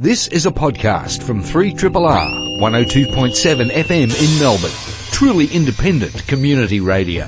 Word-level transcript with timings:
This 0.00 0.28
is 0.28 0.46
a 0.46 0.50
podcast 0.50 1.22
from 1.22 1.42
3RRR 1.42 2.58
102.7 2.62 3.68
FM 3.68 4.34
in 4.34 4.40
Melbourne. 4.40 4.70
Truly 5.12 5.46
independent 5.48 6.26
community 6.26 6.80
radio. 6.80 7.26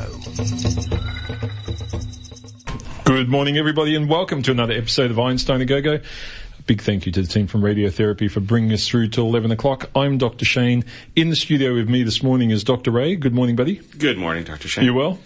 Good 3.04 3.28
morning, 3.28 3.58
everybody, 3.58 3.94
and 3.94 4.08
welcome 4.08 4.40
to 4.44 4.52
another 4.52 4.72
episode 4.72 5.10
of 5.10 5.18
Einstein 5.18 5.60
a 5.60 5.66
Go-Go. 5.66 5.96
A 5.96 6.62
Big 6.64 6.80
thank 6.80 7.04
you 7.04 7.12
to 7.12 7.20
the 7.20 7.28
team 7.28 7.46
from 7.46 7.60
Radiotherapy 7.60 8.30
for 8.30 8.40
bringing 8.40 8.72
us 8.72 8.88
through 8.88 9.08
till 9.08 9.26
11 9.26 9.50
o'clock. 9.50 9.90
I'm 9.94 10.16
Dr. 10.16 10.46
Shane. 10.46 10.86
In 11.14 11.28
the 11.28 11.36
studio 11.36 11.74
with 11.74 11.90
me 11.90 12.04
this 12.04 12.22
morning 12.22 12.50
is 12.50 12.64
Dr. 12.64 12.90
Ray. 12.90 13.16
Good 13.16 13.34
morning, 13.34 13.54
buddy. 13.54 13.82
Good 13.98 14.16
morning, 14.16 14.44
Dr. 14.44 14.68
Shane. 14.68 14.86
You 14.86 14.94
well? 14.94 15.18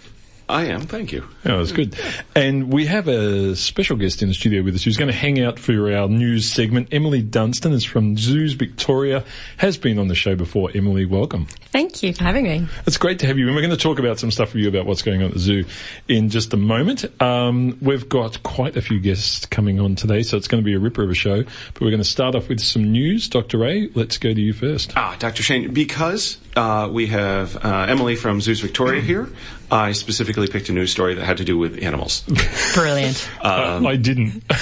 I 0.49 0.65
am, 0.65 0.81
thank 0.81 1.11
you. 1.11 1.27
Oh, 1.45 1.57
that's 1.57 1.73
good. 1.73 1.99
And 2.33 2.71
we 2.71 2.85
have 2.85 3.09
a 3.09 3.53
special 3.55 3.97
guest 3.97 4.21
in 4.21 4.29
the 4.29 4.33
studio 4.33 4.63
with 4.63 4.75
us 4.75 4.83
who's 4.83 4.95
going 4.95 5.11
to 5.11 5.17
hang 5.17 5.41
out 5.41 5.59
for 5.59 5.93
our 5.93 6.07
news 6.07 6.49
segment. 6.49 6.87
Emily 6.93 7.21
Dunstan 7.21 7.73
is 7.73 7.83
from 7.83 8.15
Zoos 8.15 8.53
Victoria, 8.53 9.25
has 9.57 9.77
been 9.77 9.99
on 9.99 10.07
the 10.07 10.15
show 10.15 10.35
before. 10.35 10.71
Emily, 10.73 11.05
welcome. 11.05 11.47
Thank 11.71 12.01
you 12.01 12.13
for 12.13 12.23
having 12.23 12.45
me. 12.45 12.65
It's 12.85 12.97
great 12.97 13.19
to 13.19 13.27
have 13.27 13.37
you. 13.37 13.47
And 13.47 13.55
we're 13.55 13.61
going 13.61 13.75
to 13.75 13.77
talk 13.77 13.99
about 13.99 14.19
some 14.19 14.31
stuff 14.31 14.53
with 14.53 14.63
you 14.63 14.69
about 14.69 14.85
what's 14.85 15.01
going 15.01 15.21
on 15.21 15.27
at 15.27 15.33
the 15.33 15.39
zoo 15.39 15.65
in 16.07 16.29
just 16.29 16.53
a 16.53 16.57
moment. 16.57 17.03
Um, 17.21 17.77
we've 17.81 18.07
got 18.07 18.41
quite 18.43 18.77
a 18.77 18.81
few 18.81 19.01
guests 19.01 19.45
coming 19.45 19.81
on 19.81 19.95
today, 19.95 20.23
so 20.23 20.37
it's 20.37 20.47
going 20.47 20.63
to 20.63 20.65
be 20.65 20.75
a 20.75 20.79
ripper 20.79 21.03
of 21.03 21.09
a 21.09 21.15
show. 21.15 21.43
But 21.43 21.81
we're 21.81 21.91
going 21.91 21.97
to 21.97 22.05
start 22.05 22.35
off 22.35 22.47
with 22.47 22.61
some 22.61 22.89
news. 22.89 23.27
Dr. 23.27 23.57
Ray, 23.57 23.89
let's 23.95 24.17
go 24.17 24.33
to 24.33 24.41
you 24.41 24.53
first. 24.53 24.93
Ah, 24.95 25.17
Dr. 25.19 25.43
Shane, 25.43 25.73
because 25.73 26.37
uh, 26.57 26.89
we 26.89 27.07
have 27.07 27.55
uh, 27.63 27.85
Emily 27.87 28.15
from 28.15 28.41
Zoos 28.41 28.59
Victoria 28.59 29.01
here, 29.01 29.29
I 29.71 29.91
specifically 29.91 30.47
picked 30.47 30.69
a 30.69 30.73
news 30.73 30.91
story 30.91 31.15
that 31.15 31.23
had 31.23 31.37
to 31.37 31.45
do 31.45 31.57
with 31.57 31.81
animals. 31.83 32.23
Brilliant. 32.73 33.29
Uh, 33.41 33.81
I 33.85 33.95
didn't. 33.95 34.43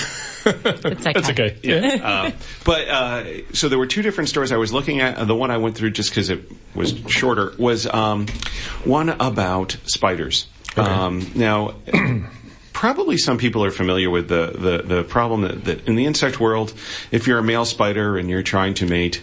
It's 0.47 0.85
okay. 0.85 1.13
That's 1.13 1.29
okay. 1.31 1.57
Yeah. 1.63 1.99
Uh, 2.03 2.31
but 2.65 2.87
uh, 2.87 3.53
so 3.53 3.67
there 3.67 3.79
were 3.79 3.87
two 3.87 4.03
different 4.03 4.29
stories 4.29 4.51
I 4.51 4.57
was 4.57 4.71
looking 4.71 5.01
at. 5.01 5.25
The 5.25 5.33
one 5.33 5.49
I 5.49 5.57
went 5.57 5.75
through 5.75 5.89
just 5.89 6.11
because 6.11 6.29
it 6.29 6.39
was 6.75 6.93
shorter 7.07 7.53
was 7.57 7.87
um, 7.87 8.27
one 8.83 9.09
about 9.09 9.75
spiders. 9.85 10.45
Um, 10.77 11.31
now. 11.33 11.73
Probably 12.73 13.17
some 13.17 13.37
people 13.37 13.63
are 13.63 13.71
familiar 13.71 14.09
with 14.09 14.27
the, 14.27 14.51
the, 14.53 14.95
the 14.95 15.03
problem 15.05 15.41
that, 15.43 15.63
that 15.63 15.87
in 15.87 15.95
the 15.95 16.05
insect 16.05 16.41
world, 16.41 16.73
if 17.09 17.25
you're 17.25 17.39
a 17.39 17.43
male 17.43 17.63
spider 17.63 18.17
and 18.17 18.29
you're 18.29 18.43
trying 18.43 18.73
to 18.75 18.85
mate, 18.85 19.21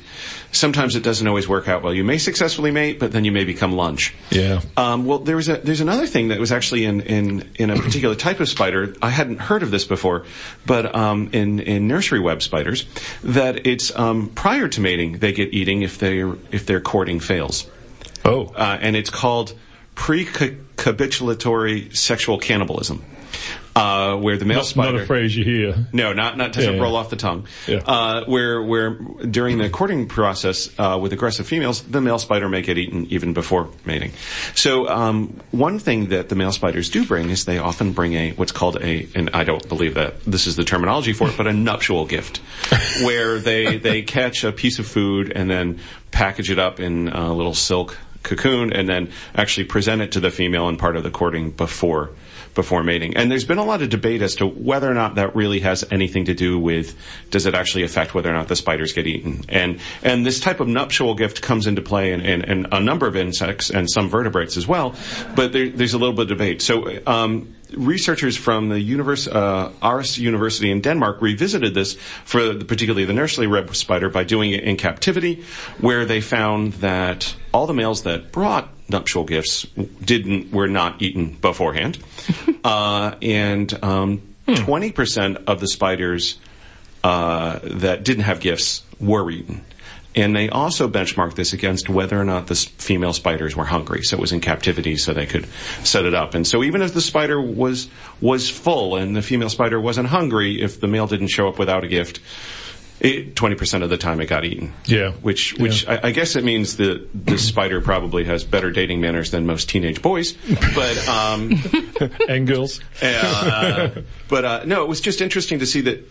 sometimes 0.53 0.95
it 0.95 1.03
doesn't 1.03 1.27
always 1.27 1.49
work 1.49 1.67
out 1.67 1.83
well. 1.83 1.93
You 1.93 2.05
may 2.05 2.19
successfully 2.19 2.71
mate, 2.71 2.99
but 3.01 3.11
then 3.11 3.25
you 3.25 3.33
may 3.33 3.45
become 3.45 3.73
lunch. 3.73 4.15
Yeah. 4.31 4.61
Um, 4.77 5.05
well, 5.07 5.19
there 5.19 5.35
was 5.37 5.49
a, 5.49 5.57
there's 5.57 5.81
another 5.81 6.07
thing 6.07 6.29
that 6.29 6.39
was 6.39 6.53
actually 6.53 6.85
in, 6.85 7.01
in, 7.01 7.51
in 7.57 7.71
a 7.71 7.77
particular 7.77 8.15
type 8.15 8.39
of 8.39 8.49
spider. 8.49 8.95
I 9.03 9.09
hadn't 9.11 9.39
heard 9.41 9.63
of 9.63 9.71
this 9.71 9.85
before, 9.85 10.25
but 10.65 10.95
um, 10.95 11.31
in, 11.33 11.59
in 11.59 11.89
nursery 11.89 12.21
web 12.21 12.43
spiders, 12.43 12.87
that 13.25 13.67
it's 13.67 13.95
um, 13.99 14.29
prior 14.29 14.69
to 14.69 14.81
mating 14.81 15.19
they 15.19 15.33
get 15.33 15.53
eating 15.53 15.83
if 15.83 15.99
they 15.99 16.21
if 16.53 16.67
their 16.67 16.81
courting 16.81 17.19
fails, 17.21 17.67
Oh. 18.25 18.53
uh, 18.55 18.79
and 18.81 18.95
it's 18.95 19.11
called 19.11 19.55
precopulatory 19.97 21.95
sexual 21.97 22.39
cannibalism, 22.39 23.05
uh, 23.75 24.17
where 24.17 24.37
the 24.37 24.45
male 24.45 24.59
not, 24.59 24.67
spider 24.67 24.93
not 24.93 25.03
a 25.03 25.07
phrase 25.07 25.37
you 25.37 25.45
hear. 25.45 25.87
no, 25.93 26.13
not 26.13 26.37
not 26.37 26.53
doesn't 26.53 26.73
Yeah, 26.73 26.77
yeah. 26.77 26.83
roll 26.83 26.97
off 26.97 27.11
the 27.11 27.17
tongue. 27.17 27.47
Yeah. 27.67 27.79
Uh, 27.87 28.25
where 28.27 28.63
where 28.63 28.91
during 29.31 29.59
the 29.59 29.71
courting 29.71 30.09
process 30.09 30.71
uh, 30.79 30.99
with 31.01 31.13
aggressive 31.13 31.47
females, 31.47 31.83
the 31.83 32.01
male 32.01 32.19
spider 32.19 32.49
may 32.49 32.63
get 32.63 32.77
eaten 32.77 33.07
even 33.07 33.33
before 33.33 33.69
mating. 33.85 34.13
So 34.55 34.89
um, 34.89 35.41
one 35.51 35.79
thing 35.79 36.09
that 36.09 36.29
the 36.29 36.35
male 36.35 36.53
spiders 36.53 36.91
do 36.91 37.07
bring 37.07 37.31
is 37.31 37.45
they 37.45 37.59
often 37.59 37.93
bring 37.93 38.15
a 38.15 38.33
what's 38.33 38.53
called 38.53 38.77
a 38.83 39.09
and 39.15 39.31
I 39.33 39.45
don't 39.45 39.67
believe 39.69 39.95
that 39.95 40.23
this 40.25 40.47
is 40.47 40.57
the 40.57 40.65
terminology 40.65 41.13
for 41.13 41.29
it, 41.29 41.37
but 41.37 41.47
a 41.47 41.53
nuptial 41.53 42.05
gift, 42.05 42.39
where 43.03 43.39
they 43.39 43.79
they 43.79 44.03
catch 44.03 44.45
a 44.45 44.53
piece 44.53 44.79
of 44.79 44.87
food 44.87 45.33
and 45.35 45.51
then 45.51 45.81
package 46.11 46.51
it 46.51 46.59
up 46.59 46.79
in 46.79 47.09
a 47.09 47.33
little 47.33 47.55
silk 47.55 47.97
cocoon 48.23 48.73
and 48.73 48.89
then 48.89 49.11
actually 49.35 49.65
present 49.65 50.01
it 50.03 50.13
to 50.13 50.21
the 50.21 50.31
female 50.31 50.69
in 50.69 50.77
part 50.77 50.95
of 50.97 51.03
the 51.03 51.11
courting 51.11 51.51
before 51.51 52.11
before 52.55 52.83
mating. 52.83 53.17
And 53.17 53.31
there's 53.31 53.45
been 53.45 53.59
a 53.59 53.65
lot 53.65 53.83
of 53.83 53.89
debate 53.89 54.23
as 54.23 54.37
to 54.37 54.47
whether 54.47 54.91
or 54.91 54.95
not 54.95 55.15
that 55.17 55.35
really 55.35 55.61
has 55.61 55.85
anything 55.91 56.27
to 56.27 56.35
do 56.35 56.59
with 56.59 56.97
does 57.31 57.47
it 57.47 57.55
actually 57.55 57.85
affect 57.85 58.15
whether 58.15 58.31
or 58.31 58.35
not 58.35 58.49
the 58.49 58.57
spiders 58.57 58.93
get 58.93 59.07
eaten. 59.07 59.43
And 59.49 59.81
and 60.03 60.27
this 60.27 60.41
type 60.41 60.61
of 60.61 60.69
nuptial 60.69 61.15
gift 61.15 61.43
comes 61.43 61.67
into 61.67 61.83
play 61.83 62.13
in, 62.13 62.21
in, 62.21 62.45
in 62.45 62.67
a 62.73 62.81
number 62.81 63.07
of 63.07 63.17
insects 63.17 63.71
and 63.71 63.91
some 63.91 64.09
vertebrates 64.09 64.57
as 64.57 64.67
well. 64.67 64.95
But 65.35 65.53
there, 65.53 65.69
there's 65.69 65.95
a 65.95 65.99
little 65.99 66.15
bit 66.15 66.23
of 66.23 66.29
debate. 66.29 66.63
So 66.63 67.01
um, 67.07 67.55
researchers 67.75 68.37
from 68.37 68.69
the 68.69 68.81
univers- 68.81 69.29
uh, 69.29 69.71
Aarhus 69.83 70.19
University 70.19 70.71
in 70.71 70.81
Denmark 70.81 71.23
revisited 71.23 71.75
this 71.75 71.95
for 72.25 72.43
the, 72.43 72.65
particularly 72.65 73.05
the 73.05 73.13
nursery 73.13 73.47
web 73.47 73.75
spider 73.75 74.09
by 74.09 74.25
doing 74.25 74.53
it 74.53 74.65
in 74.65 74.77
captivity, 74.77 75.45
where 75.81 76.05
they 76.05 76.21
found 76.21 76.75
that 76.75 77.35
all 77.53 77.67
the 77.67 77.75
males 77.75 78.03
that 78.03 78.33
brought 78.33 78.69
nuptial 78.93 79.25
gifts 79.25 79.65
didn't 80.05 80.53
were 80.53 80.69
not 80.69 81.01
eaten 81.03 81.35
beforehand, 81.35 81.99
uh, 82.65 83.15
and 83.21 83.83
um, 83.83 84.23
twenty 84.55 84.93
percent 84.93 85.39
of 85.47 85.61
the 85.61 85.69
spiders 85.69 86.39
uh, 87.03 87.59
that 87.63 88.05
didn't 88.05 88.25
have 88.25 88.41
gifts 88.41 88.83
were 89.01 89.31
eaten. 89.31 89.65
And 90.15 90.37
they 90.37 90.51
also 90.51 90.89
benchmarked 90.89 91.37
this 91.37 91.55
against 91.55 91.89
whether 91.89 92.21
or 92.21 92.25
not 92.25 92.47
the 92.47 92.55
female 92.55 93.15
spiders 93.15 93.57
were 93.57 93.65
hungry. 93.65 94.03
So 94.03 94.19
it 94.19 94.21
was 94.21 94.33
in 94.33 94.41
captivity, 94.41 94.97
so 94.97 95.15
they 95.15 95.25
could 95.25 95.47
set 95.85 96.05
it 96.05 96.13
up. 96.13 96.35
And 96.35 96.47
so 96.47 96.63
even 96.63 96.83
if 96.83 96.93
the 96.93 97.01
spider 97.01 97.41
was 97.41 97.89
was 98.21 98.51
full 98.51 98.97
and 98.97 99.17
the 99.17 99.23
female 99.23 99.49
spider 99.49 99.81
wasn't 99.81 100.09
hungry, 100.09 100.61
if 100.61 100.81
the 100.81 100.87
male 100.87 101.07
didn't 101.07 101.29
show 101.29 101.49
up 101.49 101.59
without 101.59 101.83
a 101.83 101.89
gift, 101.89 102.21
twenty 103.35 103.57
percent 103.57 103.83
of 103.83 103.91
the 103.91 103.99
time 103.99 104.21
it 104.21 104.27
got 104.27 104.45
eaten. 104.45 104.73
Yeah. 104.85 105.11
Which 105.13 105.55
which 105.55 105.87
I, 105.89 106.01
I 106.05 106.11
guess 106.13 106.37
it 106.37 106.45
means 106.45 106.77
that 106.77 107.09
the 107.13 107.37
spider 107.37 107.81
probably 107.81 108.25
has 108.25 108.45
better 108.45 108.71
dating 108.71 109.01
manners 109.01 109.33
than 109.33 109.45
most 109.45 109.69
teenage 109.69 110.03
boys. 110.03 110.33
But 110.75 111.09
um, 111.09 111.53
and 112.29 112.47
girls. 112.47 112.81
uh, 113.03 114.03
but 114.29 114.45
uh, 114.45 114.63
no, 114.67 114.83
it 114.83 114.89
was 114.89 115.01
just 115.01 115.21
interesting 115.21 115.59
to 115.59 115.67
see 115.67 115.81
that. 115.83 116.09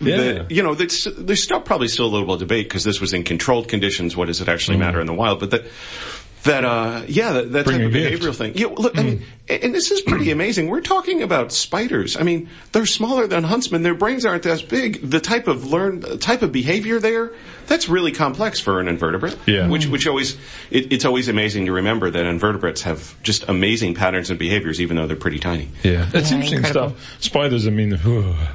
Yeah. 0.00 0.16
that, 0.16 0.50
you 0.50 0.62
know, 0.62 0.74
that's, 0.74 1.04
there's 1.16 1.42
still 1.42 1.60
probably 1.60 1.86
still 1.86 2.06
a 2.06 2.08
little 2.08 2.26
bit 2.26 2.34
of 2.34 2.38
debate 2.40 2.68
because 2.68 2.82
this 2.82 3.00
was 3.00 3.12
in 3.12 3.22
controlled 3.22 3.68
conditions. 3.68 4.16
What 4.16 4.26
does 4.26 4.40
it 4.40 4.48
actually 4.48 4.76
matter 4.76 5.00
in 5.00 5.06
the 5.06 5.14
wild? 5.14 5.40
But 5.40 5.50
that. 5.52 5.64
That 6.44 6.64
uh 6.64 7.02
yeah 7.06 7.32
that, 7.34 7.52
that 7.52 7.66
type 7.66 7.74
of 7.80 7.80
a 7.82 7.90
gift. 7.90 8.22
behavioral 8.24 8.34
thing 8.34 8.52
yeah 8.56 8.66
look 8.66 8.98
I 8.98 9.02
mean 9.04 9.22
and 9.48 9.72
this 9.72 9.92
is 9.92 10.00
pretty 10.00 10.32
amazing 10.32 10.68
we're 10.68 10.80
talking 10.80 11.22
about 11.22 11.52
spiders 11.52 12.16
I 12.16 12.22
mean 12.24 12.48
they're 12.72 12.84
smaller 12.86 13.28
than 13.28 13.44
huntsmen 13.44 13.82
their 13.82 13.94
brains 13.94 14.24
aren't 14.26 14.44
as 14.46 14.60
big 14.60 15.08
the 15.08 15.20
type 15.20 15.46
of 15.46 15.66
learn 15.66 16.00
type 16.18 16.42
of 16.42 16.50
behavior 16.50 16.98
there 16.98 17.30
that's 17.68 17.88
really 17.88 18.10
complex 18.10 18.58
for 18.58 18.80
an 18.80 18.88
invertebrate 18.88 19.36
Yeah. 19.46 19.68
which 19.68 19.86
which 19.86 20.08
always 20.08 20.36
it, 20.72 20.92
it's 20.92 21.04
always 21.04 21.28
amazing 21.28 21.66
to 21.66 21.72
remember 21.72 22.10
that 22.10 22.26
invertebrates 22.26 22.82
have 22.82 23.14
just 23.22 23.48
amazing 23.48 23.94
patterns 23.94 24.28
and 24.30 24.38
behaviors 24.38 24.80
even 24.80 24.96
though 24.96 25.06
they're 25.06 25.14
pretty 25.16 25.38
tiny 25.38 25.68
Yeah, 25.84 26.06
that's 26.10 26.30
Yeah, 26.30 26.36
interesting 26.38 26.58
incredible. 26.58 26.96
stuff. 26.96 27.22
Spiders, 27.22 27.68
I 27.68 27.70
mean, 27.70 27.90
Yeah. 28.04 28.50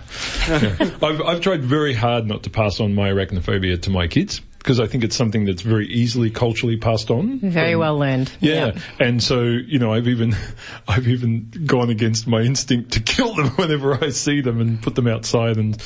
I've, 1.01 1.21
I've 1.21 1.41
tried 1.41 1.63
very 1.63 1.93
hard 1.93 2.27
not 2.27 2.43
to 2.43 2.49
pass 2.49 2.79
on 2.81 2.93
my 2.95 3.09
arachnophobia 3.11 3.81
to 3.83 3.89
my 3.89 4.07
kids 4.07 4.41
because 4.67 4.81
I 4.81 4.85
think 4.87 5.05
it's 5.05 5.15
something 5.15 5.45
that's 5.45 5.61
very 5.61 5.87
easily 5.87 6.29
culturally 6.29 6.75
passed 6.75 7.09
on. 7.09 7.39
Very 7.39 7.71
from- 7.71 7.79
well 7.79 7.97
learned. 7.97 8.29
Yeah. 8.41 8.77
and 8.99 9.23
so 9.23 9.43
you 9.43 9.79
know, 9.79 9.93
I've 9.93 10.09
even 10.09 10.35
I've 10.89 11.07
even 11.07 11.49
gone 11.65 11.89
against 11.89 12.27
my 12.27 12.41
instinct 12.41 12.91
to 12.91 12.99
kill 13.15 13.33
them 13.33 13.47
whenever 13.51 14.03
I 14.03 14.09
see 14.09 14.41
them 14.41 14.59
and 14.59 14.81
put 14.83 14.95
them 14.95 15.07
outside. 15.07 15.55
And 15.55 15.81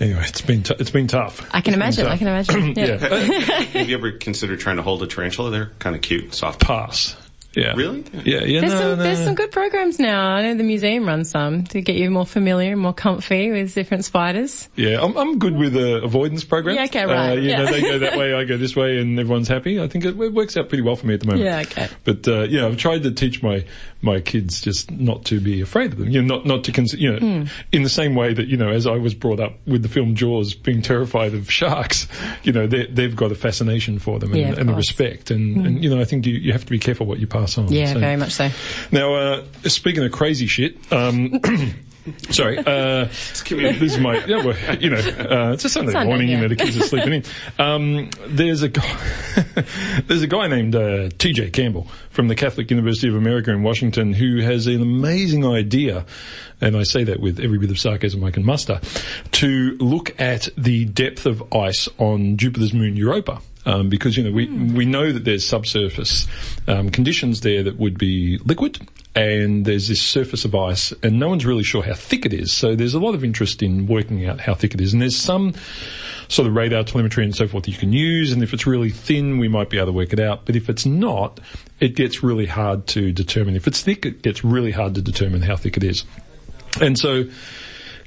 anyway, 0.00 0.24
it's 0.26 0.40
been 0.40 0.62
t- 0.62 0.74
it's 0.78 0.88
been 0.90 1.08
tough. 1.08 1.46
I 1.52 1.60
can 1.60 1.74
It's 1.74 1.98
imagine. 1.98 2.06
I 2.06 2.16
can 2.16 2.28
imagine. 2.28 2.74
Yeah. 2.86 2.96
Have 2.96 3.88
you 3.88 3.96
ever 3.98 4.12
considered 4.12 4.60
trying 4.60 4.76
to 4.76 4.82
hold 4.82 5.02
a 5.02 5.06
tarantula? 5.06 5.50
They're 5.50 5.70
kind 5.78 5.94
of 5.94 6.00
cute, 6.00 6.32
soft. 6.32 6.60
Pass. 6.62 7.16
Yeah. 7.56 7.72
Really? 7.74 8.04
Yeah. 8.24 8.44
Yeah. 8.44 8.60
There's, 8.60 8.72
no, 8.74 8.78
some, 8.80 8.88
no, 8.90 8.96
there's 8.96 9.18
no. 9.20 9.24
some 9.24 9.34
good 9.34 9.50
programs 9.50 9.98
now. 9.98 10.26
I 10.34 10.42
know 10.42 10.54
the 10.54 10.62
museum 10.62 11.06
runs 11.06 11.30
some 11.30 11.64
to 11.64 11.80
get 11.80 11.96
you 11.96 12.10
more 12.10 12.26
familiar 12.26 12.72
and 12.72 12.80
more 12.80 12.92
comfy 12.92 13.50
with 13.50 13.74
different 13.74 14.04
spiders. 14.04 14.68
Yeah, 14.76 15.02
I'm, 15.02 15.16
I'm 15.16 15.38
good 15.38 15.56
with 15.56 15.74
uh, 15.74 16.02
avoidance 16.04 16.44
programs. 16.44 16.76
Yeah, 16.76 16.84
okay, 16.84 17.06
right, 17.06 17.30
Uh, 17.30 17.34
you 17.40 17.52
know, 17.56 17.64
yeah. 17.64 17.70
they 17.70 17.80
go 17.80 17.98
that 18.00 18.18
way, 18.18 18.34
I 18.34 18.44
go 18.44 18.56
this 18.58 18.76
way, 18.76 18.98
and 18.98 19.18
everyone's 19.18 19.48
happy. 19.48 19.80
I 19.80 19.88
think 19.88 20.04
it, 20.04 20.20
it 20.20 20.32
works 20.34 20.56
out 20.56 20.68
pretty 20.68 20.82
well 20.82 20.96
for 20.96 21.06
me 21.06 21.14
at 21.14 21.20
the 21.20 21.26
moment. 21.26 21.44
Yeah, 21.44 21.60
okay. 21.60 21.88
But 22.04 22.28
uh, 22.28 22.42
yeah, 22.42 22.66
I've 22.66 22.76
tried 22.76 23.02
to 23.04 23.10
teach 23.10 23.42
my 23.42 23.64
my 24.02 24.20
kids 24.20 24.60
just 24.60 24.90
not 24.90 25.24
to 25.24 25.40
be 25.40 25.62
afraid 25.62 25.92
of 25.92 25.98
them. 25.98 26.10
You 26.10 26.22
know, 26.22 26.36
not 26.36 26.46
not 26.46 26.64
to 26.64 26.72
cons- 26.72 26.92
you 26.92 27.10
know, 27.12 27.18
Hmm. 27.18 27.44
in 27.72 27.82
the 27.82 27.88
same 27.88 28.14
way 28.14 28.34
that 28.34 28.46
you 28.46 28.56
know, 28.58 28.68
as 28.68 28.86
I 28.86 28.96
was 28.98 29.14
brought 29.14 29.40
up 29.40 29.54
with 29.66 29.82
the 29.82 29.88
film 29.88 30.14
Jaws, 30.14 30.54
being 30.54 30.82
terrified 30.82 31.32
of 31.34 31.50
sharks. 31.50 32.06
You 32.44 32.52
know, 32.52 32.66
they, 32.66 32.86
they've 32.86 33.16
got 33.16 33.32
a 33.32 33.34
fascination 33.34 33.98
for 33.98 34.18
them 34.18 34.32
and, 34.32 34.40
Yeah, 34.40 34.48
and 34.48 34.68
a. 34.68 34.72
Hmm. 34.72 34.76
respect, 34.76 35.30
and, 35.30 35.66
and 35.66 35.82
you 35.82 35.88
know, 35.88 35.98
I 36.00 36.04
think 36.04 36.26
you, 36.26 36.34
you 36.34 36.52
have 36.52 36.64
to 36.66 36.70
be 36.70 36.78
careful 36.78 37.06
what 37.06 37.18
you 37.18 37.26
pass 37.26 37.45
on. 37.58 37.68
Yeah, 37.72 37.92
So- 37.92 38.00
very 38.00 38.16
much 38.16 38.32
so. 38.32 38.50
now, 38.90 39.14
uh, 39.14 39.44
speaking 39.64 40.04
of 40.04 40.12
crazy 40.12 40.46
shit, 40.46 40.76
um, 40.92 41.40
Sorry, 42.30 42.56
uh, 42.56 43.06
this 43.06 43.42
is 43.50 43.98
my, 43.98 44.24
yeah, 44.26 44.44
well, 44.44 44.56
you 44.78 44.90
know, 44.90 44.96
uh, 44.98 45.52
it's 45.54 45.64
a 45.64 45.68
Sunday, 45.68 45.90
Sunday, 45.90 46.06
morning, 46.08 46.28
you 46.28 46.36
know, 46.36 46.46
the 46.46 46.54
kids 46.54 46.76
are 46.76 46.84
sleeping 46.84 47.14
in. 47.14 47.24
Um, 47.58 48.10
there's 48.28 48.62
a 48.62 48.68
guy, 48.68 48.96
there's 50.06 50.22
a 50.22 50.28
guy 50.28 50.46
named, 50.46 50.76
uh, 50.76 51.08
TJ 51.18 51.52
Campbell 51.52 51.88
from 52.10 52.28
the 52.28 52.36
Catholic 52.36 52.70
University 52.70 53.08
of 53.08 53.16
America 53.16 53.50
in 53.50 53.64
Washington 53.64 54.12
who 54.12 54.40
has 54.40 54.68
an 54.68 54.82
amazing 54.82 55.44
idea, 55.44 56.06
and 56.60 56.76
I 56.76 56.84
say 56.84 57.02
that 57.02 57.18
with 57.18 57.40
every 57.40 57.58
bit 57.58 57.70
of 57.72 57.78
sarcasm 57.80 58.22
I 58.22 58.30
can 58.30 58.44
muster, 58.44 58.80
to 59.32 59.76
look 59.80 60.14
at 60.20 60.48
the 60.56 60.84
depth 60.84 61.26
of 61.26 61.52
ice 61.52 61.88
on 61.98 62.36
Jupiter's 62.36 62.72
moon 62.72 62.94
Europa. 62.96 63.40
Um, 63.66 63.88
because 63.88 64.16
you 64.16 64.22
know 64.22 64.30
we 64.30 64.46
we 64.46 64.84
know 64.86 65.10
that 65.10 65.24
there's 65.24 65.44
subsurface 65.44 66.28
um, 66.68 66.88
conditions 66.88 67.40
there 67.40 67.64
that 67.64 67.78
would 67.78 67.98
be 67.98 68.38
liquid, 68.44 68.78
and 69.16 69.64
there's 69.64 69.88
this 69.88 70.00
surface 70.00 70.44
of 70.44 70.54
ice, 70.54 70.92
and 71.02 71.18
no 71.18 71.28
one's 71.28 71.44
really 71.44 71.64
sure 71.64 71.82
how 71.82 71.94
thick 71.94 72.24
it 72.24 72.32
is. 72.32 72.52
So 72.52 72.76
there's 72.76 72.94
a 72.94 73.00
lot 73.00 73.16
of 73.16 73.24
interest 73.24 73.64
in 73.64 73.88
working 73.88 74.24
out 74.24 74.38
how 74.38 74.54
thick 74.54 74.72
it 74.74 74.80
is, 74.80 74.92
and 74.92 75.02
there's 75.02 75.16
some 75.16 75.54
sort 76.28 76.46
of 76.46 76.54
radar 76.54 76.84
telemetry 76.84 77.24
and 77.24 77.34
so 77.34 77.48
forth 77.48 77.64
that 77.64 77.72
you 77.72 77.76
can 77.76 77.92
use, 77.92 78.30
and 78.30 78.42
if 78.42 78.52
it's 78.54 78.68
really 78.68 78.90
thin, 78.90 79.38
we 79.38 79.48
might 79.48 79.68
be 79.68 79.78
able 79.78 79.86
to 79.86 79.92
work 79.92 80.12
it 80.12 80.20
out. 80.20 80.46
But 80.46 80.54
if 80.54 80.68
it's 80.68 80.86
not, 80.86 81.40
it 81.80 81.96
gets 81.96 82.22
really 82.22 82.46
hard 82.46 82.86
to 82.88 83.10
determine. 83.12 83.56
If 83.56 83.66
it's 83.66 83.82
thick, 83.82 84.06
it 84.06 84.22
gets 84.22 84.44
really 84.44 84.72
hard 84.72 84.94
to 84.94 85.02
determine 85.02 85.42
how 85.42 85.56
thick 85.56 85.76
it 85.76 85.82
is. 85.82 86.04
And 86.80 86.98
so, 86.98 87.24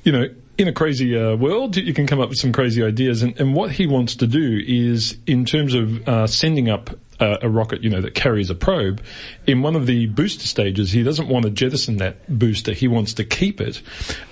you 0.04 0.12
know, 0.12 0.30
in 0.60 0.68
a 0.68 0.74
crazy 0.74 1.18
uh, 1.18 1.36
world, 1.36 1.78
you 1.78 1.94
can 1.94 2.06
come 2.06 2.20
up 2.20 2.30
with 2.30 2.38
some 2.38 2.52
crazy 2.52 2.84
ideas. 2.84 3.24
And, 3.24 3.40
and 3.40 3.54
what 3.56 3.72
he 3.72 3.88
wants 3.88 4.16
to 4.18 4.28
do 4.28 4.62
is, 4.68 5.18
in 5.26 5.46
terms 5.46 5.74
of 5.74 6.08
uh, 6.08 6.28
sending 6.28 6.70
up 6.70 6.90
uh, 7.20 7.38
a 7.42 7.50
rocket, 7.50 7.82
you 7.82 7.90
know, 7.90 8.02
that 8.02 8.14
carries 8.14 8.50
a 8.50 8.56
probe, 8.56 9.02
in 9.48 9.62
one 9.62 9.76
of 9.76 9.86
the 9.86 10.08
booster 10.08 10.46
stages, 10.48 10.92
he 10.92 11.02
doesn't 11.04 11.28
want 11.30 11.46
to 11.46 11.52
jettison 11.52 11.98
that 11.98 12.38
booster. 12.38 12.74
He 12.74 12.88
wants 12.88 13.14
to 13.16 13.24
keep 13.24 13.62
it, 13.62 13.82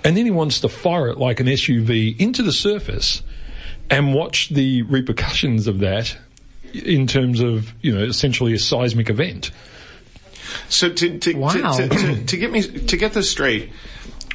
and 0.04 0.16
then 0.16 0.24
he 0.24 0.30
wants 0.30 0.60
to 0.60 0.68
fire 0.68 1.08
it 1.08 1.18
like 1.18 1.40
an 1.40 1.46
SUV 1.46 2.18
into 2.20 2.42
the 2.42 2.52
surface, 2.52 3.22
and 3.90 4.14
watch 4.14 4.50
the 4.50 4.82
repercussions 4.82 5.66
of 5.66 5.78
that 5.80 6.16
in 6.74 7.06
terms 7.06 7.40
of, 7.40 7.72
you 7.80 7.94
know, 7.94 8.04
essentially 8.04 8.52
a 8.52 8.58
seismic 8.58 9.08
event. 9.08 9.50
So 10.68 10.90
to 10.90 11.18
to, 11.18 11.34
Wow. 11.34 11.52
to, 11.52 11.88
to, 11.88 11.88
to, 11.88 12.24
to 12.24 12.36
get 12.36 12.50
me 12.50 12.62
to 12.62 12.96
get 12.96 13.12
this 13.12 13.30
straight, 13.30 13.70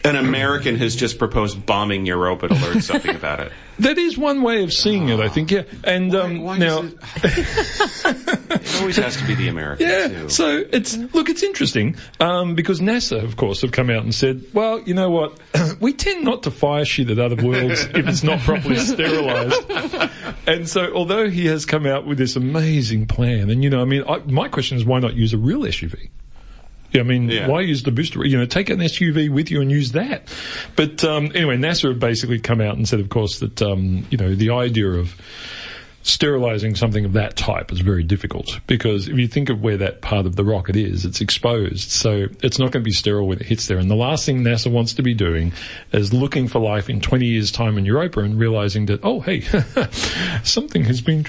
an 0.06 0.16
American 0.16 0.76
has 0.76 0.96
just 0.96 1.18
proposed 1.18 1.66
bombing 1.66 2.06
Europa 2.06 2.48
to 2.50 2.54
learn 2.56 2.82
something 2.92 3.16
about 3.16 3.40
it. 3.40 3.52
That 3.80 3.98
is 3.98 4.18
one 4.18 4.42
way 4.44 4.64
of 4.64 4.72
seeing 4.72 5.10
it, 5.10 5.20
I 5.20 5.30
think. 5.30 5.50
Yeah, 5.50 5.64
and 5.84 6.14
um, 6.14 6.42
Why 6.42 6.58
now. 6.58 6.84
it, 6.84 6.94
it 7.24 8.82
always 8.82 8.98
has 8.98 9.18
to 9.18 9.26
be 9.26 9.34
the 9.34 9.48
American 9.48 9.88
Yeah, 9.88 10.08
too. 10.08 10.30
so 10.30 10.64
it's 10.72 10.96
look, 10.96 11.30
it's 11.30 11.42
interesting 11.42 11.96
um, 12.20 12.54
because 12.54 12.82
NASA, 12.82 13.24
of 13.24 13.36
course, 13.36 13.62
have 13.62 13.72
come 13.72 13.90
out 13.90 14.04
and 14.04 14.14
said, 14.14 14.44
well, 14.54 14.80
you 14.82 14.94
know 14.94 15.10
what, 15.10 15.40
we 15.80 15.94
tend 15.94 16.24
not 16.24 16.44
to 16.44 16.52
fire 16.52 16.86
shit 16.86 17.10
at 17.10 17.18
other 17.18 17.36
worlds 17.44 17.82
if 17.96 18.08
it's 18.08 18.24
not 18.24 18.40
properly 18.42 18.76
sterilised. 18.78 19.64
And 20.46 20.68
so, 20.70 20.94
although 20.94 21.30
he 21.30 21.46
has 21.48 21.66
come 21.66 21.86
out 21.88 22.06
with 22.06 22.18
this 22.18 22.36
amazing 22.36 23.08
plan, 23.08 23.50
and 23.50 23.64
you 23.64 23.70
know, 23.70 23.82
I 23.82 23.86
mean, 23.86 24.04
I, 24.08 24.18
my 24.20 24.50
question 24.50 24.78
is, 24.78 24.86
why 24.86 25.00
not 25.00 25.16
use 25.16 25.34
a 25.34 25.38
real 25.38 25.62
SUV? 25.62 26.10
I 26.96 27.04
mean, 27.04 27.30
Yeah. 27.30 27.48
why 27.48 27.62
use 27.62 27.84
the 27.84 27.92
booster? 27.92 28.26
You 28.26 28.38
know, 28.38 28.46
take 28.46 28.70
an 28.70 28.80
SUV 28.80 29.30
with 29.30 29.50
you 29.52 29.62
and 29.62 29.72
use 29.72 29.92
that. 29.94 30.28
But 30.76 31.04
um, 31.04 31.32
anyway, 31.36 31.58
NASA 31.58 31.90
have 31.90 32.00
basically 32.00 32.40
come 32.40 32.62
out 32.62 32.76
and 32.78 32.88
said, 32.88 33.00
of 33.00 33.10
course, 33.10 33.40
that 33.40 33.62
um, 33.62 34.06
you 34.10 34.18
know 34.18 34.36
the 34.36 34.52
idea 34.52 34.88
of 34.92 35.16
sterilizing 36.06 36.76
something 36.76 37.06
of 37.06 37.14
that 37.14 37.38
type 37.38 37.72
is 37.72 37.80
very 37.80 38.04
difficult 38.04 38.60
because 38.68 39.08
if 39.08 39.18
you 39.18 39.26
think 39.26 39.48
of 39.50 39.62
where 39.62 39.78
that 39.78 40.02
part 40.02 40.26
of 40.26 40.36
the 40.36 40.44
rocket 40.44 40.76
is, 40.76 41.06
it's 41.06 41.22
exposed. 41.22 41.90
So 41.92 42.28
it's 42.42 42.60
not 42.60 42.72
going 42.74 42.84
to 42.84 42.86
be 42.86 42.92
sterile 42.92 43.26
when 43.26 43.40
it 43.40 43.46
hits 43.46 43.68
there. 43.68 43.78
And 43.78 43.90
the 43.90 43.96
last 43.96 44.26
thing 44.26 44.44
NASA 44.44 44.70
wants 44.70 44.94
to 44.96 45.02
be 45.02 45.14
doing 45.14 45.54
is 45.94 46.14
looking 46.14 46.50
for 46.50 46.60
life 46.60 46.90
in 46.90 47.00
20 47.00 47.26
years 47.26 47.54
time 47.54 47.78
in 47.78 47.86
Europa 47.86 48.20
and 48.20 48.38
realizing 48.38 48.88
that, 48.88 49.00
oh, 49.04 49.22
hey, 49.22 49.42
something 50.44 50.84
has 50.84 51.00
been 51.00 51.24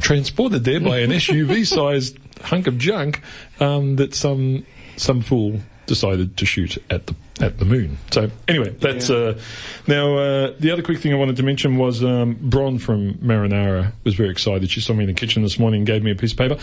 transported 0.00 0.64
there 0.64 0.80
by 0.80 0.98
an 0.98 1.10
SUV 1.10 1.64
sized 1.64 2.18
hunk 2.42 2.66
of 2.66 2.78
junk, 2.78 3.22
um, 3.60 3.94
that 3.96 4.12
some, 4.12 4.66
some 4.96 5.20
fool 5.22 5.60
decided 5.86 6.36
to 6.36 6.44
shoot 6.44 6.76
at 6.90 7.06
the 7.06 7.14
at 7.40 7.58
the 7.58 7.64
moon. 7.64 7.96
So 8.10 8.30
anyway, 8.48 8.70
that's 8.70 9.08
uh, 9.10 9.38
now 9.86 10.16
uh, 10.16 10.54
the 10.58 10.70
other 10.72 10.82
quick 10.82 10.98
thing 10.98 11.12
I 11.12 11.16
wanted 11.16 11.36
to 11.36 11.42
mention 11.44 11.76
was 11.76 12.02
um, 12.02 12.36
Bron 12.40 12.78
from 12.78 13.14
Marinara 13.18 13.92
was 14.04 14.14
very 14.14 14.30
excited. 14.30 14.70
She 14.70 14.80
saw 14.80 14.94
me 14.94 15.04
in 15.04 15.06
the 15.08 15.14
kitchen 15.14 15.42
this 15.42 15.58
morning, 15.58 15.84
gave 15.84 16.02
me 16.02 16.10
a 16.10 16.14
piece 16.16 16.32
of 16.32 16.38
paper, 16.38 16.56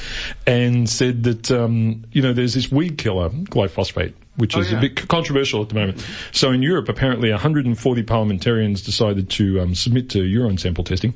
and 0.45 0.89
said 0.89 1.23
that 1.23 1.51
um, 1.51 2.03
you 2.11 2.21
know 2.21 2.33
there's 2.33 2.53
this 2.53 2.71
weed 2.71 2.97
killer 2.97 3.29
glyphosate. 3.29 4.13
Which 4.35 4.57
Oh, 4.57 4.61
is 4.61 4.71
yeah. 4.71 4.79
a 4.79 4.81
bit 4.81 5.07
controversial 5.07 5.61
at 5.61 5.69
the 5.69 5.75
moment. 5.75 6.03
So 6.31 6.49
in 6.51 6.63
Europe, 6.63 6.89
apparently 6.89 7.29
140 7.29 8.01
parliamentarians 8.01 8.81
decided 8.81 9.29
to 9.29 9.59
um, 9.61 9.75
submit 9.75 10.09
to 10.09 10.23
urine 10.23 10.57
sample 10.57 10.83
testing. 10.83 11.13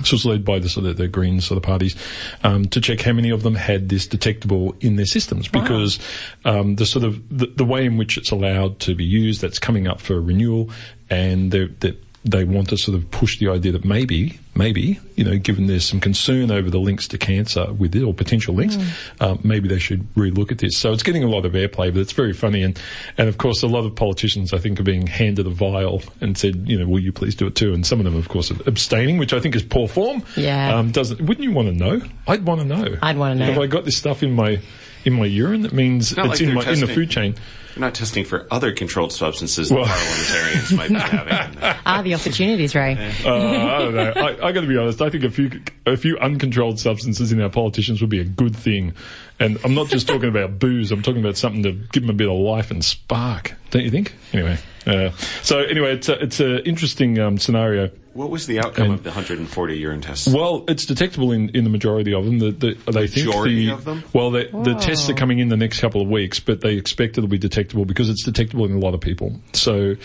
This 0.00 0.12
was 0.12 0.24
led 0.24 0.44
by 0.44 0.58
the 0.58 0.68
sort 0.68 0.86
of 0.86 0.96
the 0.96 1.06
Greens 1.06 1.46
sort 1.46 1.56
of 1.56 1.62
parties 1.62 1.94
um, 2.42 2.64
to 2.66 2.80
check 2.80 3.00
how 3.02 3.12
many 3.12 3.30
of 3.30 3.42
them 3.42 3.54
had 3.54 3.88
this 3.88 4.06
detectable 4.06 4.74
in 4.80 4.96
their 4.96 5.06
systems. 5.06 5.48
Because 5.48 5.98
um, 6.44 6.76
the 6.76 6.86
sort 6.86 7.04
of 7.04 7.22
the, 7.28 7.46
the 7.46 7.64
way 7.64 7.84
in 7.84 7.98
which 7.98 8.16
it's 8.16 8.30
allowed 8.30 8.80
to 8.80 8.94
be 8.94 9.04
used 9.04 9.40
that's 9.40 9.58
coming 9.58 9.86
up 9.86 10.00
for 10.00 10.20
renewal, 10.20 10.70
and 11.10 11.52
they're, 11.52 11.68
they 11.68 11.96
they 12.24 12.44
want 12.44 12.68
to 12.68 12.76
sort 12.76 12.96
of 12.96 13.10
push 13.10 13.38
the 13.38 13.48
idea 13.48 13.72
that 13.72 13.84
maybe 13.84 14.38
maybe 14.54 15.00
you 15.16 15.24
know 15.24 15.38
given 15.38 15.66
there's 15.66 15.84
some 15.84 16.00
concern 16.00 16.50
over 16.50 16.70
the 16.70 16.78
links 16.78 17.08
to 17.08 17.18
cancer 17.18 17.72
with 17.72 17.94
it 17.94 18.02
or 18.02 18.12
potential 18.12 18.54
links, 18.54 18.76
um, 19.20 19.40
maybe 19.42 19.68
they 19.68 19.78
should 19.78 20.12
relook 20.14 20.52
at 20.52 20.58
this. 20.58 20.76
So 20.76 20.92
it's 20.92 21.02
getting 21.02 21.24
a 21.24 21.28
lot 21.28 21.44
of 21.44 21.52
airplay, 21.52 21.92
but 21.92 21.98
it's 21.98 22.12
very 22.12 22.32
funny 22.32 22.62
and 22.62 22.78
and 23.18 23.28
of 23.28 23.38
course 23.38 23.62
a 23.62 23.66
lot 23.66 23.84
of 23.84 23.94
politicians 23.94 24.52
I 24.52 24.58
think 24.58 24.80
are 24.80 24.84
being 24.84 25.06
handed 25.06 25.46
a 25.46 25.50
vial 25.50 26.02
and 26.20 26.36
said 26.36 26.68
you 26.68 26.78
know 26.78 26.86
will 26.86 27.00
you 27.00 27.12
please 27.12 27.34
do 27.34 27.46
it 27.46 27.54
too, 27.54 27.72
and 27.72 27.86
some 27.86 27.98
of 27.98 28.04
them 28.04 28.16
of 28.16 28.28
course 28.28 28.50
are 28.50 28.56
abstaining, 28.66 29.18
which 29.18 29.32
I 29.32 29.40
think 29.40 29.56
is 29.56 29.62
poor 29.62 29.88
form. 29.88 30.22
Yeah. 30.36 30.76
Um, 30.76 30.90
doesn't 30.90 31.20
wouldn't 31.20 31.44
you 31.44 31.52
want 31.52 31.68
to 31.68 31.74
know? 31.74 32.00
I'd 32.26 32.44
want 32.44 32.60
to 32.60 32.66
know. 32.66 32.96
I'd 33.02 33.16
wanna 33.16 33.36
know. 33.36 33.50
If 33.50 33.58
I 33.58 33.66
got 33.66 33.84
this 33.84 33.96
stuff 33.96 34.22
in 34.22 34.32
my 34.32 34.60
in 35.04 35.14
my 35.14 35.26
urine, 35.26 35.62
that 35.62 35.72
means 35.72 36.16
not 36.16 36.26
it's 36.26 36.34
like 36.34 36.40
in 36.40 36.54
they're 36.54 36.64
my 36.64 36.72
in 36.72 36.80
the 36.80 36.86
food 36.86 37.10
chain. 37.10 37.34
You're 37.74 37.80
not 37.80 37.94
testing 37.94 38.24
for 38.24 38.46
other 38.50 38.72
controlled 38.72 39.12
substances 39.12 39.72
Well- 39.72 39.84
that 39.84 39.96
parliamentarians 39.96 40.72
might 40.72 40.88
be 40.88 40.94
having. 40.94 41.58
Ah, 41.86 42.02
the 42.02 42.14
opportunities, 42.14 42.74
Ray. 42.74 42.94
Uh, 43.24 43.34
I 43.34 43.78
don't 43.78 43.94
know. 43.94 44.12
I, 44.16 44.48
I 44.48 44.52
got 44.52 44.60
to 44.60 44.66
be 44.66 44.76
honest. 44.76 45.00
I 45.02 45.10
think 45.10 45.24
a 45.24 45.30
few 45.30 45.50
a 45.86 45.96
few 45.96 46.16
uncontrolled 46.18 46.78
substances 46.78 47.32
in 47.32 47.40
our 47.40 47.48
politicians 47.48 48.00
would 48.00 48.10
be 48.10 48.20
a 48.20 48.24
good 48.24 48.54
thing, 48.54 48.94
and 49.40 49.58
I'm 49.64 49.74
not 49.74 49.88
just 49.88 50.06
talking 50.06 50.28
about 50.28 50.58
booze. 50.58 50.92
I'm 50.92 51.02
talking 51.02 51.20
about 51.20 51.36
something 51.36 51.62
to 51.64 51.72
give 51.72 52.02
them 52.04 52.10
a 52.10 52.14
bit 52.14 52.28
of 52.28 52.36
life 52.36 52.70
and 52.70 52.84
spark. 52.84 53.54
Don't 53.70 53.82
you 53.84 53.90
think? 53.90 54.14
Anyway, 54.32 54.58
uh, 54.86 55.10
so 55.42 55.60
anyway, 55.60 55.94
it's 55.94 56.08
a, 56.08 56.22
it's 56.22 56.40
an 56.40 56.60
interesting 56.60 57.18
um, 57.18 57.38
scenario. 57.38 57.90
What 58.14 58.30
was 58.30 58.46
the 58.46 58.60
outcome 58.60 58.84
And- 58.86 58.94
of 58.94 59.02
the 59.04 59.10
140 59.10 59.78
urine 59.78 60.00
tests? 60.00 60.28
Well, 60.28 60.64
it's 60.68 60.84
detectable 60.84 61.32
in, 61.32 61.48
in 61.50 61.64
the 61.64 61.70
majority 61.70 62.12
of 62.12 62.24
them. 62.24 62.38
The, 62.38 62.50
the, 62.50 62.92
they 62.92 63.06
think 63.06 63.26
Majority 63.26 63.66
the, 63.66 63.72
of 63.72 63.84
them? 63.84 64.04
Well, 64.12 64.30
the, 64.30 64.48
the 64.52 64.74
tests 64.74 65.08
are 65.08 65.14
coming 65.14 65.38
in 65.38 65.48
the 65.48 65.56
next 65.56 65.80
couple 65.80 66.02
of 66.02 66.08
weeks, 66.08 66.38
but 66.38 66.60
they 66.60 66.74
expect 66.74 67.16
it'll 67.16 67.28
be 67.28 67.38
detectable 67.38 67.84
because 67.84 68.10
it's 68.10 68.22
detectable 68.24 68.64
in 68.66 68.72
a 68.72 68.78
lot 68.78 68.94
of 68.94 69.00
people. 69.00 69.40
So, 69.54 69.96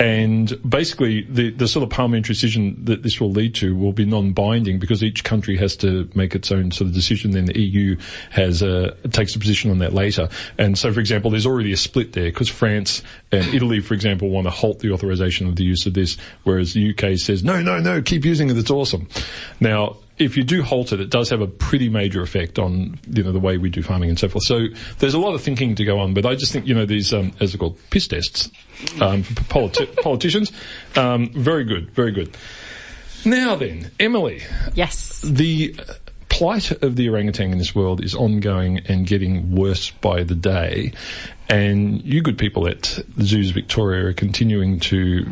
and 0.00 0.58
basically 0.68 1.22
the, 1.22 1.50
the 1.50 1.68
sort 1.68 1.84
of 1.84 1.90
parliamentary 1.90 2.34
decision 2.34 2.84
that 2.84 3.02
this 3.02 3.20
will 3.20 3.30
lead 3.30 3.54
to 3.56 3.76
will 3.76 3.92
be 3.92 4.04
non-binding 4.04 4.78
because 4.78 5.04
each 5.04 5.22
country 5.22 5.56
has 5.56 5.76
to 5.76 6.08
make 6.14 6.34
its 6.34 6.50
own 6.50 6.72
sort 6.72 6.88
of 6.88 6.94
decision. 6.94 7.30
Then 7.30 7.44
the 7.44 7.58
EU 7.58 7.96
has 8.30 8.60
a, 8.62 8.92
takes 9.10 9.36
a 9.36 9.38
position 9.38 9.70
on 9.70 9.78
that 9.78 9.92
later. 9.92 10.28
And 10.58 10.76
so, 10.76 10.92
for 10.92 10.98
example, 11.00 11.30
there's 11.30 11.46
already 11.46 11.72
a 11.72 11.76
split 11.76 12.12
there 12.12 12.24
because 12.24 12.48
France 12.48 13.02
and 13.30 13.46
Italy, 13.54 13.80
for 13.80 13.94
example, 13.94 14.30
want 14.30 14.46
to 14.46 14.50
halt 14.50 14.80
the 14.80 14.90
authorization 14.90 15.46
of 15.46 15.56
the 15.56 15.64
use 15.64 15.86
of 15.86 15.94
this, 15.94 16.16
whereas 16.42 16.72
the 16.72 16.90
UK 16.90 17.16
says, 17.16 17.44
no, 17.44 17.62
no, 17.62 17.78
no, 17.78 18.02
keep 18.02 18.24
using 18.24 18.50
it, 18.50 18.58
it's 18.58 18.70
awesome. 18.70 19.08
Now, 19.60 19.96
if 20.18 20.36
you 20.36 20.44
do 20.44 20.62
halt 20.62 20.92
it, 20.92 21.00
it 21.00 21.10
does 21.10 21.30
have 21.30 21.40
a 21.40 21.46
pretty 21.46 21.88
major 21.88 22.22
effect 22.22 22.58
on, 22.58 22.98
you 23.10 23.22
know, 23.22 23.32
the 23.32 23.40
way 23.40 23.58
we 23.58 23.68
do 23.70 23.82
farming 23.82 24.08
and 24.10 24.18
so 24.18 24.28
forth. 24.28 24.44
So 24.44 24.66
there's 24.98 25.14
a 25.14 25.18
lot 25.18 25.34
of 25.34 25.40
thinking 25.42 25.74
to 25.76 25.84
go 25.84 25.98
on, 25.98 26.14
but 26.14 26.24
I 26.24 26.34
just 26.34 26.52
think, 26.52 26.66
you 26.66 26.74
know, 26.74 26.86
these, 26.86 27.12
um, 27.12 27.32
as 27.40 27.52
they're 27.52 27.58
called, 27.58 27.78
piss 27.90 28.06
tests, 28.08 28.50
um, 29.00 29.22
for 29.22 29.34
politi- 29.44 29.96
politicians, 30.02 30.52
um, 30.96 31.30
very 31.32 31.64
good, 31.64 31.90
very 31.90 32.12
good. 32.12 32.36
Now 33.24 33.56
then, 33.56 33.90
Emily, 33.98 34.42
Yes. 34.74 35.20
the 35.22 35.74
plight 36.28 36.70
of 36.82 36.96
the 36.96 37.08
orangutan 37.08 37.52
in 37.52 37.58
this 37.58 37.74
world 37.74 38.02
is 38.02 38.14
ongoing 38.14 38.80
and 38.88 39.06
getting 39.06 39.54
worse 39.54 39.90
by 39.90 40.24
the 40.24 40.34
day. 40.34 40.92
And 41.48 42.02
you 42.02 42.22
good 42.22 42.38
people 42.38 42.66
at 42.66 43.00
the 43.16 43.24
Zoos 43.24 43.50
Victoria 43.50 44.06
are 44.06 44.12
continuing 44.14 44.80
to 44.80 45.26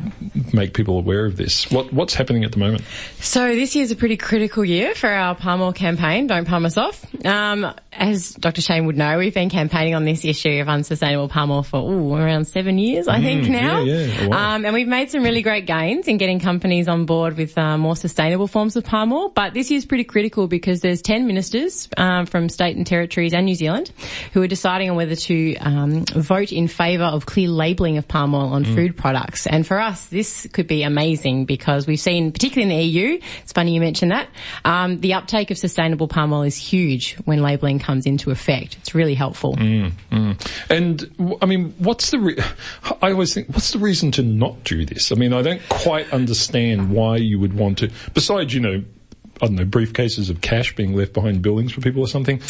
make 0.53 0.75
people 0.75 0.99
aware 0.99 1.25
of 1.25 1.37
this. 1.37 1.71
What, 1.71 1.93
what's 1.93 2.15
happening 2.15 2.45
at 2.45 2.53
the 2.53 2.59
moment? 2.59 2.85
So 3.19 3.55
this 3.55 3.75
year's 3.75 3.91
a 3.91 3.97
pretty 3.97 4.19
critical 4.19 4.65
year 4.65 4.95
for 4.95 5.09
our 5.09 5.35
palm 5.35 5.63
oil 5.63 5.73
campaign. 5.73 6.27
Don't 6.27 6.47
palm 6.47 6.67
us 6.67 6.77
off. 6.77 7.03
Um, 7.25 7.73
as 7.93 8.33
Dr. 8.33 8.61
Shane 8.61 8.87
would 8.87 8.97
know, 8.97 9.19
we've 9.19 9.33
been 9.33 9.49
campaigning 9.49 9.95
on 9.95 10.05
this 10.05 10.25
issue 10.25 10.61
of 10.61 10.69
unsustainable 10.69 11.29
palm 11.29 11.51
oil 11.51 11.63
for 11.63 11.81
ooh, 11.81 12.15
around 12.15 12.47
seven 12.47 12.79
years, 12.79 13.09
I 13.09 13.21
think 13.23 13.49
now. 13.49 13.81
Mm, 13.81 13.87
yeah, 13.87 14.23
yeah, 14.23 14.29
while. 14.29 14.39
Um, 14.39 14.65
and 14.67 14.75
we've 14.75 14.89
made 14.89 15.11
some 15.11 15.23
really 15.23 15.43
great 15.43 15.67
gains 15.67 16.09
in 16.09 16.19
getting 16.19 16.41
companies 16.41 16.89
on 16.89 17.07
board 17.07 17.37
with 17.39 17.57
uh, 17.57 17.79
more 17.79 17.97
sustainable 17.97 18.49
forms 18.49 18.77
of 18.77 18.85
palm 18.85 19.13
oil. 19.13 19.31
But 19.31 19.55
this 19.55 19.71
year's 19.71 19.87
pretty 19.87 20.05
critical 20.05 20.47
because 20.47 20.81
there's 20.81 21.01
ten 21.01 21.27
ministers 21.27 21.89
um, 21.97 22.27
from 22.27 22.49
state 22.49 22.77
and 22.77 22.87
territories 22.87 23.33
and 23.33 23.47
New 23.47 23.55
Zealand 23.55 23.93
who 24.33 24.43
are 24.43 24.49
deciding 24.49 24.91
on 24.91 24.97
whether 24.97 25.17
to 25.17 25.57
um, 26.15 26.23
vote 26.23 26.53
in 26.53 26.69
favour 26.69 27.05
of 27.05 27.27
clear 27.27 27.49
labelling 27.49 27.99
of 27.99 28.07
palm 28.09 28.35
oil 28.35 28.53
on 28.53 28.65
food 28.65 28.97
products. 28.97 29.47
And 29.47 29.67
for 29.67 29.79
us, 29.81 30.07
this 30.07 30.47
could 30.53 30.67
be 30.67 30.83
amazing 30.83 31.45
because 31.45 31.87
we've 31.87 32.01
seen, 32.01 32.33
particularly 32.33 32.73
in 32.73 32.79
the 32.79 32.85
EU, 32.85 33.21
it's 33.43 33.53
funny 33.53 33.75
you 33.75 33.81
mentioned 33.81 34.13
that, 34.13 34.29
um, 34.65 35.01
the 35.01 35.15
uptake 35.15 35.51
of 35.51 35.59
sustainable 35.59 36.09
palm 36.09 36.33
oil 36.33 36.43
is 36.43 36.57
huge 36.57 37.15
when 37.25 37.43
labelling 37.43 37.79
comes 37.79 38.07
into 38.07 38.31
effect. 38.31 38.77
It's 38.81 38.95
really 38.95 39.15
helpful. 39.15 39.57
And 40.71 41.37
I 41.41 41.47
mean, 41.47 41.75
what's 41.79 42.11
the? 42.11 42.19
Re- 42.19 42.39
I 43.03 43.13
always 43.13 43.35
think, 43.35 43.49
what's 43.49 43.73
the 43.73 43.79
reason 43.79 44.11
to 44.13 44.23
not 44.23 44.65
do 44.65 44.85
this? 44.85 45.13
I 45.13 45.15
mean, 45.17 45.33
I 45.33 45.43
don't 45.43 45.67
quite 45.69 46.13
understand 46.13 46.91
why 46.91 47.17
you 47.17 47.39
would 47.41 47.55
want 47.55 47.79
to. 47.79 47.91
Besides, 48.15 48.55
you 48.55 48.61
know, 48.61 48.83
I 49.43 49.47
don't 49.47 49.57
know, 49.57 49.65
briefcases 49.65 50.31
of 50.31 50.41
cash 50.41 50.75
being 50.77 50.95
left 50.95 51.13
behind 51.13 51.43
buildings 51.43 51.73
for 51.73 51.81
people 51.81 52.01
or 52.01 52.07
something. 52.07 52.41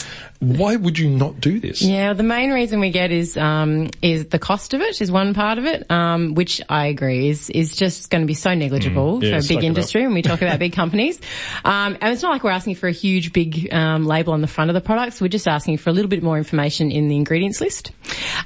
Why 0.41 0.77
would 0.77 0.99
you 0.99 1.09
not 1.09 1.41
do 1.41 1.59
this? 1.59 1.81
Yeah, 1.81 2.13
the 2.13 2.23
main 2.23 2.51
reason 2.53 2.81
we 2.81 2.91
get 2.91 3.11
is 3.11 3.35
um, 3.39 3.89
is 4.03 4.27
the 4.27 4.39
cost 4.39 4.75
of 4.75 4.83
it 4.83 5.01
is 5.01 5.11
one 5.11 5.33
part 5.33 5.57
of 5.57 5.65
it, 5.65 5.91
um, 5.91 6.35
which 6.35 6.61
I 6.69 6.87
agree 6.89 7.31
is 7.31 7.49
is 7.49 7.75
just 7.75 8.11
going 8.11 8.21
to 8.21 8.27
be 8.27 8.35
so 8.35 8.55
negligible 8.55 8.93
Mm. 8.93 9.23
Yeah, 9.23 9.41
for 9.41 9.45
a 9.45 9.49
big 9.49 9.65
industry 9.65 10.03
when 10.03 10.13
we 10.15 10.21
talk 10.23 10.43
about 10.43 10.59
big 10.59 10.73
companies. 10.75 11.19
Um, 11.65 11.97
and 12.01 12.13
it's 12.13 12.23
not 12.23 12.33
like 12.33 12.43
we're 12.43 12.51
asking 12.51 12.75
for 12.75 12.89
a 12.89 12.93
huge 12.93 13.33
big 13.33 13.73
um, 13.73 14.05
label 14.05 14.33
on 14.33 14.41
the 14.41 14.47
front 14.49 14.69
of 14.71 14.75
the 14.75 14.81
products. 14.81 15.21
We're 15.21 15.29
just 15.29 15.47
asking 15.47 15.79
for 15.79 15.91
a 15.91 15.93
little 15.93 16.09
bit 16.09 16.23
more 16.23 16.37
information 16.37 16.91
in 16.91 17.09
the 17.09 17.17
ingredients 17.17 17.61
list. 17.61 17.93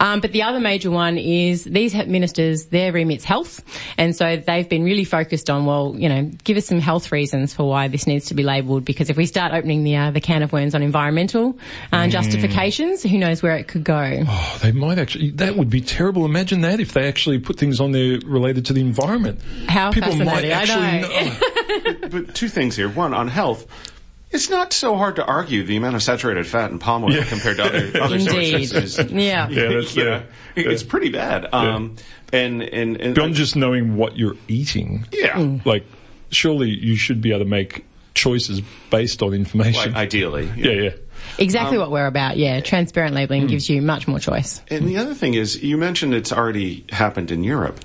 Um, 0.00 0.20
but 0.20 0.32
the 0.32 0.42
other 0.42 0.60
major 0.60 0.90
one 0.90 1.16
is 1.18 1.64
these 1.64 1.92
he- 1.92 2.04
ministers, 2.04 2.66
their 2.66 2.92
remit's 2.92 3.24
health, 3.24 3.62
and 3.96 4.14
so 4.14 4.36
they've 4.36 4.68
been 4.68 4.84
really 4.84 5.04
focused 5.04 5.48
on 5.50 5.64
well, 5.66 5.94
you 5.96 6.08
know, 6.08 6.30
give 6.44 6.56
us 6.56 6.66
some 6.66 6.78
health 6.78 7.10
reasons 7.10 7.54
for 7.54 7.64
why 7.68 7.88
this 7.88 8.06
needs 8.06 8.26
to 8.26 8.34
be 8.36 8.42
labelled 8.42 8.84
because 8.84 9.10
if 9.10 9.16
we 9.16 9.26
start 9.26 9.52
opening 9.52 9.82
the 9.84 9.96
uh, 9.96 10.10
the 10.10 10.20
can 10.20 10.42
of 10.42 10.52
worms 10.52 10.74
on 10.74 10.82
environmental 10.82 11.58
uh, 11.92 12.06
justifications, 12.08 13.02
who 13.02 13.18
knows 13.18 13.42
where 13.42 13.56
it 13.56 13.68
could 13.68 13.84
go. 13.84 14.24
Oh, 14.28 14.58
they 14.62 14.72
might 14.72 14.98
actually. 14.98 15.30
That 15.32 15.56
would 15.56 15.70
be 15.70 15.80
terrible. 15.80 16.24
Imagine 16.24 16.60
that 16.62 16.80
if 16.80 16.92
they 16.92 17.08
actually 17.08 17.38
put 17.38 17.58
things 17.58 17.80
on 17.80 17.92
there 17.92 18.18
related 18.24 18.66
to 18.66 18.72
the 18.72 18.80
environment. 18.80 19.40
How 19.68 19.90
people 19.90 20.14
might 20.16 20.44
fascinating, 20.44 20.52
I 20.52 21.22
actually 21.22 22.00
know. 22.00 22.08
but 22.10 22.34
two 22.34 22.48
things 22.48 22.76
here. 22.76 22.88
One, 22.88 23.12
on 23.14 23.28
health, 23.28 23.66
it's 24.30 24.50
not 24.50 24.72
so 24.72 24.96
hard 24.96 25.16
to 25.16 25.24
argue 25.24 25.62
the 25.64 25.76
amount 25.76 25.96
of 25.96 26.02
saturated 26.02 26.46
fat 26.46 26.70
in 26.70 26.78
palm 26.78 27.04
oil 27.04 27.22
compared 27.24 27.56
to 27.58 27.64
other, 27.64 27.90
other 28.02 28.20
sources. 28.20 28.98
Is, 28.98 29.10
Yeah. 29.10 29.48
Yeah, 29.48 29.68
that's 29.68 29.96
you 29.96 30.04
the- 30.04 30.10
know, 30.10 30.22
it's 30.56 30.82
pretty 30.82 31.10
bad. 31.10 31.46
Um, 31.52 31.96
and, 32.32 32.62
and, 32.62 33.00
and 33.00 33.14
Beyond 33.14 33.34
just 33.34 33.56
knowing 33.56 33.96
what 33.96 34.16
you're 34.16 34.36
eating, 34.48 35.06
yeah, 35.12 35.58
like 35.64 35.84
surely 36.30 36.70
you 36.70 36.96
should 36.96 37.20
be 37.20 37.30
able 37.30 37.44
to 37.44 37.44
make 37.50 37.84
choices 38.16 38.60
based 38.90 39.22
on 39.22 39.32
information. 39.32 39.92
like, 39.92 39.94
ideally. 39.94 40.50
yeah, 40.56 40.70
yeah. 40.72 40.90
Exactly 41.38 41.78
what 41.78 41.90
we're 41.90 42.06
about. 42.06 42.36
Yeah, 42.36 42.60
transparent 42.60 43.14
labelling 43.14 43.46
gives 43.46 43.68
you 43.68 43.82
much 43.82 44.08
more 44.08 44.18
choice. 44.18 44.60
And 44.68 44.88
the 44.88 44.96
other 44.98 45.14
thing 45.14 45.34
is, 45.34 45.62
you 45.62 45.76
mentioned 45.76 46.14
it's 46.14 46.32
already 46.32 46.84
happened 46.90 47.30
in 47.30 47.44
Europe, 47.44 47.80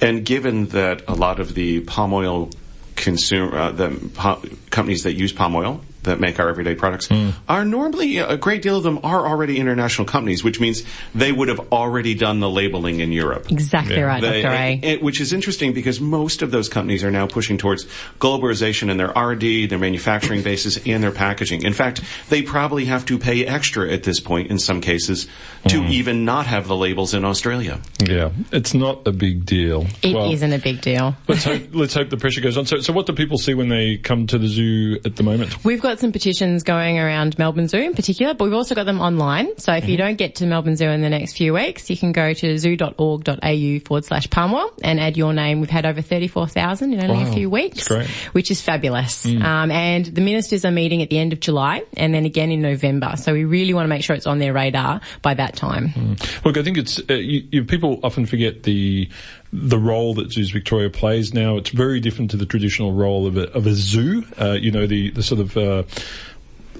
and 0.00 0.24
given 0.24 0.66
that 0.68 1.02
a 1.08 1.14
lot 1.14 1.40
of 1.40 1.54
the 1.54 1.80
palm 1.80 2.12
oil 2.12 2.50
consumer, 2.96 3.56
uh, 3.56 3.70
the 3.72 4.10
pa- 4.14 4.40
companies 4.70 5.02
that 5.02 5.14
use 5.14 5.32
palm 5.32 5.54
oil 5.56 5.80
that 6.04 6.20
make 6.20 6.38
our 6.40 6.48
everyday 6.48 6.74
products 6.74 7.08
are 7.48 7.64
normally 7.64 8.18
a 8.18 8.36
great 8.36 8.62
deal 8.62 8.76
of 8.76 8.82
them 8.82 8.98
are 9.02 9.26
already 9.26 9.58
international 9.58 10.06
companies, 10.06 10.42
which 10.44 10.60
means 10.60 10.82
they 11.14 11.32
would 11.32 11.48
have 11.48 11.60
already 11.72 12.14
done 12.14 12.40
the 12.40 12.48
labeling 12.48 13.00
in 13.00 13.12
Europe. 13.12 13.50
Exactly 13.50 13.96
Yeah. 13.96 14.02
right, 14.02 14.20
They- 14.22 14.42
Dr. 14.42 14.52
A. 14.54 14.56
and- 14.56 14.84
and- 14.84 15.02
which 15.02 15.20
is 15.20 15.32
interesting 15.32 15.72
because 15.72 16.00
most 16.00 16.42
of 16.42 16.50
those 16.50 16.68
companies 16.68 17.04
are 17.04 17.10
now 17.10 17.26
pushing 17.26 17.58
towards 17.58 17.86
globalization 18.20 18.90
in 18.90 18.96
their 18.96 19.16
R&D, 19.16 19.66
their 19.66 19.78
manufacturing 19.78 20.42
bases, 20.42 20.78
and 20.86 21.02
their 21.02 21.10
packaging. 21.10 21.62
In 21.62 21.72
fact, 21.72 22.00
they 22.30 22.42
probably 22.42 22.84
have 22.86 23.04
to 23.06 23.18
pay 23.18 23.44
extra 23.44 23.90
at 23.90 24.02
this 24.02 24.20
point 24.20 24.50
in 24.50 24.58
some 24.58 24.80
cases 24.80 25.26
to 25.68 25.80
Mm. 25.80 25.90
even 25.90 26.24
not 26.24 26.46
have 26.46 26.68
the 26.68 26.76
labels 26.76 27.14
in 27.14 27.24
Australia. 27.24 27.80
Yeah, 28.06 28.30
it's 28.52 28.74
not 28.74 29.02
a 29.06 29.12
big 29.12 29.44
deal. 29.46 29.86
It 30.02 30.14
Well, 30.14 30.30
not 30.34 30.52
a 30.52 30.58
big 30.58 30.80
deal. 30.80 31.16
Let's 31.28 31.44
hope, 31.44 31.62
let's 31.72 31.94
hope 31.94 32.10
the 32.10 32.16
pressure 32.16 32.40
goes 32.40 32.56
on. 32.56 32.66
So, 32.66 32.80
so 32.80 32.92
what 32.92 33.06
do 33.06 33.12
people 33.12 33.38
see 33.38 33.54
when 33.54 33.68
they 33.68 33.96
come 33.96 34.26
to 34.28 34.38
the 34.38 34.48
zoo 34.48 34.98
at 35.04 35.16
the 35.16 35.22
moment? 35.22 35.64
We've 35.64 35.80
got 35.80 35.93
some 36.00 36.12
petitions 36.12 36.62
going 36.62 36.98
around 36.98 37.38
Melbourne 37.38 37.68
Zoo 37.68 37.78
in 37.78 37.94
particular, 37.94 38.34
but 38.34 38.44
we've 38.44 38.54
also 38.54 38.74
got 38.74 38.84
them 38.84 39.00
online. 39.00 39.56
So 39.58 39.72
if 39.72 39.84
Mm-hmm. 39.84 39.90
you 39.90 39.96
don't 39.98 40.16
get 40.16 40.36
to 40.36 40.46
Melbourne 40.46 40.76
Zoo 40.76 40.86
in 40.88 41.02
the 41.02 41.10
next 41.10 41.36
few 41.36 41.52
weeks, 41.52 41.90
you 41.90 41.96
can 41.96 42.12
go 42.12 42.32
to 42.32 42.58
zoo.org.au 42.58 43.78
forward 43.84 44.04
slash 44.04 44.30
palm 44.30 44.54
oil 44.54 44.70
and 44.82 44.98
add 44.98 45.16
your 45.16 45.32
name. 45.32 45.60
We've 45.60 45.68
had 45.70 45.84
over 45.86 46.00
34,000 46.00 46.92
in 46.94 47.02
only 47.04 47.24
Wow, 47.24 47.30
a 47.30 47.32
few 47.34 47.50
weeks, 47.50 47.88
which 48.32 48.50
is 48.50 48.60
fabulous. 48.60 49.26
Mm. 49.26 49.42
Um, 49.44 49.70
and 49.70 50.06
the 50.06 50.20
ministers 50.20 50.64
are 50.64 50.70
meeting 50.70 51.02
at 51.02 51.10
the 51.10 51.18
end 51.18 51.32
of 51.32 51.40
July 51.40 51.84
and 51.96 52.14
then 52.14 52.24
again 52.24 52.50
in 52.50 52.62
November. 52.62 53.14
So 53.16 53.32
we 53.32 53.44
really 53.44 53.74
want 53.74 53.84
to 53.84 53.88
make 53.88 54.02
sure 54.02 54.16
it's 54.16 54.26
on 54.26 54.38
their 54.38 54.52
radar 54.52 55.00
by 55.22 55.34
that 55.34 55.54
time. 55.56 55.88
Mm. 55.90 56.44
Look, 56.44 56.56
I 56.56 56.62
think 56.62 56.78
it's 56.78 56.98
uh, 57.10 57.14
you, 57.14 57.46
you, 57.50 57.64
people 57.64 58.00
often 58.02 58.26
forget 58.26 58.62
the 58.62 59.08
the 59.54 59.78
role 59.78 60.14
that 60.14 60.32
Zoos 60.32 60.50
Victoria 60.50 60.90
plays 60.90 61.32
now. 61.32 61.56
It's 61.56 61.70
very 61.70 62.00
different 62.00 62.32
to 62.32 62.36
the 62.36 62.46
traditional 62.46 62.92
role 62.92 63.26
of 63.26 63.36
a, 63.36 63.52
of 63.52 63.66
a 63.66 63.72
zoo. 63.72 64.24
Uh, 64.38 64.52
you 64.52 64.72
know, 64.72 64.86
the 64.86 65.10
the 65.10 65.22
sort 65.22 65.40
of 65.40 65.56
uh, 65.56 65.84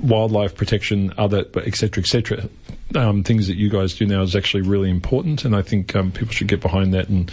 wildlife 0.03 0.55
protection, 0.55 1.13
other, 1.19 1.45
et 1.57 1.75
cetera, 1.77 2.03
et 2.03 2.07
cetera. 2.07 2.49
Um, 2.95 3.25
things 3.25 3.49
that 3.49 3.57
you 3.57 3.71
guys 3.71 3.95
do 3.95 4.07
now 4.07 4.23
is 4.23 4.37
actually 4.37 4.63
really 4.63 4.89
important, 4.89 5.45
and 5.45 5.57
I 5.57 5.63
think 5.63 5.97
um, 5.97 6.13
people 6.13 6.33
should 6.33 6.47
get 6.47 6.61
behind 6.61 6.95
that 6.95 7.09
and 7.09 7.33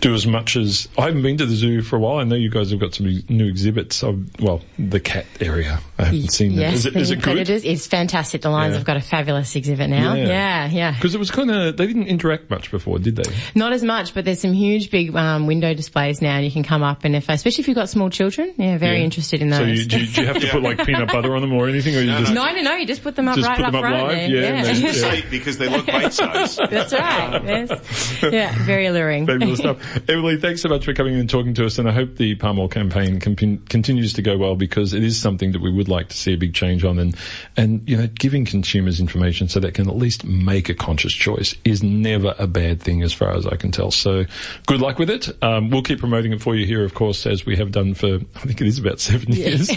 do 0.00 0.14
as 0.14 0.26
much 0.26 0.56
as. 0.56 0.88
I 0.98 1.02
haven't 1.02 1.22
been 1.22 1.36
to 1.36 1.46
the 1.46 1.54
zoo 1.54 1.82
for 1.82 1.94
a 1.96 2.00
while. 2.00 2.16
I 2.18 2.24
know 2.24 2.34
you 2.34 2.50
guys 2.50 2.72
have 2.72 2.80
got 2.80 2.94
some 2.94 3.06
new 3.28 3.46
exhibits. 3.46 4.02
Of, 4.02 4.40
well, 4.40 4.62
the 4.78 4.98
cat 4.98 5.26
area. 5.40 5.78
I 5.98 6.06
haven't 6.06 6.32
seen 6.32 6.56
that. 6.56 6.62
Yes, 6.62 6.86
Is 6.86 6.86
it, 6.86 6.96
it 6.96 7.14
good? 7.16 7.22
predators. 7.22 7.64
It's 7.64 7.86
fantastic. 7.86 8.42
The 8.42 8.50
Lions 8.50 8.72
Yeah. 8.72 8.78
have 8.78 8.86
got 8.86 8.96
a 8.96 9.00
fabulous 9.00 9.54
exhibit 9.54 9.90
now. 9.90 10.14
Yeah. 10.14 10.26
Yeah, 10.26 10.70
yeah. 10.70 10.90
Because 10.92 11.14
it 11.14 11.18
was 11.18 11.30
kind 11.30 11.50
of 11.52 11.76
they 11.76 11.86
didn't 11.86 12.08
interact 12.08 12.50
much 12.50 12.70
before, 12.72 12.98
did 12.98 13.14
they? 13.16 13.32
Not 13.54 13.72
as 13.72 13.84
much, 13.84 14.12
but 14.12 14.24
there's 14.24 14.40
some 14.40 14.54
huge 14.54 14.90
big 14.90 15.14
um, 15.14 15.46
window 15.46 15.72
displays 15.74 16.20
now, 16.20 16.34
and 16.36 16.44
you 16.44 16.50
can 16.50 16.64
come 16.64 16.82
up 16.82 17.04
and 17.04 17.14
if, 17.14 17.28
especially 17.28 17.62
if 17.62 17.68
you've 17.68 17.76
got 17.76 17.88
small 17.88 18.10
children, 18.10 18.54
yeah, 18.56 18.76
very 18.78 18.98
Yeah. 18.98 19.04
interested 19.04 19.40
in 19.40 19.50
those. 19.50 19.58
So 19.60 19.64
you, 19.66 19.84
do, 19.84 20.00
you, 20.00 20.06
do 20.08 20.20
you 20.22 20.26
have 20.26 20.40
to 20.40 20.48
put 20.48 20.62
like 20.62 20.78
peanut 20.86 21.12
butter 21.12 21.34
on 21.36 21.42
them 21.42 21.52
or 21.52 21.68
anything, 21.68 21.94
or 21.96 22.00
you 22.02 22.10
just 22.18 22.32
no, 22.32 22.44
no, 22.52 22.60
no, 22.62 22.74
you 22.74 22.86
just 22.86 23.02
put 23.02 23.16
them 23.16 23.28
up 23.28 23.36
Just 23.36 23.48
right 23.48 23.56
put 23.56 23.66
up 23.66 23.72
them 23.72 23.84
up 23.84 23.90
front. 23.90 24.02
live? 24.08 24.16
there. 24.16 24.28
Yeah, 24.28 24.42
and 24.48 24.66
then- 24.66 24.94
yeah. 24.94 25.12
yeah. 25.14 25.20
Because 25.30 25.58
they 25.58 25.68
look 25.68 25.86
bite-sized. 25.86 26.60
That's 26.70 26.92
right. 26.92 27.42
Yes. 27.44 28.22
Yeah, 28.22 28.54
very 28.64 28.86
alluring. 28.86 29.26
Fabulous 29.26 29.58
stuff. 29.58 29.78
Emily, 30.08 30.36
thanks 30.38 30.62
so 30.62 30.68
much 30.68 30.84
for 30.84 30.92
coming 30.94 31.14
and 31.16 31.28
talking 31.28 31.54
to 31.54 31.64
us, 31.66 31.78
and 31.78 31.88
I 31.88 31.92
hope 31.92 32.16
the 32.16 32.34
palm 32.36 32.58
oil 32.58 32.68
campaign 32.68 33.20
con- 33.20 33.58
continues 33.68 34.12
to 34.14 34.22
go 34.22 34.36
well 34.36 34.54
because 34.56 34.92
it 34.92 35.02
is 35.02 35.20
something 35.20 35.52
that 35.52 35.60
we 35.62 35.72
would 35.72 35.88
like 35.88 36.08
to 36.10 36.16
see 36.16 36.34
a 36.34 36.36
big 36.38 36.54
change 36.54 36.84
on, 36.84 36.98
and 36.98 37.16
and 37.56 37.88
you 37.88 37.96
know, 37.96 38.06
giving 38.08 38.44
consumers 38.44 39.00
information 39.00 39.48
so 39.48 39.60
they 39.60 39.70
can 39.70 39.88
at 39.88 39.96
least 39.96 40.24
make 40.24 40.68
a 40.68 40.74
conscious 40.74 41.12
choice 41.12 41.54
is 41.64 41.82
never 41.82 42.34
a 42.38 42.46
bad 42.46 42.80
thing, 42.82 43.02
as 43.02 43.12
far 43.12 43.30
as 43.34 43.46
I 43.46 43.56
can 43.56 43.70
tell. 43.70 43.90
So, 43.90 44.24
good 44.66 44.80
luck 44.80 44.98
with 44.98 45.10
it. 45.10 45.30
Um, 45.42 45.70
we'll 45.70 45.82
keep 45.82 45.98
promoting 46.00 46.32
it 46.32 46.40
for 46.42 46.54
you 46.54 46.66
here, 46.66 46.84
of 46.84 46.94
course, 46.94 47.26
as 47.26 47.46
we 47.46 47.56
have 47.56 47.70
done 47.72 47.94
for 47.94 48.16
I 48.36 48.38
think 48.40 48.60
it 48.60 48.66
is 48.66 48.78
about 48.78 49.00
seven 49.00 49.32
years. 49.32 49.70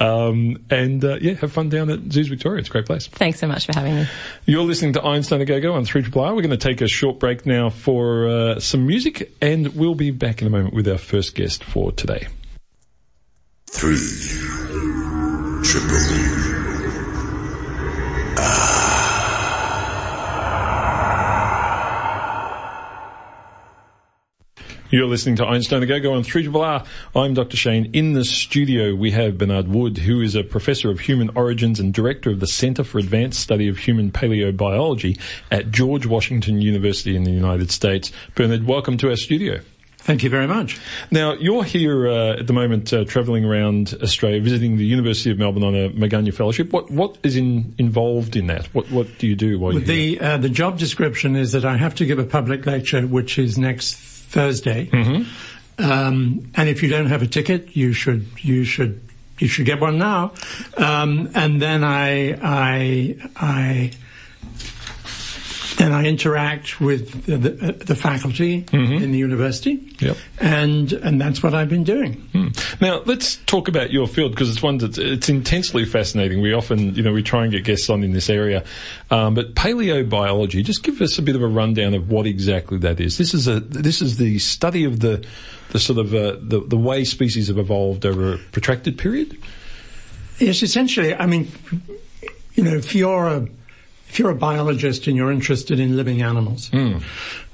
um, 0.00 0.58
and 0.70 1.04
uh, 1.04 1.16
yeah, 1.20 1.34
have 1.40 1.52
fun 1.52 1.68
down 1.68 1.90
at 1.90 2.12
Zoos 2.12 2.28
Victoria. 2.28 2.60
It's 2.60 2.68
a 2.68 2.72
great 2.72 2.86
place. 2.86 3.06
Thanks 3.08 3.38
so 3.38 3.46
much 3.46 3.66
for 3.66 3.74
having 3.74 3.94
me. 3.94 4.06
You're 4.46 4.64
listening 4.64 4.92
to 4.94 5.04
Einstein 5.04 5.40
a 5.40 5.44
Go-Go 5.44 5.74
on 5.74 5.84
3 5.84 6.04
R. 6.14 6.34
We're 6.34 6.42
going 6.42 6.50
to 6.50 6.56
take 6.56 6.80
a 6.80 6.88
short 6.88 7.18
break 7.18 7.46
now 7.46 7.70
for 7.70 8.28
uh, 8.28 8.60
some 8.60 8.86
music 8.86 9.32
and 9.40 9.74
we'll 9.74 9.94
be 9.94 10.10
back 10.10 10.40
in 10.40 10.46
a 10.46 10.50
moment 10.50 10.74
with 10.74 10.88
our 10.88 10.98
first 10.98 11.34
guest 11.34 11.64
for 11.64 11.92
today. 11.92 12.28
Three. 13.66 13.98
Triple. 15.62 16.47
You're 24.90 25.06
listening 25.06 25.36
to 25.36 25.44
Einstein 25.44 25.82
a 25.82 25.86
Go-Go 25.86 26.14
on 26.14 26.22
3 26.22 26.48
R. 26.48 26.82
I'm 27.14 27.34
Dr. 27.34 27.58
Shane. 27.58 27.90
In 27.92 28.14
the 28.14 28.24
studio 28.24 28.94
we 28.94 29.10
have 29.10 29.36
Bernard 29.36 29.68
Wood, 29.68 29.98
who 29.98 30.22
is 30.22 30.34
a 30.34 30.42
professor 30.42 30.90
of 30.90 31.00
human 31.00 31.28
origins 31.34 31.78
and 31.78 31.92
director 31.92 32.30
of 32.30 32.40
the 32.40 32.46
Center 32.46 32.82
for 32.84 32.98
Advanced 32.98 33.38
Study 33.38 33.68
of 33.68 33.76
Human 33.76 34.10
Paleobiology 34.10 35.20
at 35.50 35.70
George 35.70 36.06
Washington 36.06 36.62
University 36.62 37.16
in 37.16 37.24
the 37.24 37.30
United 37.30 37.70
States. 37.70 38.10
Bernard, 38.34 38.66
welcome 38.66 38.96
to 38.96 39.10
our 39.10 39.16
studio. 39.16 39.60
Thank 39.98 40.22
you 40.22 40.30
very 40.30 40.46
much. 40.46 40.80
Now, 41.10 41.34
you're 41.34 41.64
here 41.64 42.08
uh, 42.08 42.38
at 42.38 42.46
the 42.46 42.54
moment 42.54 42.90
uh, 42.90 43.04
travelling 43.04 43.44
around 43.44 43.94
Australia, 44.02 44.40
visiting 44.40 44.78
the 44.78 44.86
University 44.86 45.30
of 45.30 45.38
Melbourne 45.38 45.64
on 45.64 45.74
a 45.74 45.90
Miegunyah 45.90 46.32
Fellowship. 46.32 46.72
What 46.72 46.90
What 46.90 47.18
is 47.22 47.36
in, 47.36 47.74
involved 47.76 48.36
in 48.36 48.46
that? 48.46 48.68
What 48.74 48.90
What 48.90 49.18
do 49.18 49.26
you 49.26 49.36
do 49.36 49.58
while 49.58 49.74
you're? 49.74 49.82
The 49.82 50.18
uh, 50.18 50.38
the 50.38 50.48
job 50.48 50.78
description 50.78 51.36
is 51.36 51.52
that 51.52 51.66
I 51.66 51.76
have 51.76 51.94
to 51.96 52.06
give 52.06 52.18
a 52.18 52.24
public 52.24 52.64
lecture, 52.64 53.02
which 53.02 53.38
is 53.38 53.58
next 53.58 54.17
Thursday. 54.28 54.86
Mm-hmm. 54.86 55.82
Um, 55.82 56.50
and 56.54 56.68
if 56.68 56.82
you 56.82 56.88
don't 56.88 57.06
have 57.06 57.22
a 57.22 57.26
ticket, 57.26 57.76
you 57.76 57.92
should 57.92 58.26
you 58.38 58.64
should 58.64 59.00
you 59.38 59.48
should 59.48 59.66
get 59.66 59.80
one 59.80 59.98
now. 59.98 60.32
Um, 60.76 61.30
and 61.34 61.62
then 61.62 61.84
I 61.84 62.38
I 62.42 63.16
I 63.36 63.92
then 65.78 65.92
I 65.92 66.04
interact 66.04 66.80
with 66.80 67.24
the, 67.26 67.36
the, 67.38 67.72
the 67.72 67.94
faculty 67.94 68.66
in 68.72 69.12
the 69.12 69.18
university, 69.18 69.78
Mm-hmm. 69.78 70.04
Yep. 70.06 70.16
and 70.40 70.92
and 70.92 71.20
that's 71.20 71.42
what 71.42 71.54
I've 71.54 71.68
been 71.68 71.82
doing. 71.84 72.14
Hmm. 72.32 72.48
Now 72.80 73.02
let's 73.04 73.36
talk 73.46 73.66
about 73.68 73.90
your 73.90 74.06
field 74.06 74.32
because 74.32 74.50
it's 74.50 74.62
one 74.62 74.78
that's 74.78 74.98
it's 74.98 75.28
intensely 75.28 75.84
fascinating. 75.84 76.40
We 76.42 76.52
often, 76.52 76.94
you 76.94 77.02
know, 77.02 77.12
we 77.12 77.22
try 77.22 77.42
and 77.44 77.50
get 77.52 77.64
guests 77.64 77.88
on 77.90 78.02
in 78.04 78.12
this 78.12 78.28
area, 78.30 78.64
um, 79.10 79.34
but 79.34 79.54
paleobiology. 79.54 80.64
Just 80.64 80.82
give 80.82 81.00
us 81.00 81.18
a 81.18 81.22
bit 81.22 81.34
of 81.36 81.42
a 81.42 81.48
rundown 81.48 81.94
of 81.94 82.10
what 82.10 82.26
exactly 82.26 82.78
that 82.78 83.00
is. 83.00 83.18
This 83.18 83.34
is 83.34 83.48
a 83.48 83.58
this 83.60 84.00
is 84.02 84.18
the 84.18 84.38
study 84.38 84.84
of 84.84 85.00
the 85.00 85.24
the 85.70 85.78
sort 85.78 85.98
of 85.98 86.14
uh, 86.14 86.36
the 86.40 86.60
the 86.66 86.76
way 86.76 87.04
species 87.04 87.48
have 87.48 87.58
evolved 87.58 88.04
over 88.06 88.34
a 88.34 88.38
protracted 88.52 88.98
period. 88.98 89.36
Yes, 90.38 90.62
essentially, 90.62 91.14
I 91.14 91.26
mean, 91.26 91.50
you 92.54 92.62
know, 92.62 92.74
if 92.74 92.94
you're 92.94 93.26
a 93.26 93.48
if 94.08 94.18
you're 94.18 94.30
a 94.30 94.34
biologist 94.34 95.06
and 95.06 95.16
you're 95.16 95.32
interested 95.32 95.78
in 95.78 95.96
living 95.96 96.22
animals, 96.22 96.70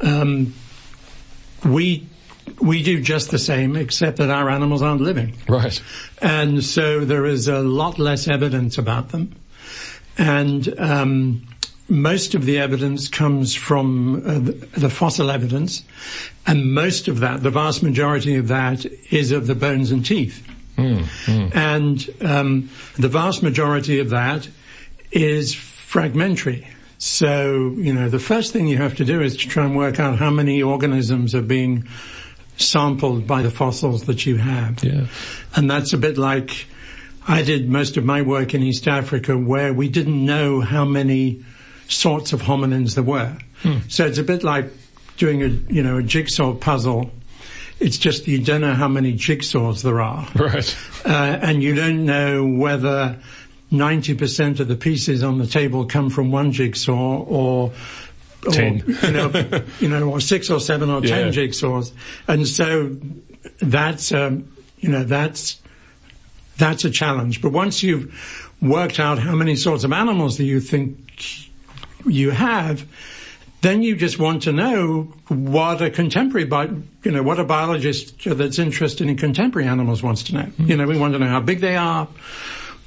um, 0.00 0.54
we 1.64 2.06
we 2.60 2.82
do 2.82 3.00
just 3.00 3.30
the 3.30 3.38
same, 3.38 3.74
except 3.76 4.18
that 4.18 4.30
our 4.30 4.50
animals 4.50 4.82
aren't 4.82 5.00
living. 5.00 5.34
Right. 5.48 5.80
and 6.20 6.62
so 6.62 7.04
there 7.04 7.24
is 7.24 7.48
a 7.48 7.60
lot 7.60 7.98
less 7.98 8.28
evidence 8.28 8.78
about 8.78 9.10
them. 9.10 9.34
And 10.16 10.78
um, 10.78 11.46
most 11.88 12.34
of 12.34 12.44
the 12.44 12.58
evidence 12.58 13.08
comes 13.08 13.54
from 13.54 14.16
uh, 14.26 14.38
the, 14.78 14.90
fossil 14.90 15.30
evidence, 15.30 15.82
and 16.46 16.72
most 16.72 17.08
of 17.08 17.20
that, 17.20 17.42
the 17.42 17.50
vast 17.50 17.82
majority 17.82 18.36
of 18.36 18.48
that, 18.48 18.86
is 19.10 19.32
of 19.32 19.46
the 19.46 19.54
bones 19.54 19.90
and 19.90 20.04
teeth. 20.04 20.46
And 21.54 22.08
um, 22.20 22.70
the 22.96 23.08
vast 23.08 23.42
majority 23.42 24.00
of 24.00 24.10
that 24.10 24.48
is 25.10 25.54
fragmentary. 25.94 26.66
So, 26.98 27.72
you 27.76 27.94
know, 27.94 28.08
the 28.08 28.18
first 28.18 28.52
thing 28.52 28.66
you 28.66 28.78
have 28.78 28.96
to 28.96 29.04
do 29.04 29.22
is 29.22 29.36
to 29.36 29.48
try 29.48 29.64
and 29.64 29.76
work 29.76 30.00
out 30.00 30.18
how 30.18 30.28
many 30.28 30.60
organisms 30.60 31.36
are 31.36 31.42
being 31.42 31.86
sampled 32.56 33.28
by 33.28 33.42
the 33.42 33.50
fossils 33.52 34.06
that 34.06 34.26
you 34.26 34.36
have. 34.38 34.82
Yeah. 34.82 35.06
And 35.54 35.70
that's 35.70 35.92
a 35.92 35.96
bit 35.96 36.18
like 36.18 36.66
I 37.28 37.42
did 37.42 37.68
most 37.68 37.96
of 37.96 38.04
my 38.04 38.22
work 38.22 38.54
in 38.54 38.62
East 38.64 38.88
Africa 38.88 39.38
where 39.38 39.72
we 39.72 39.88
didn't 39.88 40.26
know 40.26 40.60
how 40.60 40.84
many 40.84 41.44
sorts 41.86 42.32
of 42.32 42.42
hominins 42.42 42.96
there 42.96 43.04
were. 43.04 43.38
So 43.86 44.04
it's 44.04 44.18
a 44.18 44.24
bit 44.24 44.42
like 44.42 44.72
doing 45.16 45.44
a, 45.44 45.46
you 45.72 45.84
know, 45.84 45.98
a 45.98 46.02
jigsaw 46.02 46.54
puzzle. 46.54 47.12
It's 47.78 47.98
just 47.98 48.26
you 48.26 48.42
don't 48.42 48.62
know 48.62 48.74
how 48.74 48.88
many 48.88 49.12
jigsaws 49.12 49.84
there 49.84 50.00
are. 50.00 50.26
Right. 50.34 50.76
Uh, 51.04 51.38
and 51.40 51.62
you 51.62 51.76
don't 51.76 52.04
know 52.04 52.44
whether 52.44 53.16
90% 53.74 54.60
of 54.60 54.68
the 54.68 54.76
pieces 54.76 55.22
on 55.22 55.38
the 55.38 55.46
table 55.46 55.84
come 55.86 56.10
from 56.10 56.30
one 56.30 56.52
jigsaw 56.52 57.18
or, 57.22 57.72
or 58.46 58.52
Ten. 58.52 58.82
you 59.02 59.10
know, 59.10 59.62
you 59.80 59.88
know, 59.88 60.10
or 60.10 60.20
six 60.20 60.50
or 60.50 60.60
seven 60.60 60.90
or 60.90 61.00
Yeah. 61.04 61.16
ten 61.16 61.32
jigsaws. 61.32 61.92
And 62.28 62.46
so 62.46 62.96
that's, 63.60 64.12
um, 64.12 64.50
you 64.78 64.88
know, 64.88 65.04
that's, 65.04 65.60
that's 66.58 66.84
a 66.84 66.90
challenge. 66.90 67.42
But 67.42 67.52
once 67.52 67.82
you've 67.82 68.14
worked 68.62 69.00
out 69.00 69.18
how 69.18 69.34
many 69.34 69.56
sorts 69.56 69.84
of 69.84 69.92
animals 69.92 70.36
that 70.38 70.44
you 70.44 70.60
think 70.60 70.98
you 72.06 72.30
have, 72.30 72.86
then 73.62 73.82
you 73.82 73.96
just 73.96 74.18
want 74.18 74.42
to 74.42 74.52
know 74.52 75.04
what 75.28 75.80
a 75.80 75.88
contemporary, 75.90 76.44
bi- 76.46 76.68
you 77.02 77.10
know, 77.10 77.22
what 77.22 77.40
a 77.40 77.44
biologist 77.44 78.22
that's 78.24 78.58
interested 78.58 79.08
in 79.08 79.16
contemporary 79.16 79.66
animals 79.66 80.02
wants 80.02 80.22
to 80.24 80.34
know. 80.34 80.48
You 80.58 80.76
know, 80.76 80.86
we 80.86 80.98
want 80.98 81.14
to 81.14 81.18
know 81.18 81.28
how 81.28 81.40
big 81.40 81.60
they 81.60 81.76
are, 81.76 82.06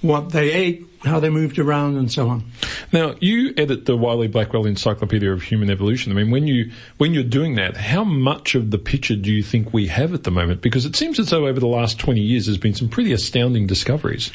what 0.07 0.31
they 0.31 0.51
ate, 0.51 0.85
how 1.03 1.19
they 1.19 1.29
moved 1.29 1.59
around, 1.59 1.97
and 1.97 2.11
so 2.11 2.29
on. 2.29 2.49
Now, 2.91 3.15
you 3.19 3.53
edit 3.57 3.85
the 3.85 3.95
Wiley 3.95 4.27
Blackwell 4.27 4.65
Encyclopedia 4.65 5.31
of 5.31 5.43
Human 5.43 5.69
Evolution. 5.69 6.11
I 6.11 6.15
mean, 6.15 6.31
when 6.31 6.47
you 6.47 6.71
when 6.97 7.13
you're 7.13 7.23
doing 7.23 7.55
that, 7.55 7.77
how 7.77 8.03
much 8.03 8.55
of 8.55 8.71
the 8.71 8.77
picture 8.77 9.15
do 9.15 9.31
you 9.31 9.43
think 9.43 9.73
we 9.73 9.87
have 9.87 10.13
at 10.13 10.23
the 10.23 10.31
moment? 10.31 10.61
Because 10.61 10.85
it 10.85 10.95
seems 10.95 11.19
as 11.19 11.29
though 11.29 11.47
over 11.47 11.59
the 11.59 11.67
last 11.67 11.99
20 11.99 12.21
years, 12.21 12.45
there's 12.45 12.57
been 12.57 12.73
some 12.73 12.89
pretty 12.89 13.11
astounding 13.13 13.67
discoveries. 13.67 14.31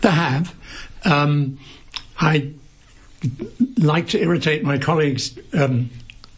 They 0.00 0.10
have. 0.10 0.54
Um, 1.04 1.58
I 2.18 2.52
like 3.78 4.08
to 4.08 4.20
irritate 4.20 4.64
my 4.64 4.78
colleagues 4.78 5.38
um, 5.54 5.90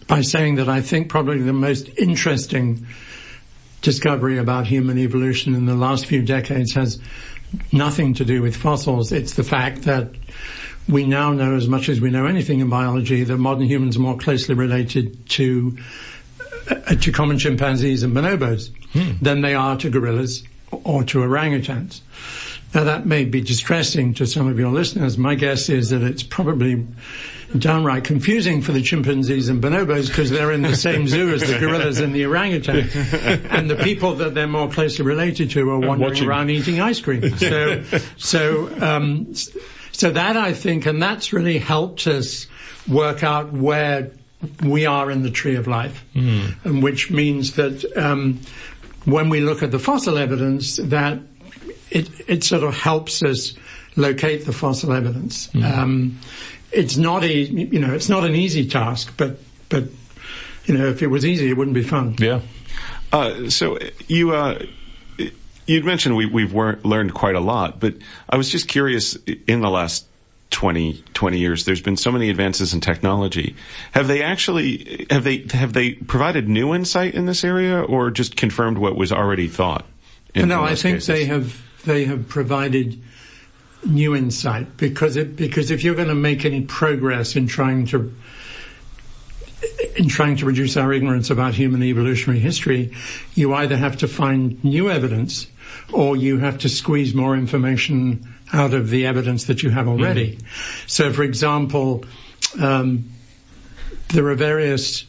by 0.06 0.20
saying 0.20 0.56
that 0.56 0.68
I 0.68 0.80
think 0.80 1.08
probably 1.08 1.40
the 1.40 1.52
most 1.52 1.88
interesting 1.98 2.86
discovery 3.80 4.38
about 4.38 4.66
human 4.66 4.98
evolution 4.98 5.54
in 5.54 5.66
the 5.66 5.74
last 5.74 6.06
few 6.06 6.22
decades 6.22 6.72
has 6.72 6.98
nothing 7.72 8.14
to 8.14 8.24
do 8.24 8.42
with 8.42 8.56
fossils. 8.56 9.12
It's 9.12 9.34
the 9.34 9.44
fact 9.44 9.82
that 9.82 10.10
we 10.88 11.04
now 11.06 11.32
know 11.32 11.54
as 11.56 11.68
much 11.68 11.88
as 11.88 12.00
we 12.00 12.10
know 12.10 12.26
anything 12.26 12.60
in 12.60 12.68
biology 12.68 13.24
that 13.24 13.36
modern 13.36 13.64
humans 13.64 13.96
are 13.96 14.00
more 14.00 14.16
closely 14.18 14.54
related 14.54 15.28
to 15.30 15.76
uh, 16.70 16.94
to 16.94 17.12
common 17.12 17.38
chimpanzees 17.38 18.02
and 18.02 18.14
bonobos 18.14 18.70
than 19.20 19.40
they 19.40 19.54
are 19.54 19.76
to 19.78 19.90
gorillas 19.90 20.44
or 20.70 21.04
to 21.04 21.18
orangutans. 21.18 22.00
Now 22.74 22.84
that 22.84 23.06
may 23.06 23.24
be 23.24 23.40
distressing 23.40 24.14
to 24.14 24.26
some 24.26 24.48
of 24.48 24.58
your 24.58 24.72
listeners. 24.72 25.16
My 25.16 25.36
guess 25.36 25.68
is 25.68 25.90
that 25.90 26.02
it's 26.02 26.24
probably 26.24 26.84
downright 27.56 28.02
confusing 28.02 28.62
for 28.62 28.72
the 28.72 28.82
chimpanzees 28.82 29.48
and 29.48 29.62
bonobos 29.62 30.08
because 30.08 30.30
they're 30.30 30.50
in 30.50 30.62
the 30.62 30.74
same 30.74 31.06
zoo 31.06 31.32
as 31.32 31.42
the 31.42 31.58
gorillas 31.58 32.00
and 32.00 32.12
the 32.14 32.26
orangutan. 32.26 32.88
and 33.50 33.70
the 33.70 33.76
people 33.76 34.16
that 34.16 34.34
they're 34.34 34.48
more 34.48 34.68
closely 34.68 35.04
related 35.04 35.50
to 35.50 35.70
are 35.70 35.78
wandering 35.78 36.00
Watching. 36.00 36.28
around 36.28 36.50
eating 36.50 36.80
ice 36.80 37.00
cream. 37.00 37.36
So, 37.36 37.82
so, 38.16 38.82
um, 38.82 39.34
so 39.92 40.10
that 40.10 40.36
I 40.36 40.52
think, 40.52 40.86
and 40.86 41.00
that's 41.00 41.32
really 41.32 41.58
helped 41.58 42.08
us 42.08 42.48
work 42.88 43.22
out 43.22 43.52
where 43.52 44.10
we 44.62 44.84
are 44.84 45.10
in 45.10 45.22
the 45.22 45.30
tree 45.30 45.54
of 45.54 45.66
life, 45.66 46.04
and 46.64 46.82
which 46.82 47.10
means 47.10 47.54
that 47.54 47.84
um, 47.96 48.40
when 49.04 49.28
we 49.28 49.40
look 49.40 49.62
at 49.62 49.70
the 49.70 49.78
fossil 49.78 50.18
evidence, 50.18 50.76
that 50.76 51.18
it 51.94 52.10
it 52.28 52.44
sort 52.44 52.62
of 52.62 52.74
helps 52.74 53.22
us 53.22 53.54
locate 53.96 54.44
the 54.44 54.52
fossil 54.52 54.92
evidence. 54.92 55.48
Um, 55.54 56.18
it's 56.72 56.96
not 56.96 57.22
a 57.24 57.32
you 57.32 57.78
know 57.78 57.94
it's 57.94 58.08
not 58.08 58.24
an 58.24 58.34
easy 58.34 58.68
task, 58.68 59.14
but 59.16 59.38
but 59.68 59.84
you 60.66 60.76
know 60.76 60.86
if 60.88 61.02
it 61.02 61.06
was 61.06 61.24
easy, 61.24 61.48
it 61.48 61.56
wouldn't 61.56 61.74
be 61.74 61.82
fun. 61.84 62.16
Yeah. 62.18 62.40
Uh, 63.12 63.48
so 63.48 63.78
you 64.08 64.34
uh, 64.34 64.58
you'd 65.66 65.84
mentioned 65.84 66.16
we, 66.16 66.26
we've 66.26 66.52
wor- 66.52 66.80
learned 66.82 67.14
quite 67.14 67.36
a 67.36 67.40
lot, 67.40 67.78
but 67.80 67.94
I 68.28 68.36
was 68.36 68.50
just 68.50 68.68
curious. 68.68 69.16
In 69.46 69.60
the 69.60 69.70
last 69.70 70.06
20, 70.50 71.04
20 71.14 71.38
years, 71.38 71.64
there's 71.64 71.80
been 71.80 71.96
so 71.96 72.10
many 72.10 72.28
advances 72.28 72.74
in 72.74 72.80
technology. 72.80 73.54
Have 73.92 74.08
they 74.08 74.22
actually 74.22 75.06
have 75.10 75.22
they 75.22 75.46
have 75.52 75.72
they 75.72 75.92
provided 75.92 76.48
new 76.48 76.74
insight 76.74 77.14
in 77.14 77.26
this 77.26 77.44
area, 77.44 77.80
or 77.80 78.10
just 78.10 78.36
confirmed 78.36 78.78
what 78.78 78.96
was 78.96 79.12
already 79.12 79.46
thought? 79.48 79.86
in- 80.34 80.48
no, 80.48 80.64
in 80.64 80.72
I 80.72 80.74
think 80.74 80.96
cases? 80.96 81.06
they 81.06 81.24
have 81.26 81.62
they 81.84 82.04
have 82.04 82.28
provided 82.28 83.00
new 83.86 84.16
insight 84.16 84.76
because 84.76 85.16
it 85.16 85.36
because 85.36 85.70
if 85.70 85.84
you're 85.84 85.94
going 85.94 86.08
to 86.08 86.14
make 86.14 86.44
any 86.44 86.62
progress 86.62 87.36
in 87.36 87.46
trying 87.46 87.86
to 87.86 88.14
in 89.96 90.08
trying 90.08 90.36
to 90.36 90.46
reduce 90.46 90.76
our 90.76 90.92
ignorance 90.92 91.30
about 91.30 91.54
human 91.54 91.82
evolutionary 91.82 92.40
history, 92.40 92.92
you 93.34 93.54
either 93.54 93.76
have 93.76 93.96
to 93.98 94.08
find 94.08 94.62
new 94.64 94.90
evidence 94.90 95.46
or 95.92 96.16
you 96.16 96.38
have 96.38 96.58
to 96.58 96.68
squeeze 96.68 97.14
more 97.14 97.36
information 97.36 98.34
out 98.52 98.74
of 98.74 98.90
the 98.90 99.06
evidence 99.06 99.44
that 99.44 99.62
you 99.62 99.70
have 99.70 99.88
already. 99.88 100.38
So, 100.86 101.12
for 101.12 101.22
example, 101.22 102.04
um, 102.60 103.10
there 104.08 104.26
are 104.28 104.34
various 104.34 105.04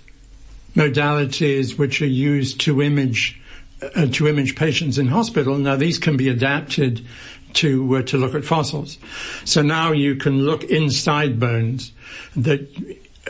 modalities 0.76 1.78
which 1.78 2.02
are 2.02 2.08
used 2.08 2.62
to 2.62 2.82
image 2.82 3.40
uh, 3.82 4.08
to 4.08 4.28
image 4.28 4.56
patients 4.56 4.98
in 4.98 5.08
hospital. 5.08 5.58
Now 5.58 5.76
these 5.76 5.98
can 5.98 6.18
be 6.18 6.30
adapted 6.30 7.06
to 7.56 7.98
uh, 7.98 8.02
to 8.04 8.18
look 8.18 8.36
at 8.36 8.46
fossils. 8.46 8.98
So 9.44 9.62
now 9.62 9.92
you 9.92 10.16
can 10.16 10.44
look 10.44 10.64
inside 10.64 11.40
bones 11.40 11.92
that. 12.36 12.68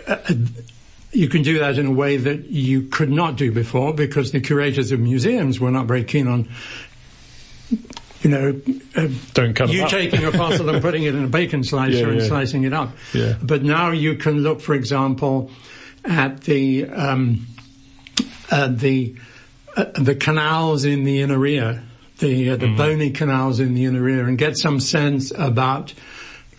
Uh, 0.07 0.17
you 1.11 1.29
can 1.29 1.43
do 1.43 1.59
that 1.59 1.77
in 1.77 1.85
a 1.85 1.91
way 1.91 2.17
that 2.17 2.47
you 2.47 2.81
could 2.81 3.09
not 3.09 3.37
do 3.37 3.49
before 3.49 3.93
because 3.93 4.33
the 4.33 4.41
curators 4.41 4.91
of 4.91 4.99
museums 4.99 5.61
were 5.61 5.71
not 5.71 5.85
very 5.85 6.03
keen 6.03 6.27
on, 6.27 6.49
you 8.21 8.29
know, 8.29 8.61
uh, 8.97 9.07
Don't 9.33 9.53
cut 9.53 9.69
you 9.69 9.87
taking 9.87 10.25
a 10.25 10.31
fossil 10.33 10.69
and 10.69 10.81
putting 10.81 11.03
it 11.03 11.15
in 11.15 11.23
a 11.23 11.27
bacon 11.27 11.63
slicer 11.63 11.97
Yeah, 11.97 12.09
and 12.09 12.21
slicing 12.21 12.65
it 12.65 12.73
up. 12.73 12.91
Yeah. 13.13 13.35
But 13.41 13.63
now 13.63 13.91
you 13.91 14.15
can 14.15 14.39
look, 14.43 14.59
for 14.59 14.73
example, 14.73 15.51
at 16.03 16.41
the 16.41 16.85
um, 16.89 17.47
uh, 18.51 18.67
the 18.67 19.15
uh, 19.75 19.85
the 20.01 20.15
canals 20.15 20.85
in 20.85 21.03
the 21.03 21.21
inner 21.21 21.45
ear, 21.45 21.83
the 22.19 22.51
uh, 22.51 22.55
the 22.57 22.67
Mm-hmm. 22.67 22.77
bony 22.77 23.11
canals 23.11 23.59
in 23.59 23.73
the 23.73 23.85
inner 23.85 24.07
ear, 24.07 24.27
and 24.27 24.37
get 24.37 24.57
some 24.57 24.79
sense 24.79 25.31
about 25.35 25.93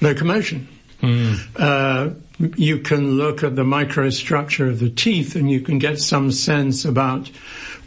locomotion. 0.00 0.68
Mm. 1.02 1.38
Uh, 1.57 2.11
you 2.57 2.79
can 2.79 3.12
look 3.12 3.42
at 3.42 3.57
the 3.57 3.64
microstructure 3.64 4.68
of 4.68 4.79
the 4.79 4.90
teeth, 4.90 5.37
and 5.37 5.50
you 5.50 5.61
can 5.61 5.79
get 5.79 6.00
some 6.00 6.31
sense 6.33 6.85
about 6.85 7.29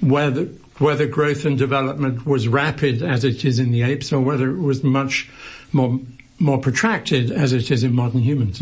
whether 0.02 0.46
whether 0.80 1.06
growth 1.08 1.46
and 1.46 1.58
development 1.58 2.26
was 2.26 2.48
rapid 2.48 3.04
as 3.04 3.24
it 3.24 3.44
is 3.44 3.60
in 3.60 3.72
the 3.72 3.84
apes, 3.84 4.14
or 4.14 4.22
whether 4.22 4.50
it 4.50 4.60
was 4.60 4.84
much 4.84 5.30
more 5.72 6.00
more 6.40 6.58
protracted 6.58 7.32
as 7.32 7.52
it 7.52 7.70
is 7.70 7.84
in 7.84 7.94
modern 7.94 8.22
humans. 8.22 8.62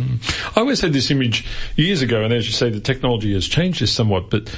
I 0.56 0.60
always 0.62 0.82
had 0.82 0.94
this 0.94 1.12
image 1.12 1.46
years 1.76 2.02
ago, 2.02 2.24
and 2.24 2.34
as 2.34 2.48
you 2.48 2.54
say, 2.54 2.72
the 2.72 2.80
technology 2.80 3.34
has 3.34 3.48
changed 3.48 3.82
this 3.82 3.94
somewhat, 3.94 4.32
but 4.32 4.50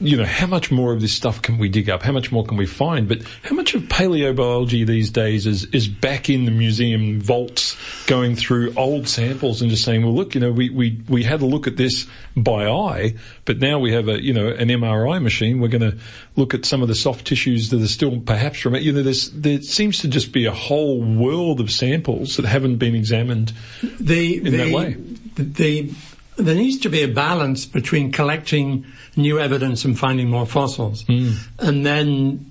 you 0.00 0.16
know, 0.16 0.24
how 0.24 0.46
much 0.46 0.70
more 0.70 0.92
of 0.92 1.00
this 1.00 1.12
stuff 1.12 1.42
can 1.42 1.58
we 1.58 1.68
dig 1.68 1.90
up? 1.90 2.02
How 2.02 2.12
much 2.12 2.30
more 2.30 2.44
can 2.44 2.56
we 2.56 2.66
find? 2.66 3.08
But 3.08 3.22
how 3.42 3.56
much 3.56 3.74
of 3.74 3.82
paleobiology 3.82 4.86
these 4.86 5.10
days 5.10 5.46
is, 5.46 5.64
is 5.66 5.88
back 5.88 6.30
in 6.30 6.44
the 6.44 6.52
museum 6.52 7.20
vaults 7.20 7.76
going 8.06 8.36
through 8.36 8.72
old 8.76 9.08
samples 9.08 9.60
and 9.60 9.70
just 9.70 9.84
saying, 9.84 10.04
well, 10.04 10.14
look, 10.14 10.34
you 10.34 10.40
know, 10.40 10.52
we, 10.52 10.70
we, 10.70 11.00
we 11.08 11.24
had 11.24 11.42
a 11.42 11.46
look 11.46 11.66
at 11.66 11.76
this 11.76 12.06
by 12.36 12.68
eye, 12.68 13.14
but 13.44 13.58
now 13.58 13.80
we 13.80 13.92
have 13.92 14.08
a, 14.08 14.22
you 14.22 14.32
know, 14.32 14.48
an 14.48 14.68
MRI 14.68 15.20
machine. 15.20 15.58
We're 15.60 15.68
going 15.68 15.90
to 15.90 15.98
look 16.36 16.54
at 16.54 16.64
some 16.64 16.80
of 16.80 16.86
the 16.88 16.94
soft 16.94 17.26
tissues 17.26 17.70
that 17.70 17.82
are 17.82 17.88
still 17.88 18.20
perhaps 18.20 18.60
from 18.60 18.76
it. 18.76 18.82
You 18.82 18.92
know, 18.92 19.02
there's, 19.02 19.30
there 19.32 19.60
seems 19.62 19.98
to 20.00 20.08
just 20.08 20.32
be 20.32 20.46
a 20.46 20.52
whole 20.52 21.02
world 21.02 21.60
of 21.60 21.72
samples 21.72 22.36
that 22.36 22.44
haven't 22.44 22.76
been 22.76 22.94
examined 22.94 23.52
The, 23.98 24.36
in 24.36 24.44
the, 24.44 24.50
that 24.58 24.72
way. 24.72 24.96
the, 25.34 25.92
there 26.38 26.54
needs 26.54 26.78
to 26.78 26.88
be 26.88 27.02
a 27.02 27.08
balance 27.08 27.66
between 27.66 28.12
collecting 28.12 28.86
new 29.16 29.38
evidence 29.38 29.84
and 29.84 29.98
finding 29.98 30.30
more 30.30 30.46
fossils, 30.46 31.02
Hmm. 31.02 31.32
and 31.58 31.84
then 31.84 32.50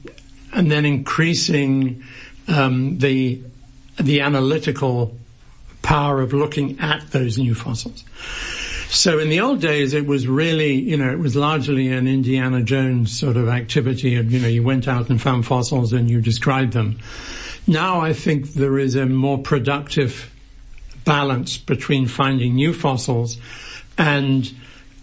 and 0.54 0.72
then 0.72 0.86
increasing 0.86 2.04
um, 2.48 2.98
the 3.00 3.42
the 4.00 4.22
analytical 4.22 5.16
power 5.82 6.22
of 6.22 6.34
looking 6.34 6.80
at 6.80 7.12
those 7.12 7.38
new 7.38 7.56
fossils. 7.56 8.04
So 8.90 9.20
in 9.20 9.30
the 9.30 9.42
old 9.42 9.60
days, 9.62 9.94
it 9.94 10.06
was 10.06 10.28
really, 10.28 10.74
you 10.74 10.96
know, 10.98 11.12
it 11.12 11.20
was 11.20 11.36
largely 11.36 11.90
an 11.90 12.08
Indiana 12.08 12.64
Jones 12.64 13.18
sort 13.18 13.36
of 13.38 13.48
activity, 13.50 14.16
and 14.16 14.32
you 14.32 14.40
know, 14.40 14.48
you 14.48 14.64
went 14.64 14.88
out 14.88 15.10
and 15.10 15.22
found 15.22 15.46
fossils 15.46 15.94
and 15.94 16.10
you 16.10 16.22
described 16.22 16.74
them. 16.74 17.00
Now 17.68 18.00
I 18.02 18.14
think 18.14 18.54
there 18.54 18.78
is 18.80 18.96
a 18.96 19.06
more 19.06 19.38
productive 19.38 20.34
balance 21.06 21.58
between 21.58 22.08
finding 22.08 22.56
new 22.56 22.74
fossils 22.74 23.38
and 23.98 24.52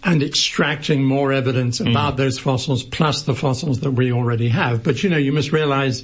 and 0.03 0.21
extracting 0.21 1.03
more 1.03 1.33
evidence 1.33 1.79
about 1.79 2.15
those 2.15 2.37
fossils 2.37 2.83
plus 2.83 3.23
the 3.23 3.33
fossils 3.33 3.79
that 3.79 3.91
we 3.91 4.11
already 4.11 4.49
have. 4.49 4.83
But 4.83 5.03
you 5.03 5.09
know, 5.09 5.17
you 5.17 5.33
must 5.33 5.51
realize 5.51 6.03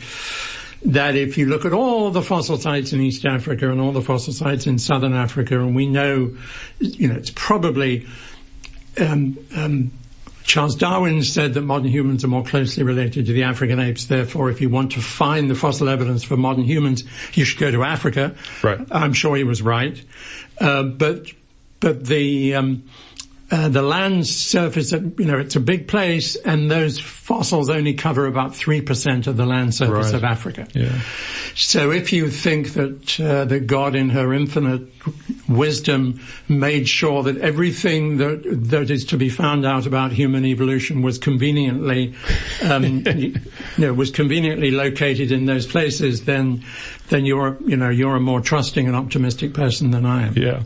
that 0.83 1.15
if 1.15 1.37
you 1.37 1.45
look 1.45 1.65
at 1.65 1.73
all 1.73 2.09
the 2.09 2.23
fossil 2.23 2.57
sites 2.57 2.93
in 2.93 3.01
East 3.01 3.25
Africa 3.25 3.69
and 3.69 3.79
all 3.79 3.91
the 3.91 4.01
fossil 4.01 4.33
sites 4.33 4.65
in 4.65 4.79
Southern 4.79 5.13
Africa, 5.13 5.59
and 5.59 5.75
we 5.75 5.85
know, 5.85 6.35
you 6.79 7.07
know, 7.07 7.15
it's 7.15 7.31
probably 7.35 8.07
um, 8.99 9.37
um, 9.55 9.91
Charles 10.43 10.75
Darwin 10.75 11.23
said 11.23 11.53
that 11.53 11.61
modern 11.61 11.87
humans 11.87 12.23
are 12.23 12.27
more 12.27 12.43
closely 12.43 12.83
related 12.83 13.27
to 13.27 13.33
the 13.33 13.43
African 13.43 13.79
apes. 13.79 14.05
Therefore, 14.05 14.49
if 14.49 14.59
you 14.59 14.69
want 14.69 14.93
to 14.93 15.01
find 15.01 15.49
the 15.49 15.55
fossil 15.55 15.87
evidence 15.87 16.23
for 16.23 16.35
modern 16.35 16.63
humans, 16.63 17.03
you 17.33 17.45
should 17.45 17.59
go 17.59 17.71
to 17.71 17.83
Africa. 17.83 18.35
Right. 18.63 18.79
I'm 18.91 19.13
sure 19.13 19.35
he 19.35 19.43
was 19.43 19.61
right. 19.61 20.03
Uh, 20.59 20.83
but 20.83 21.27
but 21.81 22.05
the 22.05 22.55
um, 22.55 22.83
uh, 23.51 23.67
the 23.67 23.81
land 23.81 24.25
surface, 24.25 24.93
you 24.93 25.11
know, 25.25 25.37
it's 25.37 25.57
a 25.57 25.59
big 25.59 25.89
place, 25.89 26.37
and 26.37 26.71
those 26.71 26.97
fossils 26.99 27.69
only 27.69 27.93
cover 27.93 28.25
about 28.25 28.55
three 28.55 28.79
percent 28.79 29.27
of 29.27 29.35
the 29.35 29.45
land 29.45 29.75
surface 29.75 30.05
Right. 30.05 30.15
of 30.15 30.23
Africa. 30.23 30.67
Yeah. 30.73 30.97
So 31.53 31.91
if 31.91 32.13
you 32.13 32.29
think 32.29 32.73
that 32.75 33.19
uh, 33.19 33.43
that 33.45 33.67
God, 33.67 33.93
in 33.95 34.09
her 34.11 34.33
infinite 34.33 35.00
wisdom, 35.47 36.19
made 36.47 36.87
sure 36.87 37.23
that 37.23 37.37
everything 37.37 38.17
that 38.17 38.43
that 38.69 38.89
is 38.89 39.05
to 39.05 39.17
be 39.17 39.29
found 39.29 39.65
out 39.65 39.85
about 39.85 40.11
human 40.11 40.45
evolution 40.45 41.01
was 41.01 41.17
conveniently, 41.17 42.13
um, 42.63 42.83
you 43.05 43.41
know, 43.77 43.93
was 43.93 44.11
conveniently 44.11 44.71
located 44.71 45.31
in 45.31 45.45
those 45.45 45.65
places, 45.65 46.25
then 46.25 46.63
then 47.11 47.25
you're 47.25 47.57
you 47.65 47.77
know 47.77 47.89
you're 47.89 48.15
a 48.15 48.19
more 48.19 48.41
trusting 48.41 48.87
and 48.87 48.95
optimistic 48.95 49.53
person 49.53 49.91
than 49.91 50.05
I 50.05 50.27
am. 50.27 50.33
Yeah. 50.35 50.63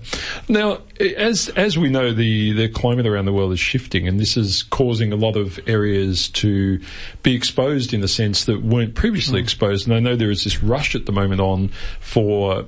Now, 0.47 0.81
as 0.99 1.49
as 1.49 1.77
we 1.77 1.89
know, 1.89 2.13
the 2.13 2.53
the 2.53 2.69
climate 2.69 3.07
around 3.07 3.25
the 3.25 3.33
world 3.33 3.51
is 3.51 3.59
shifting, 3.59 4.07
and 4.07 4.19
this 4.19 4.37
is 4.37 4.63
causing 4.63 5.11
a 5.11 5.15
lot 5.15 5.35
of 5.35 5.59
areas 5.67 6.29
to 6.29 6.79
be 7.23 7.35
exposed 7.35 7.93
in 7.93 8.01
the 8.01 8.07
sense 8.07 8.45
that 8.45 8.61
weren't 8.61 8.95
previously 8.95 9.41
exposed. 9.41 9.87
And 9.87 9.95
I 9.95 9.99
know 9.99 10.15
there 10.15 10.31
is 10.31 10.43
this 10.43 10.63
rush 10.63 10.95
at 10.95 11.05
the 11.05 11.11
moment 11.11 11.41
on 11.41 11.69
for 11.99 12.65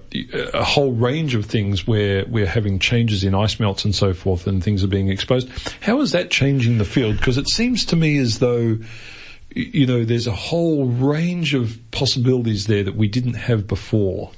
a 0.54 0.64
whole 0.64 0.92
range 0.94 1.36
of 1.36 1.46
things 1.46 1.57
where 1.88 2.26
we're 2.26 2.46
having 2.46 2.80
changes 2.80 3.24
in 3.24 3.36
ice 3.36 3.60
melts 3.60 3.86
and 3.86 3.94
so 3.94 4.14
forth, 4.14 4.48
and 4.48 4.64
things 4.64 4.84
are 4.84 4.88
being 4.88 5.10
exposed. 5.10 5.50
How 5.82 6.02
is 6.02 6.12
that 6.12 6.30
changing 6.30 6.78
the 6.78 6.86
field? 6.86 7.18
Because 7.18 7.38
it 7.38 7.50
seems 7.50 7.86
to 7.86 7.96
me 7.96 8.18
as 8.18 8.40
though 8.40 8.78
you 9.58 9.88
know, 9.88 10.06
there's 10.06 10.28
a 10.28 10.36
whole 10.36 10.86
range 10.86 11.54
of 11.54 11.80
possibilities 11.92 12.68
there 12.68 12.84
that 12.84 12.96
we 12.96 13.08
didn't 13.08 13.34
have 13.34 13.68
before. 13.68 14.32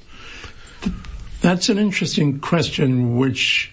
That's 1.42 1.68
an 1.68 1.78
interesting 1.78 2.40
question, 2.40 3.16
which 3.16 3.72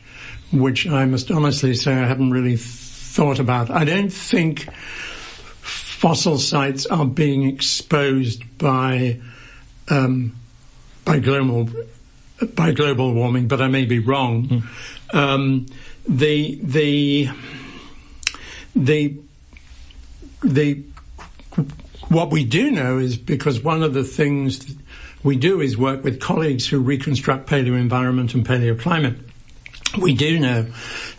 which 0.52 0.88
I 0.88 1.06
must 1.06 1.30
honestly 1.30 1.74
say 1.74 1.94
I 1.94 2.08
haven't 2.08 2.32
really 2.32 2.56
thought 2.58 3.40
about. 3.40 3.70
I 3.70 3.84
don't 3.84 4.12
think 4.12 4.72
fossil 5.62 6.38
sites 6.38 6.86
are 6.86 7.06
being 7.06 7.44
exposed 7.44 8.58
by 8.58 9.20
um, 9.90 10.36
by 11.04 11.20
global 11.20 11.70
by 12.56 12.72
global 12.72 13.14
warming, 13.14 13.48
but 13.48 13.62
I 13.62 13.68
may 13.68 13.86
be 13.86 14.00
wrong. 14.00 14.64
Um, 15.14 15.68
the 16.08 16.60
the 16.62 17.30
the 18.76 19.18
the 20.44 20.84
what 22.10 22.32
we 22.32 22.46
do 22.46 22.72
know 22.72 23.00
is 23.00 23.18
because 23.18 23.62
one 23.62 23.84
of 23.84 23.94
the 23.94 24.04
things 24.04 24.60
that 24.60 24.78
we 25.24 25.36
do 25.36 25.62
is 25.62 25.78
work 25.78 26.04
with 26.04 26.22
colleagues 26.22 26.68
who 26.68 26.80
reconstruct 26.80 27.50
paleo 27.50 27.78
environment 27.78 28.34
and 28.34 28.46
paleo 28.46 28.80
climate. 28.80 29.18
We 30.00 30.14
do 30.14 30.40
know 30.40 30.68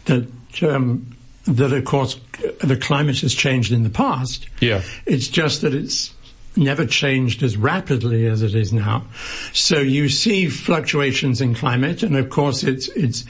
that 0.07 0.29
um, 0.63 1.17
that 1.45 1.73
of 1.73 1.85
course 1.85 2.21
the 2.61 2.77
climate 2.77 3.21
has 3.21 3.35
changed 3.35 3.73
in 3.73 3.83
the 3.83 3.91
past. 3.91 4.47
Yeah. 4.61 4.83
It's 5.07 5.29
just 5.29 5.63
that 5.63 5.75
it's 5.75 6.15
never 6.59 6.85
changed 6.85 7.43
as 7.43 7.57
rapidly 7.57 8.27
as 8.27 8.43
it 8.43 8.55
is 8.55 8.73
now. 8.73 9.05
So 9.53 9.79
you 9.79 10.09
see 10.09 10.49
fluctuations 10.49 11.41
in 11.41 11.55
climate, 11.55 12.03
and 12.03 12.17
of 12.17 12.29
course 12.29 12.63
it's 12.65 12.89
it's 12.89 13.25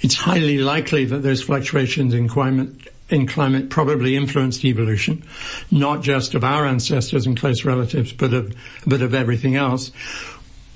it's 0.00 0.14
highly 0.14 0.58
likely 0.58 1.04
that 1.06 1.22
those 1.22 1.42
fluctuations 1.42 2.14
in 2.14 2.28
climate 2.28 2.70
in 3.08 3.26
climate 3.26 3.70
probably 3.70 4.16
influenced 4.16 4.64
evolution, 4.64 5.24
not 5.70 6.02
just 6.02 6.34
of 6.34 6.44
our 6.44 6.66
ancestors 6.66 7.26
and 7.26 7.38
close 7.38 7.64
relatives, 7.64 8.12
but 8.12 8.32
of 8.32 8.54
but 8.86 9.02
of 9.02 9.14
everything 9.14 9.56
else. 9.56 9.90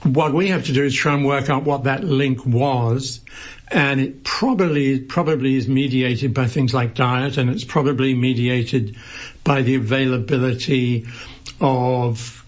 What 0.03 0.33
we 0.35 0.49
have 0.49 0.65
to 0.67 0.73
do 0.73 0.83
is 0.83 0.95
try 0.95 1.15
and 1.15 1.25
work 1.25 1.49
out 1.49 1.63
what 1.63 1.85
that 1.85 2.03
link 2.03 2.45
was, 2.45 3.21
and 3.69 4.01
it 4.01 4.25
probably 4.25 4.99
probably 4.99 5.57
is 5.57 5.69
mediated 5.69 6.35
by 6.35 6.47
things 6.47 6.75
like 6.75 6.95
diet, 6.95 7.37
and 7.37 7.49
it's 7.49 7.65
probably 7.65 8.15
mediated 8.15 8.97
by 9.45 9.63
the 9.63 9.77
availability 9.77 11.07
of 11.63 12.45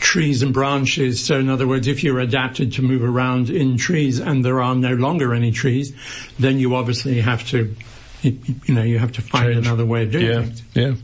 trees 0.00 0.42
and 0.42 0.52
branches. 0.52 1.24
So 1.24 1.38
in 1.38 1.48
other 1.48 1.66
words, 1.66 1.86
if 1.86 2.04
you're 2.04 2.20
adapted 2.20 2.72
to 2.74 2.82
move 2.82 3.02
around 3.02 3.48
in 3.48 3.76
trees 3.78 4.18
and 4.18 4.44
there 4.44 4.60
are 4.60 4.74
no 4.74 4.94
longer 4.94 5.32
any 5.32 5.52
trees, 5.52 5.94
then 6.38 6.58
you 6.58 6.74
obviously 6.74 7.20
have 7.20 7.46
to, 7.48 7.74
you, 8.22 8.38
you 8.66 8.74
know, 8.74 8.82
you 8.82 8.98
have 8.98 9.12
to 9.12 9.22
find 9.22 9.54
Change. 9.54 9.66
another 9.66 9.86
way 9.86 10.02
of 10.02 10.10
doing 10.12 10.26
Yeah, 10.26 10.42
things. 10.42 10.62
yeah. 10.74 10.94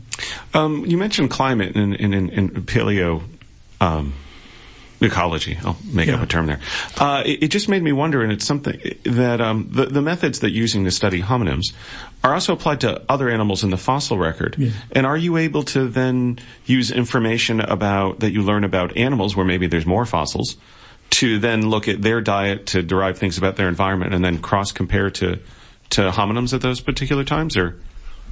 Um, 0.53 0.85
you 0.85 0.97
mentioned 0.97 1.31
climate 1.31 1.75
in, 1.75 1.95
in, 1.95 2.13
in, 2.13 2.29
in 2.29 2.49
paleo 2.49 3.23
um, 3.81 4.13
ecology. 5.03 5.57
I'll 5.63 5.77
make 5.91 6.07
Yeah. 6.07 6.15
up 6.15 6.23
a 6.23 6.25
term 6.25 6.45
there. 6.47 6.59
Uh, 6.97 7.23
it, 7.25 7.43
it 7.43 7.47
just 7.49 7.67
made 7.69 7.83
me 7.83 7.91
wonder, 7.91 8.21
and 8.23 8.31
it's 8.31 8.45
something 8.45 8.79
that 9.03 9.41
um, 9.41 9.67
the, 9.71 9.85
the 9.85 10.01
methods 10.01 10.39
that 10.39 10.51
using 10.51 10.83
to 10.85 10.91
study 10.91 11.21
hominins 11.21 11.73
are 12.23 12.33
also 12.33 12.53
applied 12.53 12.81
to 12.81 13.01
other 13.09 13.29
animals 13.29 13.63
in 13.63 13.69
the 13.69 13.77
fossil 13.77 14.17
record. 14.17 14.55
And 14.91 15.05
are 15.05 15.17
you 15.17 15.37
able 15.37 15.63
to 15.63 15.87
then 15.87 16.39
use 16.65 16.89
information 16.91 17.59
about 17.59 18.21
that 18.21 18.31
you 18.31 18.41
learn 18.41 18.63
about 18.63 18.95
animals 18.97 19.35
where 19.35 19.45
maybe 19.45 19.67
there's 19.67 19.85
more 19.85 20.05
fossils 20.05 20.55
to 21.11 21.37
then 21.37 21.69
look 21.69 21.87
at 21.87 22.01
their 22.01 22.21
diet 22.21 22.65
to 22.67 22.81
derive 22.81 23.17
things 23.17 23.37
about 23.37 23.55
their 23.55 23.67
environment 23.67 24.13
and 24.13 24.23
then 24.25 24.39
cross 24.39 24.71
compare 24.71 25.09
to 25.11 25.37
to 25.91 26.09
hominins 26.09 26.53
at 26.53 26.61
those 26.61 26.79
particular 26.81 27.23
times 27.23 27.55
or 27.55 27.77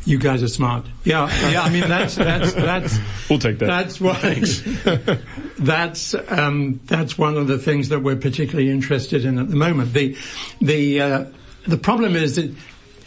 You 0.04 0.18
guys 0.18 0.42
are 0.42 0.48
smart. 0.48 0.86
Yeah, 1.04 1.30
yeah. 1.52 1.62
I 1.62 1.70
mean, 1.70 1.88
that's 1.88 2.16
that's 2.16 2.54
that's 2.54 3.00
We'll 3.30 3.40
take 3.40 3.60
that. 3.60 3.68
That's 3.68 4.02
what. 4.02 4.22
that's 5.60 6.16
um, 6.30 6.80
that's 6.86 7.18
one 7.18 7.38
of 7.38 7.48
the 7.48 7.58
things 7.58 7.90
that 7.90 8.00
we're 8.00 8.16
particularly 8.16 8.70
interested 8.70 9.26
in 9.26 9.38
at 9.38 9.50
the 9.50 9.56
moment. 9.56 9.94
The 9.94 10.18
the 10.60 11.02
uh, 11.02 11.26
the 11.68 11.78
problem 11.78 12.16
is 12.16 12.36
that 12.38 12.54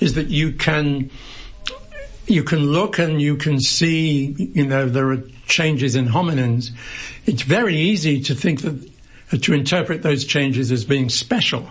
is 0.00 0.14
that 0.14 0.28
you 0.28 0.52
can 0.52 1.10
you 2.26 2.44
can 2.44 2.60
look 2.60 2.98
and 2.98 3.20
you 3.20 3.36
can 3.36 3.60
see. 3.60 4.34
You 4.38 4.66
know, 4.66 4.88
there 4.88 5.10
are 5.10 5.22
changes 5.46 5.96
in 5.96 6.06
hominins. 6.06 6.70
It's 7.26 7.42
very 7.42 7.76
easy 7.76 8.20
to 8.22 8.34
think 8.34 8.62
that 8.62 8.90
to 9.42 9.52
interpret 9.52 10.02
those 10.02 10.24
changes 10.24 10.70
as 10.70 10.84
being 10.84 11.08
special. 11.08 11.68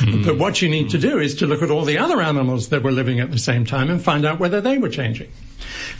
But 0.00 0.38
what 0.38 0.62
you 0.62 0.68
need 0.68 0.90
to 0.90 0.98
do 0.98 1.18
is 1.18 1.36
to 1.36 1.46
look 1.46 1.62
at 1.62 1.70
all 1.70 1.84
the 1.84 1.98
other 1.98 2.20
animals 2.20 2.68
that 2.68 2.82
were 2.82 2.92
living 2.92 3.20
at 3.20 3.30
the 3.30 3.38
same 3.38 3.64
time 3.64 3.90
and 3.90 4.02
find 4.02 4.24
out 4.24 4.38
whether 4.38 4.60
they 4.60 4.78
were 4.78 4.88
changing. 4.88 5.30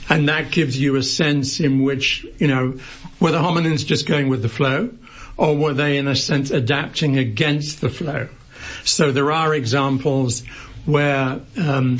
And 0.09 0.29
that 0.29 0.51
gives 0.51 0.79
you 0.79 0.95
a 0.95 1.03
sense 1.03 1.59
in 1.59 1.83
which, 1.83 2.25
you 2.37 2.47
know, 2.47 2.79
were 3.19 3.31
the 3.31 3.39
hominins 3.39 3.85
just 3.85 4.07
going 4.07 4.29
with 4.29 4.41
the 4.41 4.49
flow 4.49 4.89
or 5.37 5.55
were 5.55 5.73
they 5.73 5.97
in 5.97 6.07
a 6.07 6.15
sense 6.15 6.51
adapting 6.51 7.17
against 7.17 7.81
the 7.81 7.89
flow? 7.89 8.29
So 8.83 9.11
there 9.11 9.31
are 9.31 9.53
examples 9.53 10.45
where, 10.85 11.41
um, 11.57 11.99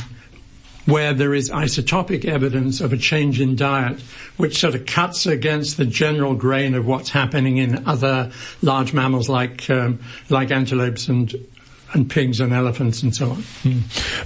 where 0.86 1.14
there 1.14 1.34
is 1.34 1.50
isotopic 1.50 2.26
evidence 2.26 2.82
of 2.82 2.94
a 2.94 2.98
change 2.98 3.40
in 3.40 3.56
diet, 3.56 4.00
which 4.38 4.60
sort 4.60 4.76
of 4.76 4.86
cuts 4.86 5.26
against 5.26 5.78
the 5.78 5.86
general 5.86 6.34
grain 6.34 6.74
of 6.74 6.86
what's 6.88 7.10
happening 7.10 7.58
in 7.58 7.88
other 7.88 8.32
large 8.62 8.94
mammals 8.94 9.30
like 9.30 9.70
um, 9.70 10.00
like 10.30 10.52
antelopes 10.52 11.08
and 11.08 11.36
and 11.94 12.10
pigs 12.10 12.40
and 12.40 12.54
elephants 12.54 13.02
and 13.04 13.16
so 13.16 13.32
on. 13.32 13.44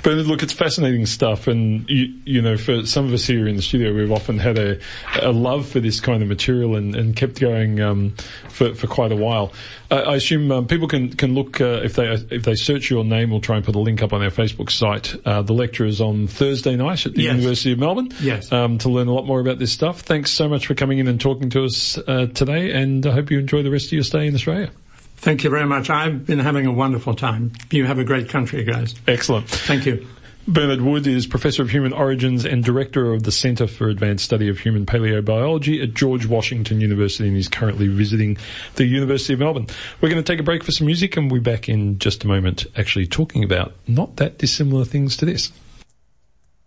But 0.04 0.14
look, 0.14 0.44
it's 0.44 0.54
fascinating 0.54 1.06
stuff, 1.06 1.48
and 1.48 1.90
you, 1.90 2.14
you 2.26 2.42
know, 2.42 2.58
for 2.58 2.86
some 2.86 3.06
of 3.06 3.14
us 3.14 3.26
here 3.26 3.48
in 3.48 3.56
the 3.56 3.62
studio, 3.62 3.94
we've 3.94 4.12
often 4.12 4.38
had 4.38 4.58
a, 4.58 4.80
a 5.22 5.32
love 5.32 5.68
for 5.68 5.80
this 5.80 6.00
kind 6.00 6.22
of 6.22 6.30
material 6.30 6.76
and, 6.76 6.96
and 6.96 7.16
kept 7.16 7.40
going 7.40 7.80
um, 7.80 8.16
for, 8.50 8.74
for 8.74 8.88
quite 8.88 9.12
a 9.12 9.16
while. 9.16 9.54
I, 9.90 10.00
I 10.02 10.16
assume 10.16 10.52
um, 10.52 10.68
people 10.68 10.88
can 10.88 11.10
can 11.14 11.34
look 11.34 11.62
uh, 11.62 11.82
if 11.84 11.94
they 11.94 12.12
if 12.32 12.44
they 12.44 12.56
search 12.56 12.90
your 12.90 13.04
name. 13.04 13.30
We'll 13.32 13.42
try 13.42 13.56
and 13.56 13.66
put 13.66 13.76
a 13.76 13.80
link 13.80 14.02
up 14.04 14.12
on 14.14 14.22
our 14.22 14.30
Facebook 14.32 14.70
site. 14.70 15.16
Uh, 15.26 15.42
the 15.42 15.54
lecture 15.54 15.86
is 15.86 16.02
on 16.02 16.28
Thursday 16.28 16.76
night 16.76 17.06
at 17.06 17.14
the 17.14 17.24
Yes. 17.24 17.36
University 17.36 17.72
of 17.72 17.80
Melbourne. 17.80 18.10
Yes. 18.22 18.52
Um, 18.52 18.78
to 18.80 18.90
learn 18.90 19.08
a 19.08 19.14
lot 19.14 19.26
more 19.26 19.40
about 19.40 19.60
this 19.60 19.72
stuff. 19.72 20.02
Thanks 20.02 20.32
so 20.32 20.50
much 20.50 20.68
for 20.68 20.76
coming 20.76 21.00
in 21.00 21.08
and 21.08 21.20
talking 21.22 21.50
to 21.52 21.64
us 21.64 21.98
uh, 21.98 22.28
today, 22.34 22.72
and 22.72 23.06
I 23.06 23.12
hope 23.12 23.32
you 23.32 23.40
enjoy 23.40 23.64
the 23.64 23.72
rest 23.72 23.88
of 23.88 23.94
your 23.94 24.04
stay 24.04 24.28
in 24.28 24.36
Australia. 24.36 24.72
Thank 25.24 25.46
you 25.46 25.50
very 25.50 25.66
much. 25.66 25.90
I've 25.90 26.26
been 26.26 26.40
having 26.40 26.66
a 26.66 26.72
wonderful 26.74 27.16
time. 27.16 27.54
You 27.72 27.86
have 27.86 27.98
a 27.98 28.04
great 28.04 28.28
country, 28.28 28.66
guys. 28.66 28.94
Excellent. 29.08 29.48
Thank 29.48 29.86
you. 29.86 30.06
Bernard 30.50 30.82
Wood 30.82 31.08
is 31.08 31.26
Professor 31.26 31.62
of 31.62 31.70
Human 31.70 31.94
Origins 31.94 32.44
and 32.44 32.62
Director 32.62 33.14
of 33.14 33.24
the 33.24 33.32
Centre 33.32 33.66
for 33.66 33.88
Advanced 33.88 34.26
Study 34.26 34.50
of 34.50 34.60
Human 34.60 34.86
Paleobiology 34.86 35.82
at 35.82 35.94
George 35.94 36.26
Washington 36.26 36.82
University 36.82 37.26
and 37.26 37.38
he's 37.38 37.48
currently 37.48 37.88
visiting 37.88 38.38
the 38.76 38.84
University 38.84 39.32
of 39.32 39.40
Melbourne. 39.40 39.68
We're 40.02 40.10
going 40.10 40.22
to 40.22 40.30
take 40.30 40.42
a 40.42 40.44
break 40.44 40.62
for 40.62 40.74
some 40.74 40.88
music 40.88 41.16
and 41.16 41.32
we'll 41.32 41.40
be 41.40 41.50
back 41.50 41.70
in 41.70 42.00
just 42.00 42.26
a 42.26 42.28
moment 42.28 42.66
actually 42.76 43.08
talking 43.08 43.46
about 43.46 43.74
not 43.88 44.18
that 44.18 44.40
dissimilar 44.40 44.84
things 44.84 45.16
to 45.18 45.26
this. 45.26 45.54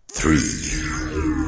Three. 0.07 1.46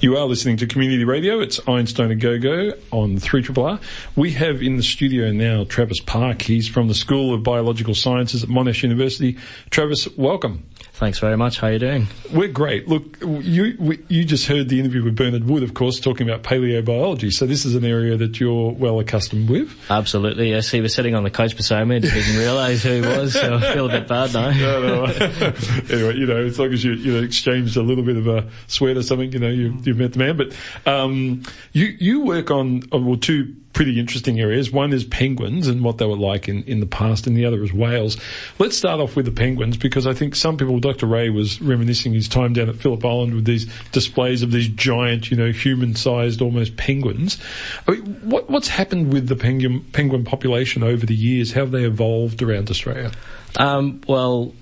You 0.00 0.16
are 0.16 0.24
listening 0.24 0.56
to 0.56 0.66
Community 0.66 1.04
Radio. 1.04 1.40
It's 1.40 1.60
Einstein 1.68 2.10
a 2.10 2.14
Go-Go 2.14 2.72
on 2.90 3.18
3RRR. 3.18 3.82
We 4.16 4.30
have 4.30 4.62
in 4.62 4.78
the 4.78 4.82
studio 4.82 5.30
now 5.30 5.64
Travis 5.64 6.00
Park. 6.00 6.40
He's 6.40 6.66
from 6.66 6.88
the 6.88 6.94
School 6.94 7.34
of 7.34 7.42
Biological 7.42 7.94
Sciences 7.94 8.42
at 8.42 8.48
Monash 8.48 8.82
University. 8.82 9.36
Travis, 9.68 10.08
welcome. 10.16 10.64
Thanks 11.00 11.18
very 11.18 11.38
much. 11.38 11.58
How 11.60 11.68
are 11.68 11.72
you 11.72 11.78
doing? 11.78 12.08
We're 12.30 12.48
great. 12.48 12.86
Look, 12.86 13.16
you 13.22 13.74
we- 13.78 14.00
you 14.08 14.22
just 14.22 14.46
heard 14.46 14.68
the 14.68 14.78
interview 14.78 15.02
with 15.02 15.16
Bernard 15.16 15.44
Wood, 15.44 15.62
of 15.62 15.72
course, 15.72 15.98
talking 15.98 16.28
about 16.28 16.42
paleobiology. 16.42 17.32
So 17.32 17.46
this 17.46 17.64
is 17.64 17.74
an 17.74 17.86
area 17.86 18.18
that 18.18 18.38
you're 18.38 18.72
well 18.72 19.00
accustomed 19.00 19.48
with. 19.48 19.74
Absolutely. 19.88 20.50
Yes, 20.50 20.70
he 20.70 20.82
was 20.82 20.92
sitting 20.92 21.14
on 21.14 21.22
the 21.22 21.30
couch 21.30 21.56
beside 21.56 21.88
me. 21.88 22.00
Didn't 22.00 22.36
realise 22.36 22.82
who 22.82 23.00
he 23.00 23.00
was, 23.00 23.32
so 23.32 23.54
I 23.56 23.72
feel 23.72 23.86
a 23.86 23.88
bit 23.98 24.08
bad 24.08 24.34
now. 24.34 24.50
No, 24.60 24.80
no. 24.82 25.04
anyway, 25.90 26.16
you 26.16 26.26
know, 26.26 26.36
as 26.36 26.58
long 26.58 26.70
as 26.70 26.84
you 26.84 26.92
you 26.92 27.14
know, 27.14 27.22
exchanged 27.22 27.78
a 27.78 27.82
little 27.82 28.04
bit 28.04 28.18
of 28.18 28.26
a 28.26 28.50
sweat 28.66 28.98
or 28.98 29.02
something, 29.02 29.32
you 29.32 29.38
know, 29.38 29.48
you, 29.48 29.74
you've 29.82 29.96
met 29.96 30.12
the 30.12 30.18
man. 30.18 30.36
But 30.36 30.54
um, 30.86 31.44
you 31.72 31.86
you 31.98 32.20
work 32.26 32.50
on 32.50 32.82
well 32.92 33.16
two 33.16 33.54
pretty 33.80 33.98
interesting 33.98 34.38
areas. 34.38 34.70
One 34.70 34.92
is 34.92 35.04
penguins 35.04 35.66
and 35.66 35.82
what 35.82 35.96
they 35.96 36.04
were 36.04 36.14
like 36.14 36.50
in, 36.50 36.64
in 36.64 36.80
the 36.80 36.86
past, 36.86 37.26
and 37.26 37.34
the 37.34 37.46
other 37.46 37.64
is 37.64 37.72
whales. 37.72 38.18
Let's 38.58 38.76
start 38.76 39.00
off 39.00 39.16
with 39.16 39.24
the 39.24 39.32
penguins 39.32 39.78
because 39.78 40.06
I 40.06 40.12
think 40.12 40.36
some 40.36 40.58
people, 40.58 40.78
Dr. 40.80 41.06
Ray 41.06 41.30
was 41.30 41.62
reminiscing 41.62 42.12
his 42.12 42.28
time 42.28 42.52
down 42.52 42.68
at 42.68 42.76
Phillip 42.76 43.02
Island 43.02 43.34
with 43.34 43.46
these 43.46 43.72
displays 43.90 44.42
of 44.42 44.52
these 44.52 44.68
giant, 44.68 45.30
you 45.30 45.38
know, 45.38 45.50
human-sized 45.50 46.42
almost 46.42 46.76
penguins. 46.76 47.38
I 47.88 47.92
mean, 47.92 48.20
what 48.22 48.50
what's 48.50 48.68
happened 48.68 49.14
with 49.14 49.28
the 49.28 49.36
penguin 49.36 49.80
penguin 49.92 50.24
population 50.24 50.82
over 50.82 51.06
the 51.06 51.14
years? 51.14 51.52
How 51.52 51.62
have 51.62 51.70
they 51.70 51.84
evolved 51.84 52.42
around 52.42 52.68
Australia? 52.68 53.12
Um, 53.56 54.02
well, 54.06 54.52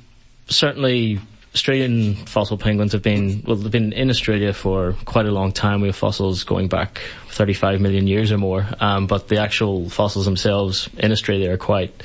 certainly 0.47 1.19
Australian 1.55 2.15
fossil 2.15 2.59
penguins 2.59 2.93
have 2.93 3.03
been, 3.03 3.43
well, 3.47 3.57
they've 3.57 3.73
been 3.73 3.93
in 3.93 4.11
Australia 4.11 4.53
for 4.53 4.95
quite 5.05 5.27
a 5.27 5.31
long 5.31 5.51
time. 5.51 5.81
We 5.81 5.89
have 5.89 5.97
fossils 5.97 6.45
going 6.45 6.69
back 6.69 7.01
35 7.31 7.81
million 7.81 8.07
years 8.07 8.31
or 8.31 8.39
more. 8.39 8.67
Um, 8.81 9.07
but 9.07 9.29
the 9.29 9.39
actual 9.39 9.89
fossils 9.89 10.25
themselves 10.25 10.89
in 10.99 11.11
Australia 11.11 11.53
are 11.53 11.57
quite 11.57 12.03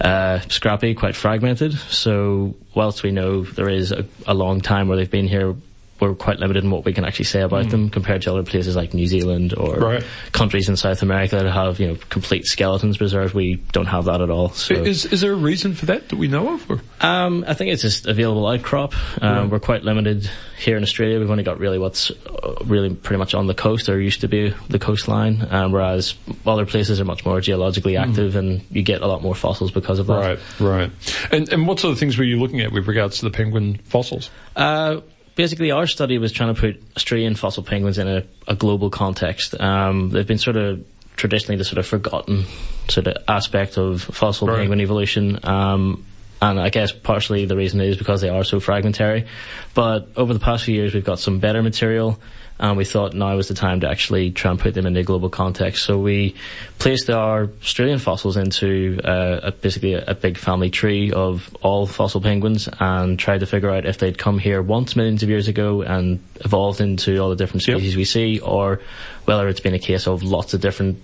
uh, 0.00 0.40
scrappy, 0.48 0.94
quite 0.94 1.14
fragmented. 1.14 1.74
So 1.74 2.54
whilst 2.74 3.02
we 3.02 3.10
know 3.10 3.44
there 3.44 3.68
is 3.68 3.92
a, 3.92 4.04
a 4.26 4.34
long 4.34 4.60
time 4.60 4.88
where 4.88 4.96
they've 4.96 5.10
been 5.10 5.28
here, 5.28 5.54
we're 6.00 6.14
quite 6.14 6.38
limited 6.38 6.64
in 6.64 6.70
what 6.70 6.84
we 6.84 6.92
can 6.92 7.04
actually 7.04 7.26
say 7.26 7.40
about 7.42 7.68
them 7.70 7.90
compared 7.90 8.22
to 8.22 8.32
other 8.32 8.42
places 8.42 8.74
like 8.76 8.94
New 8.94 9.06
Zealand 9.06 9.54
or 9.56 9.76
Right. 9.76 10.04
countries 10.32 10.68
in 10.68 10.76
South 10.76 11.02
America 11.02 11.36
that 11.36 11.50
have, 11.52 11.78
you 11.78 11.88
know, 11.88 11.96
complete 12.08 12.46
skeletons 12.46 12.96
preserved. 12.96 13.34
We 13.34 13.56
don't 13.72 13.86
have 13.86 14.06
that 14.06 14.20
at 14.20 14.30
all. 14.30 14.50
So. 14.50 14.74
Is 14.74 15.04
is 15.06 15.20
there 15.20 15.32
a 15.32 15.36
reason 15.36 15.74
for 15.74 15.86
that 15.86 16.08
that 16.08 16.16
we 16.16 16.28
know 16.28 16.54
of? 16.54 16.80
Um, 17.00 17.44
I 17.46 17.54
think 17.54 17.70
it's 17.72 17.82
just 17.82 18.06
available 18.06 18.46
outcrop. 18.46 18.94
Um, 19.22 19.50
We're 19.50 19.58
quite 19.60 19.84
limited 19.84 20.28
here 20.58 20.76
in 20.76 20.82
Australia. 20.82 21.18
We've 21.18 21.30
only 21.30 21.44
got 21.44 21.58
really 21.58 21.78
what's 21.78 22.10
uh, 22.10 22.54
really 22.64 22.94
pretty 22.94 23.18
much 23.18 23.34
on 23.34 23.46
the 23.46 23.54
coast 23.54 23.88
or 23.88 24.00
used 24.00 24.20
to 24.22 24.28
be 24.28 24.54
the 24.68 24.78
coastline, 24.78 25.46
um, 25.50 25.72
whereas 25.72 26.14
other 26.46 26.66
places 26.66 27.00
are 27.00 27.04
much 27.04 27.24
more 27.24 27.40
geologically 27.40 27.96
active 27.96 28.36
and 28.36 28.62
you 28.70 28.82
get 28.82 29.02
a 29.02 29.06
lot 29.06 29.22
more 29.22 29.34
fossils 29.34 29.70
because 29.70 29.98
of 29.98 30.06
that. 30.06 30.38
Right, 30.60 30.60
right. 30.60 30.90
And 31.30 31.50
and 31.52 31.66
what 31.66 31.78
sort 31.80 31.92
of 31.92 31.98
things 31.98 32.16
were 32.18 32.24
you 32.24 32.38
looking 32.38 32.60
at 32.60 32.72
with 32.72 32.88
regards 32.88 33.18
to 33.18 33.24
the 33.24 33.30
penguin 33.30 33.78
fossils? 33.84 34.30
Uh, 34.56 35.00
basically, 35.34 35.70
our 35.70 35.86
study 35.86 36.18
was 36.18 36.32
trying 36.32 36.54
to 36.54 36.60
put 36.60 36.82
Australian 36.96 37.34
fossil 37.34 37.62
penguins 37.62 37.98
in 37.98 38.08
a, 38.08 38.24
a 38.48 38.54
global 38.54 38.90
context. 38.90 39.58
Um, 39.60 40.10
they've 40.10 40.26
been 40.26 40.38
sort 40.38 40.56
of 40.56 40.84
traditionally 41.16 41.56
the 41.56 41.64
sort 41.64 41.78
of 41.78 41.86
forgotten 41.86 42.44
sort 42.88 43.06
of 43.06 43.16
aspect 43.28 43.76
of 43.78 44.02
fossil 44.02 44.48
Right. 44.48 44.58
penguin 44.58 44.80
evolution. 44.80 45.38
Um, 45.42 46.04
and 46.42 46.58
I 46.58 46.70
guess 46.70 46.92
partially 46.92 47.44
the 47.44 47.56
reason 47.56 47.80
is 47.82 47.98
because 47.98 48.22
they 48.22 48.30
are 48.30 48.44
so 48.44 48.60
fragmentary. 48.60 49.26
But 49.74 50.08
over 50.16 50.32
the 50.32 50.40
past 50.40 50.64
few 50.64 50.74
years, 50.74 50.94
we've 50.94 51.04
got 51.04 51.18
some 51.18 51.38
better 51.38 51.62
material. 51.62 52.18
And 52.60 52.76
we 52.76 52.84
thought 52.84 53.14
now 53.14 53.34
was 53.36 53.48
the 53.48 53.54
time 53.54 53.80
to 53.80 53.88
actually 53.88 54.30
try 54.32 54.50
and 54.50 54.60
put 54.60 54.74
them 54.74 54.84
in 54.84 54.94
a 54.94 55.02
global 55.02 55.30
context. 55.30 55.82
So 55.82 55.98
we 55.98 56.34
placed 56.78 57.08
our 57.08 57.48
Australian 57.62 57.98
fossils 57.98 58.36
into 58.36 59.00
uh, 59.02 59.40
a, 59.44 59.52
basically 59.52 59.94
a, 59.94 60.04
a 60.06 60.14
big 60.14 60.36
family 60.36 60.68
tree 60.68 61.10
of 61.10 61.56
all 61.62 61.86
fossil 61.86 62.20
penguins 62.20 62.68
and 62.78 63.18
tried 63.18 63.40
to 63.40 63.46
figure 63.46 63.70
out 63.70 63.86
if 63.86 63.96
they'd 63.96 64.18
come 64.18 64.38
here 64.38 64.60
once 64.60 64.94
millions 64.94 65.22
of 65.22 65.30
years 65.30 65.48
ago 65.48 65.80
and 65.80 66.20
evolved 66.44 66.82
into 66.82 67.18
all 67.18 67.30
the 67.30 67.36
different 67.36 67.66
Yep. 67.66 67.78
species 67.78 67.96
we 67.96 68.04
see, 68.04 68.38
or 68.40 68.80
whether 69.24 69.48
it's 69.48 69.60
been 69.60 69.74
a 69.74 69.78
case 69.78 70.06
of 70.06 70.22
lots 70.22 70.52
of 70.52 70.60
different 70.60 70.98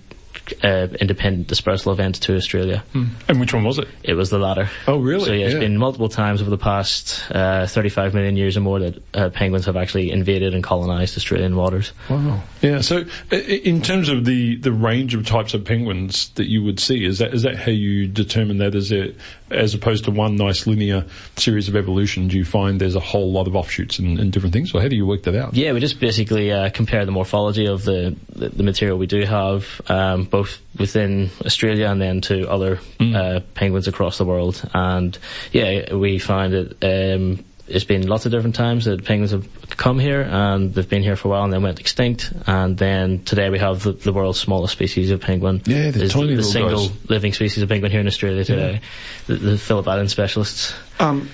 uh, 0.63 0.87
independent 0.99 1.47
dispersal 1.47 1.91
events 1.91 2.19
to 2.19 2.35
Australia. 2.35 2.83
And 3.27 3.39
which 3.39 3.53
one 3.53 3.63
was 3.63 3.77
it? 3.79 3.87
It 4.03 4.13
was 4.13 4.29
the 4.29 4.39
latter. 4.39 4.69
Oh, 4.87 4.97
really? 4.99 5.25
So 5.25 5.33
yeah, 5.33 5.45
it's 5.45 5.53
Yeah. 5.53 5.59
been 5.59 5.77
multiple 5.77 6.09
times 6.09 6.41
over 6.41 6.49
the 6.49 6.57
past 6.57 7.23
uh, 7.31 7.67
35 7.67 8.13
million 8.13 8.37
years 8.37 8.57
or 8.57 8.61
more 8.61 8.79
that 8.79 9.03
uh, 9.13 9.29
penguins 9.29 9.65
have 9.65 9.77
actually 9.77 10.11
invaded 10.11 10.53
and 10.53 10.63
colonized 10.63 11.17
Australian 11.17 11.55
waters. 11.55 11.91
Wow. 12.09 12.41
Yeah. 12.61 12.81
So, 12.81 13.05
in 13.31 13.81
terms 13.81 14.09
of 14.09 14.25
the, 14.25 14.55
the 14.55 14.71
range 14.71 15.13
of 15.13 15.25
types 15.25 15.53
of 15.53 15.63
penguins 15.65 16.29
that 16.35 16.47
you 16.47 16.63
would 16.63 16.79
see, 16.79 17.05
is 17.05 17.19
that 17.19 17.33
is 17.33 17.43
that 17.43 17.55
how 17.57 17.71
you 17.71 18.07
determine 18.07 18.57
that? 18.57 18.75
Is 18.75 18.91
it 18.91 19.15
as 19.49 19.73
opposed 19.73 20.05
to 20.05 20.11
one 20.11 20.35
nice 20.35 20.67
linear 20.67 21.05
series 21.35 21.67
of 21.69 21.75
evolution? 21.75 22.27
Do 22.27 22.37
you 22.37 22.45
find 22.45 22.79
there's 22.81 22.95
a 22.95 22.99
whole 22.99 23.31
lot 23.31 23.47
of 23.47 23.55
offshoots 23.55 23.99
and, 23.99 24.19
and 24.19 24.31
different 24.31 24.53
things, 24.53 24.73
or 24.73 24.81
how 24.81 24.87
do 24.87 24.95
you 24.95 25.05
work 25.05 25.23
that 25.23 25.35
out? 25.35 25.53
Yeah, 25.53 25.73
we 25.73 25.79
just 25.79 25.99
basically 25.99 26.51
uh, 26.51 26.69
compare 26.71 27.05
the 27.05 27.11
morphology 27.11 27.65
of 27.67 27.83
the, 27.85 28.15
the, 28.33 28.49
the 28.49 28.63
material 28.63 28.97
we 28.97 29.07
do 29.07 29.21
have, 29.23 29.81
um, 29.87 30.26
both 30.29 30.59
within 30.77 31.29
Australia 31.45 31.87
and 31.87 32.01
then 32.01 32.21
to 32.21 32.49
other 32.49 32.79
uh, 32.99 33.39
penguins 33.55 33.87
across 33.87 34.17
the 34.17 34.25
world. 34.25 34.61
And 34.73 35.17
yeah, 35.51 35.93
we 35.93 36.19
find 36.19 36.53
that 36.53 36.83
um, 36.83 37.43
it's 37.67 37.83
been 37.85 38.07
lots 38.07 38.25
of 38.25 38.31
different 38.31 38.55
times 38.55 38.85
that 38.85 39.03
penguins 39.03 39.31
have 39.31 39.47
come 39.71 39.99
here 39.99 40.21
and 40.21 40.73
they've 40.73 40.87
been 40.87 41.03
here 41.03 41.15
for 41.15 41.27
a 41.27 41.31
while 41.31 41.43
and 41.43 41.51
then 41.51 41.63
went 41.63 41.79
extinct. 41.79 42.31
And 42.45 42.77
then 42.77 43.23
today 43.23 43.49
we 43.49 43.59
have 43.59 43.83
the, 43.83 43.91
the 43.91 44.13
world's 44.13 44.39
smallest 44.39 44.73
species 44.73 45.11
of 45.11 45.21
penguin. 45.21 45.61
Yeah, 45.65 45.91
they're 45.91 46.03
Is 46.03 46.13
tiny 46.13 46.27
the 46.27 46.35
little 46.37 46.51
single 46.51 46.87
guys. 46.87 47.09
living 47.09 47.33
species 47.33 47.61
of 47.63 47.69
penguin 47.69 47.91
here 47.91 48.01
in 48.01 48.07
Australia 48.07 48.43
today. 48.43 48.81
The, 49.27 49.35
the 49.35 49.57
Phillip 49.57 49.87
Island 49.87 50.09
specialists. 50.09 50.73
Um, 50.99 51.29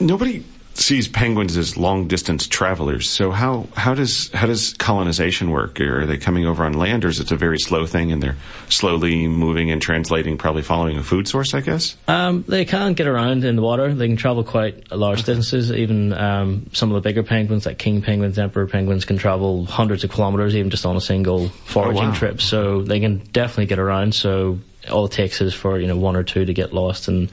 nobody 0.00 0.44
sees 0.76 1.06
penguins 1.06 1.56
as 1.56 1.76
long 1.76 2.08
distance 2.08 2.46
travelers. 2.48 3.08
So 3.08 3.30
how 3.30 3.68
how 3.76 3.94
does 3.94 4.30
how 4.32 4.46
does 4.46 4.74
colonization 4.74 5.50
work? 5.50 5.80
Are 5.80 6.04
they 6.06 6.18
coming 6.18 6.46
over 6.46 6.64
on 6.64 6.72
land, 6.74 7.04
or 7.04 7.08
is 7.08 7.20
it 7.20 7.30
a 7.30 7.36
very 7.36 7.58
slow 7.58 7.86
thing, 7.86 8.10
and 8.12 8.22
they're 8.22 8.36
slowly 8.68 9.28
moving 9.28 9.70
and 9.70 9.80
translating, 9.80 10.36
probably 10.36 10.62
following 10.62 10.96
a 10.98 11.02
food 11.02 11.28
source? 11.28 11.54
I 11.54 11.60
guess. 11.60 11.96
Um, 12.08 12.44
they 12.48 12.64
can 12.64 12.94
get 12.94 13.06
around 13.06 13.44
in 13.44 13.56
the 13.56 13.62
water. 13.62 13.94
They 13.94 14.08
can 14.08 14.16
travel 14.16 14.42
quite 14.44 14.90
large 14.90 15.18
distances. 15.24 15.70
Even 15.70 16.12
um, 16.12 16.66
some 16.72 16.90
of 16.90 16.94
the 17.00 17.06
bigger 17.08 17.22
penguins, 17.22 17.66
like 17.66 17.78
king 17.78 18.02
penguins, 18.02 18.38
emperor 18.38 18.66
penguins, 18.66 19.04
can 19.04 19.16
travel 19.16 19.64
hundreds 19.66 20.02
of 20.04 20.10
kilometers, 20.10 20.56
even 20.56 20.70
just 20.70 20.84
on 20.84 20.96
a 20.96 21.00
single 21.00 21.48
foraging 21.66 22.02
Oh, 22.02 22.08
wow. 22.08 22.14
trip. 22.14 22.40
So 22.40 22.82
they 22.82 22.98
can 23.00 23.18
definitely 23.32 23.66
get 23.66 23.78
around. 23.78 24.14
So 24.14 24.58
all 24.90 25.06
it 25.06 25.12
takes 25.12 25.40
is 25.40 25.54
for 25.54 25.78
you 25.78 25.86
know 25.86 25.96
one 25.96 26.16
or 26.16 26.24
two 26.24 26.44
to 26.44 26.52
get 26.52 26.72
lost, 26.74 27.06
and 27.08 27.30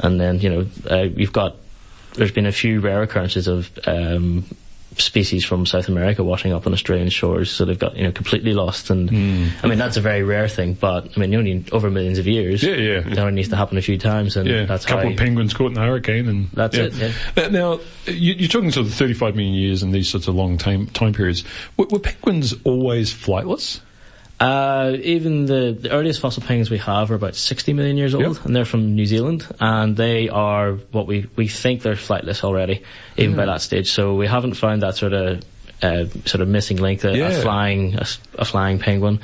and 0.00 0.20
then 0.20 0.40
you 0.40 0.50
know 0.50 0.66
uh, 0.90 1.02
you've 1.02 1.32
got 1.32 1.56
there's 2.14 2.32
been 2.32 2.46
a 2.46 2.52
few 2.52 2.80
rare 2.80 3.02
occurrences 3.02 3.46
of 3.46 3.70
um, 3.86 4.44
species 4.96 5.44
from 5.44 5.66
South 5.66 5.88
America 5.88 6.24
washing 6.24 6.52
up 6.52 6.66
on 6.66 6.72
Australian 6.72 7.08
shores, 7.08 7.50
so 7.50 7.64
they've 7.64 7.78
got 7.78 7.96
you 7.96 8.04
know 8.04 8.12
completely 8.12 8.52
lost. 8.52 8.90
And 8.90 9.10
I 9.62 9.68
mean 9.68 9.78
that's 9.78 9.96
a 9.96 10.00
very 10.00 10.22
rare 10.22 10.48
thing, 10.48 10.74
but 10.74 11.08
I 11.16 11.20
mean 11.20 11.32
you 11.32 11.38
only 11.38 11.64
over 11.72 11.90
millions 11.90 12.18
of 12.18 12.26
years. 12.26 12.62
Yeah, 12.62 12.74
yeah. 12.74 13.08
It 13.08 13.18
only 13.18 13.32
needs 13.32 13.48
to 13.50 13.56
happen 13.56 13.78
a 13.78 13.82
few 13.82 13.98
times, 13.98 14.36
and 14.36 14.48
Yeah, 14.48 14.64
that's 14.64 14.84
a 14.84 14.88
couple 14.88 15.10
of 15.10 15.16
penguins 15.16 15.54
caught 15.54 15.72
in 15.72 15.78
a 15.78 15.86
hurricane, 15.86 16.28
and 16.28 16.50
That's 16.52 16.76
it, 16.76 16.94
yeah. 16.94 17.12
Now, 17.36 17.48
now, 17.48 17.80
you, 18.06 18.34
you're 18.34 18.48
talking 18.48 18.70
sort 18.70 18.86
of 18.86 18.94
35 18.94 19.36
million 19.36 19.54
years 19.54 19.82
and 19.82 19.92
these 19.92 20.08
sorts 20.08 20.28
of 20.28 20.34
long 20.34 20.58
time 20.58 20.86
time 20.88 21.12
periods. 21.12 21.44
Were, 21.76 21.86
were 21.90 22.00
penguins 22.00 22.54
always 22.64 23.12
flightless? 23.12 23.80
Uh, 24.40 24.96
even 25.02 25.44
the, 25.44 25.76
the 25.78 25.90
earliest 25.90 26.18
fossil 26.18 26.42
penguins 26.42 26.70
we 26.70 26.78
have 26.78 27.10
are 27.10 27.14
about 27.14 27.36
60 27.36 27.74
million 27.74 27.98
years 27.98 28.14
old, 28.14 28.36
Yep. 28.36 28.46
and 28.46 28.56
they're 28.56 28.64
from 28.64 28.94
New 28.94 29.04
Zealand, 29.04 29.46
and 29.60 29.96
they 29.98 30.30
are 30.30 30.72
what 30.92 31.06
we, 31.06 31.26
we 31.36 31.46
think 31.46 31.82
they're 31.82 31.92
flightless 31.94 32.42
already, 32.42 32.82
even 33.18 33.34
Mm. 33.34 33.36
by 33.36 33.44
that 33.46 33.60
stage. 33.60 33.90
So 33.92 34.14
we 34.14 34.26
haven't 34.26 34.54
found 34.54 34.80
that 34.82 34.96
sort 34.96 35.12
of 35.12 35.42
uh, 35.82 36.06
sort 36.26 36.40
of 36.40 36.48
missing 36.48 36.78
link, 36.78 37.04
a, 37.04 37.16
Yeah. 37.16 37.28
a 37.28 37.42
flying 37.42 37.94
a, 37.96 38.06
a 38.38 38.44
flying 38.46 38.78
penguin. 38.78 39.20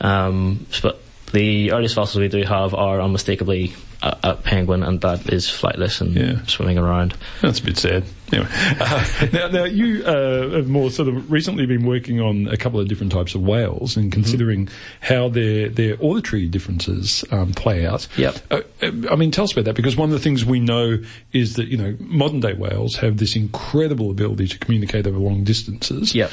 Um, 0.00 0.66
but 0.82 1.00
the 1.32 1.72
earliest 1.72 1.94
fossils 1.94 2.20
we 2.20 2.28
do 2.28 2.42
have 2.42 2.72
are 2.74 3.00
unmistakably 3.02 3.74
a, 4.22 4.34
penguin, 4.34 4.82
and 4.82 5.00
that 5.00 5.32
is 5.32 5.46
flightless 5.46 6.00
and 6.00 6.14
Yeah. 6.14 6.44
swimming 6.46 6.78
around. 6.78 7.14
That's 7.42 7.60
a 7.60 7.64
bit 7.64 7.78
sad. 7.78 8.04
Anyway, 8.32 8.48
uh, 8.80 9.26
now, 9.32 9.48
now 9.48 9.64
you 9.64 10.02
uh, 10.04 10.50
have 10.56 10.66
more 10.66 10.90
sort 10.90 11.08
of 11.08 11.30
recently 11.30 11.66
been 11.66 11.84
working 11.86 12.20
on 12.20 12.48
a 12.48 12.56
couple 12.56 12.80
of 12.80 12.88
different 12.88 13.12
types 13.12 13.34
of 13.34 13.42
whales 13.42 13.96
and 13.96 14.10
considering 14.10 14.68
how 15.00 15.28
their 15.28 15.68
their 15.68 15.96
auditory 16.00 16.48
differences 16.48 17.24
um, 17.30 17.52
play 17.52 17.86
out. 17.86 18.08
Yep. 18.16 18.36
Uh, 18.50 18.60
uh, 18.82 18.90
I 19.10 19.16
mean, 19.16 19.30
tell 19.30 19.44
us 19.44 19.52
about 19.52 19.66
that 19.66 19.74
because 19.76 19.94
one 19.96 20.08
of 20.08 20.14
the 20.14 20.18
things 20.20 20.44
we 20.44 20.58
know 20.58 20.98
is 21.32 21.54
that 21.56 21.68
you 21.68 21.76
know 21.76 21.96
modern 22.00 22.40
day 22.40 22.54
whales 22.54 22.96
have 22.96 23.18
this 23.18 23.36
incredible 23.36 24.10
ability 24.10 24.48
to 24.48 24.58
communicate 24.58 25.06
over 25.06 25.18
long 25.18 25.44
distances. 25.44 26.14
Yep. 26.14 26.30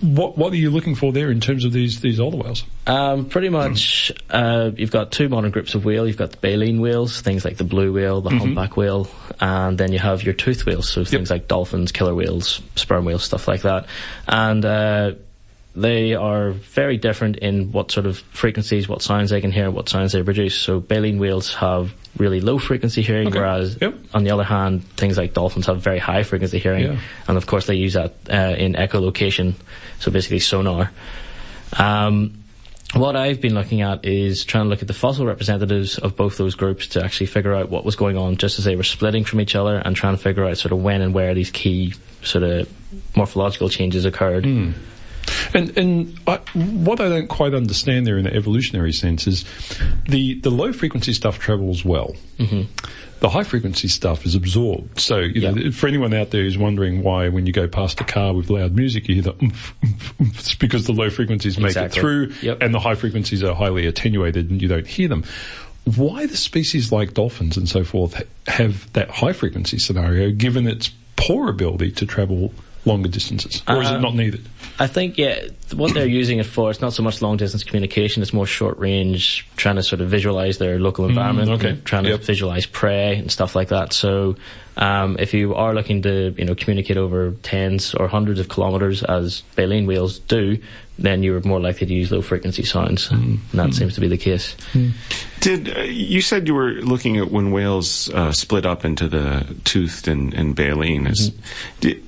What 0.00 0.36
what 0.38 0.52
are 0.52 0.56
you 0.56 0.70
looking 0.70 0.94
for 0.94 1.12
there 1.12 1.30
in 1.30 1.40
terms 1.40 1.64
of 1.64 1.72
these 1.72 2.00
these 2.00 2.18
older 2.18 2.38
whales? 2.38 2.64
Um, 2.86 3.26
pretty 3.26 3.50
much, 3.50 4.10
uh, 4.30 4.70
you've 4.76 4.90
got 4.90 5.12
two 5.12 5.28
modern 5.28 5.50
groups 5.50 5.74
of 5.74 5.84
whale. 5.84 6.06
You've 6.06 6.16
got 6.16 6.30
the 6.32 6.38
baleen 6.38 6.80
whales, 6.98 7.20
things 7.20 7.44
like 7.44 7.56
the 7.56 7.64
blue 7.64 7.92
whale, 7.92 8.20
the 8.20 8.30
humpback 8.30 8.76
whale, 8.76 9.08
and 9.40 9.78
then 9.78 9.92
you 9.92 9.98
have 9.98 10.22
your 10.24 10.34
tooth 10.34 10.66
whales, 10.66 10.88
so 10.88 11.04
things 11.04 11.30
like 11.30 11.48
dolphins, 11.48 11.92
killer 11.92 12.14
whales, 12.14 12.60
sperm 12.76 13.04
whales, 13.04 13.24
stuff 13.24 13.46
like 13.48 13.62
that. 13.62 13.86
And 14.26 14.64
uh, 14.64 15.12
they 15.76 16.14
are 16.14 16.50
very 16.50 16.96
different 16.96 17.36
in 17.36 17.70
what 17.72 17.90
sort 17.92 18.06
of 18.06 18.18
frequencies, 18.18 18.88
what 18.88 19.02
sounds 19.02 19.30
they 19.30 19.40
can 19.40 19.52
hear, 19.52 19.70
what 19.70 19.88
sounds 19.88 20.12
they 20.12 20.22
produce. 20.22 20.58
So 20.58 20.80
baleen 20.80 21.18
whales 21.18 21.54
have 21.54 21.92
really 22.16 22.40
low 22.40 22.58
frequency 22.58 23.02
hearing, 23.02 23.28
Okay. 23.28 23.38
whereas 23.38 23.78
Yep. 23.80 23.94
on 24.12 24.24
the 24.24 24.32
other 24.32 24.42
hand, 24.44 24.82
things 24.96 25.16
like 25.16 25.34
dolphins 25.34 25.66
have 25.66 25.80
very 25.80 25.98
high 26.00 26.24
frequency 26.24 26.58
hearing, 26.58 26.84
Yeah. 26.84 26.98
and 27.28 27.36
of 27.36 27.46
course 27.46 27.66
they 27.66 27.76
use 27.76 27.92
that 27.92 28.14
uh, 28.28 28.56
in 28.58 28.74
echolocation, 28.74 29.54
so 30.00 30.10
basically 30.10 30.40
sonar. 30.40 30.90
Um, 31.78 32.42
what 32.94 33.16
I've 33.16 33.40
been 33.40 33.54
looking 33.54 33.82
at 33.82 34.04
is 34.04 34.44
trying 34.44 34.64
to 34.64 34.68
look 34.70 34.80
at 34.80 34.88
the 34.88 34.94
fossil 34.94 35.26
representatives 35.26 35.98
of 35.98 36.16
both 36.16 36.38
those 36.38 36.54
groups 36.54 36.86
to 36.88 37.04
actually 37.04 37.26
figure 37.26 37.54
out 37.54 37.68
what 37.68 37.84
was 37.84 37.96
going 37.96 38.16
on 38.16 38.36
just 38.36 38.58
as 38.58 38.64
they 38.64 38.76
were 38.76 38.82
splitting 38.82 39.24
from 39.24 39.40
each 39.40 39.54
other 39.54 39.76
and 39.76 39.94
trying 39.94 40.16
to 40.16 40.22
figure 40.22 40.44
out 40.44 40.56
sort 40.56 40.72
of 40.72 40.82
when 40.82 41.02
and 41.02 41.12
where 41.12 41.34
these 41.34 41.50
key 41.50 41.94
sort 42.22 42.44
of 42.44 42.68
morphological 43.14 43.68
changes 43.68 44.04
occurred. 44.04 44.44
Hmm. 44.44 44.72
And 45.54 45.76
and 45.78 46.18
I, 46.26 46.36
what 46.54 47.00
I 47.00 47.08
don't 47.08 47.28
quite 47.28 47.54
understand 47.54 48.06
there 48.06 48.18
in 48.18 48.24
the 48.24 48.34
evolutionary 48.34 48.92
sense 48.92 49.26
is 49.26 49.44
the 50.08 50.40
the 50.40 50.50
low 50.50 50.72
frequency 50.72 51.12
stuff 51.12 51.38
travels 51.38 51.84
well. 51.84 52.14
Mm-hmm. 52.38 52.62
The 53.20 53.28
high 53.30 53.42
frequency 53.42 53.88
stuff 53.88 54.24
is 54.26 54.34
absorbed. 54.36 55.00
So 55.00 55.18
you 55.18 55.40
know, 55.40 55.54
Yeah. 55.54 55.70
for 55.72 55.88
anyone 55.88 56.14
out 56.14 56.30
there 56.30 56.42
who's 56.44 56.56
wondering 56.58 57.02
why 57.02 57.28
when 57.28 57.46
you 57.46 57.52
go 57.52 57.66
past 57.66 58.00
a 58.00 58.04
car 58.04 58.32
with 58.32 58.48
loud 58.48 58.76
music 58.76 59.08
you 59.08 59.14
hear 59.16 59.24
the 59.24 59.34
oomph, 59.44 59.74
oomph, 59.84 60.20
oomph, 60.20 60.38
it's 60.38 60.54
because 60.54 60.86
the 60.86 60.92
low 60.92 61.10
frequencies 61.10 61.58
make 61.58 61.68
Exactly. 61.70 61.98
it 61.98 62.00
through, 62.00 62.32
Yep. 62.42 62.58
and 62.62 62.72
the 62.72 62.78
high 62.80 62.94
frequencies 62.94 63.42
are 63.42 63.54
highly 63.54 63.86
attenuated 63.86 64.50
and 64.50 64.62
you 64.62 64.68
don't 64.68 64.86
hear 64.86 65.08
them. 65.08 65.24
Why 65.96 66.26
the 66.26 66.36
species 66.36 66.92
like 66.92 67.14
dolphins 67.14 67.56
and 67.56 67.68
so 67.68 67.82
forth 67.82 68.22
have 68.46 68.92
that 68.92 69.10
high 69.10 69.32
frequency 69.32 69.78
scenario, 69.78 70.30
given 70.30 70.66
its 70.68 70.90
poor 71.16 71.48
ability 71.48 71.90
to 71.92 72.06
travel 72.06 72.52
longer 72.84 73.08
distances, 73.08 73.62
or 73.68 73.82
is 73.82 73.90
it 73.90 73.94
Uh, 73.96 74.00
not 74.00 74.14
needed? 74.14 74.48
I 74.80 74.86
think, 74.86 75.18
yeah, 75.18 75.40
what 75.74 75.92
they're 75.92 76.06
using 76.06 76.38
it 76.38 76.46
for, 76.46 76.70
it's 76.70 76.80
not 76.80 76.92
so 76.92 77.02
much 77.02 77.20
long 77.20 77.36
distance 77.36 77.64
communication, 77.64 78.22
it's 78.22 78.32
more 78.32 78.46
short 78.46 78.78
range, 78.78 79.46
trying 79.56 79.74
to 79.76 79.82
sort 79.82 80.00
of 80.00 80.08
visualize 80.08 80.58
their 80.58 80.78
local 80.78 81.06
environment, 81.06 81.50
okay. 81.50 81.70
and 81.70 81.84
trying 81.84 82.04
Yep. 82.04 82.20
to 82.20 82.26
visualize 82.26 82.64
prey 82.66 83.16
and 83.16 83.30
stuff 83.30 83.56
like 83.56 83.68
that. 83.68 83.92
So, 83.92 84.36
um, 84.76 85.16
if 85.18 85.34
you 85.34 85.54
are 85.56 85.74
looking 85.74 86.02
to, 86.02 86.32
you 86.38 86.44
know, 86.44 86.54
communicate 86.54 86.96
over 86.96 87.32
tens 87.42 87.92
or 87.94 88.06
hundreds 88.06 88.38
of 88.38 88.48
kilometers 88.48 89.02
as 89.02 89.42
baleen 89.56 89.86
whales 89.86 90.20
do, 90.20 90.58
then 91.00 91.24
you're 91.24 91.40
more 91.42 91.60
likely 91.60 91.86
to 91.86 91.94
use 91.94 92.12
low 92.12 92.22
frequency 92.22 92.62
sounds. 92.62 93.10
And 93.10 93.40
that 93.54 93.74
seems 93.74 93.94
to 93.94 94.00
be 94.00 94.08
the 94.08 94.16
case. 94.16 94.54
Did 95.40 95.76
uh, 95.76 95.82
you 95.82 96.20
said 96.20 96.46
you 96.46 96.54
were 96.54 96.72
looking 96.74 97.16
at 97.18 97.30
when 97.30 97.50
whales 97.50 98.08
uh, 98.10 98.30
split 98.32 98.64
up 98.66 98.84
into 98.84 99.08
the 99.08 99.44
toothed 99.64 100.06
and, 100.08 100.34
and 100.34 100.54
baleen? 100.54 101.06
Is, 101.08 101.32
did, 101.80 101.96
uh, 101.96 102.00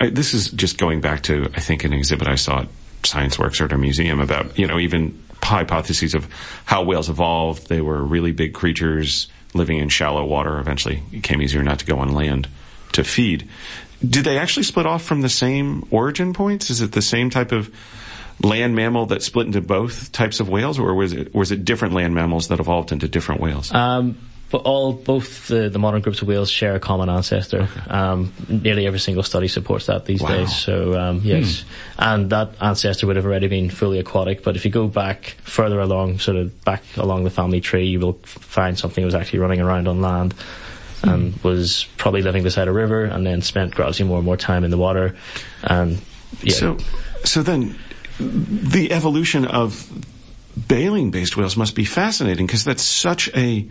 I, 0.00 0.10
this 0.10 0.34
is 0.34 0.50
just 0.50 0.78
going 0.78 1.00
back 1.00 1.22
to 1.24 1.50
I 1.54 1.60
think 1.60 1.84
an 1.84 1.92
exhibit 1.92 2.28
I 2.28 2.36
saw 2.36 2.60
at 2.60 2.68
Scienceworks 3.02 3.60
or 3.60 3.64
at 3.64 3.72
a 3.72 3.78
museum 3.78 4.20
about 4.20 4.58
you 4.58 4.66
know 4.66 4.78
even 4.78 5.22
hypotheses 5.42 6.14
of 6.14 6.28
how 6.64 6.82
whales 6.82 7.08
evolved. 7.08 7.68
They 7.68 7.80
were 7.80 8.02
really 8.02 8.32
big 8.32 8.54
creatures 8.54 9.28
living 9.54 9.78
in 9.78 9.88
shallow 9.88 10.24
water. 10.24 10.58
Eventually, 10.58 10.96
it 10.96 11.10
became 11.10 11.42
easier 11.42 11.62
not 11.62 11.78
to 11.80 11.86
go 11.86 11.98
on 11.98 12.12
land 12.12 12.48
to 12.92 13.04
feed. 13.04 13.48
Did 14.06 14.24
they 14.24 14.38
actually 14.38 14.64
split 14.64 14.86
off 14.86 15.02
from 15.02 15.22
the 15.22 15.28
same 15.28 15.86
origin 15.90 16.34
points? 16.34 16.70
Is 16.70 16.80
it 16.80 16.92
the 16.92 17.02
same 17.02 17.30
type 17.30 17.52
of 17.52 17.74
land 18.42 18.76
mammal 18.76 19.06
that 19.06 19.22
split 19.22 19.46
into 19.46 19.60
both 19.60 20.12
types 20.12 20.40
of 20.40 20.48
whales, 20.48 20.78
or 20.78 20.94
was 20.94 21.12
it 21.12 21.34
was 21.34 21.50
it 21.52 21.64
different 21.64 21.94
land 21.94 22.14
mammals 22.14 22.48
that 22.48 22.60
evolved 22.60 22.92
into 22.92 23.08
different 23.08 23.40
whales? 23.40 23.72
Um, 23.72 24.18
but 24.50 24.58
all 24.62 24.92
both 24.92 25.48
the, 25.48 25.68
the 25.68 25.78
modern 25.78 26.00
groups 26.02 26.22
of 26.22 26.28
whales 26.28 26.48
share 26.50 26.74
a 26.76 26.80
common 26.80 27.08
ancestor. 27.08 27.68
Um, 27.88 28.32
nearly 28.48 28.86
every 28.86 29.00
single 29.00 29.22
study 29.24 29.48
supports 29.48 29.86
that 29.86 30.04
these 30.06 30.22
Wow. 30.22 30.28
days. 30.28 30.54
So 30.54 30.98
um, 30.98 31.20
yes, 31.24 31.64
and 31.98 32.30
that 32.30 32.50
ancestor 32.60 33.06
would 33.08 33.16
have 33.16 33.26
already 33.26 33.48
been 33.48 33.70
fully 33.70 33.98
aquatic. 33.98 34.42
But 34.44 34.54
if 34.56 34.64
you 34.64 34.70
go 34.70 34.86
back 34.86 35.36
further 35.42 35.80
along, 35.80 36.20
sort 36.20 36.36
of 36.36 36.64
back 36.64 36.82
along 36.96 37.24
the 37.24 37.30
family 37.30 37.60
tree, 37.60 37.86
you 37.86 37.98
will 38.00 38.18
find 38.24 38.78
something 38.78 39.02
that 39.02 39.06
was 39.06 39.14
actually 39.16 39.40
running 39.40 39.60
around 39.60 39.88
on 39.88 40.00
land. 40.00 40.34
And 41.02 41.36
was 41.44 41.86
probably 41.98 42.22
living 42.22 42.42
beside 42.42 42.66
a 42.66 42.72
river, 42.72 43.04
and 43.04 43.24
then 43.24 43.40
spent 43.40 43.76
gradually 43.76 44.08
more 44.08 44.16
and 44.18 44.24
more 44.24 44.36
time 44.36 44.64
in 44.64 44.72
the 44.72 44.76
water. 44.78 45.14
And 45.62 46.00
yeah, 46.42 46.54
So, 46.54 46.78
so 47.22 47.42
then 47.44 47.78
the 48.18 48.90
evolution 48.90 49.44
of 49.44 49.88
baleen-based 50.56 51.36
whales 51.36 51.56
must 51.56 51.76
be 51.76 51.84
fascinating 51.84 52.46
because 52.46 52.64
that's 52.64 52.82
such 52.82 53.28
a 53.36 53.68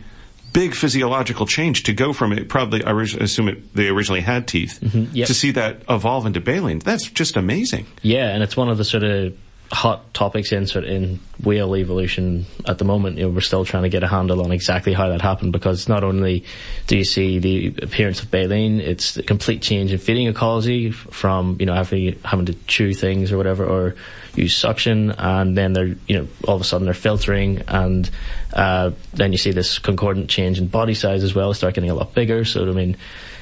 big 0.56 0.74
physiological 0.74 1.46
change 1.46 1.84
to 1.84 1.94
go 1.94 2.14
from 2.14 2.32
it. 2.32 2.50
Probably, 2.50 2.84
I 2.84 2.92
assume 3.02 3.50
it, 3.50 3.76
they 3.76 3.90
originally 3.90 4.22
had 4.22 4.48
teeth 4.48 4.80
Mm-hmm. 4.82 5.16
yep. 5.16 5.28
to 5.28 5.34
see 5.34 5.52
that 5.52 5.84
evolve 5.90 6.26
into 6.26 6.40
baleen. 6.42 6.80
That's 6.80 7.08
just 7.12 7.36
amazing. 7.38 7.86
Yeah, 8.02 8.30
and 8.34 8.42
it's 8.42 8.56
one 8.58 8.70
of 8.70 8.78
the 8.78 8.86
sort 8.86 9.04
of 9.04 9.38
hot 9.72 10.14
topics 10.14 10.52
in 10.52 10.68
sort 10.68 10.86
of 10.86 10.92
in 10.92 11.20
whale 11.44 11.76
evolution 11.76 12.46
at 12.68 12.78
the 12.78 12.86
moment. 12.86 13.18
You 13.18 13.26
know, 13.26 13.30
we're 13.32 13.42
still 13.42 13.66
trying 13.66 13.84
to 13.84 13.90
get 13.90 14.04
a 14.04 14.08
handle 14.08 14.44
on 14.44 14.52
exactly 14.52 14.94
how 14.94 15.10
that 15.10 15.22
happened 15.22 15.52
because 15.52 15.90
not 15.90 16.04
only 16.04 16.46
do 16.88 16.98
you 16.98 17.04
see 17.04 17.40
the 17.40 17.68
appearance 17.82 18.22
of 18.22 18.32
baleen, 18.32 18.80
it's 18.80 19.18
a 19.18 19.24
complete 19.24 19.62
change 19.62 19.92
in 19.92 19.98
feeding 19.98 20.28
ecology 20.28 20.92
from 20.92 21.58
you 21.60 21.66
know 21.66 21.74
having 21.74 22.18
having 22.24 22.46
to 22.46 22.54
chew 22.68 22.94
things 22.94 23.32
or 23.32 23.38
whatever 23.38 23.66
or 23.66 23.96
use 24.36 24.56
suction, 24.56 25.12
and 25.12 25.58
then 25.58 25.74
they're 25.74 25.96
you 26.08 26.18
know 26.18 26.28
all 26.48 26.56
of 26.56 26.62
a 26.62 26.66
sudden 26.66 26.86
they're 26.86 26.94
filtering, 26.94 27.62
and 27.68 28.10
uh, 28.54 28.92
then 29.14 29.32
you 29.32 29.38
see 29.38 29.52
this 29.52 29.80
concordant 29.80 30.30
change 30.30 30.60
in 30.60 30.68
body 30.68 30.94
size 30.94 31.24
as 31.24 31.34
well, 31.34 31.54
start 31.54 31.74
getting 31.74 31.90
a 31.90 31.96
lot 31.96 32.14
bigger. 32.14 32.46
So 32.46 32.68
I 32.68 32.72
mean. 32.72 32.98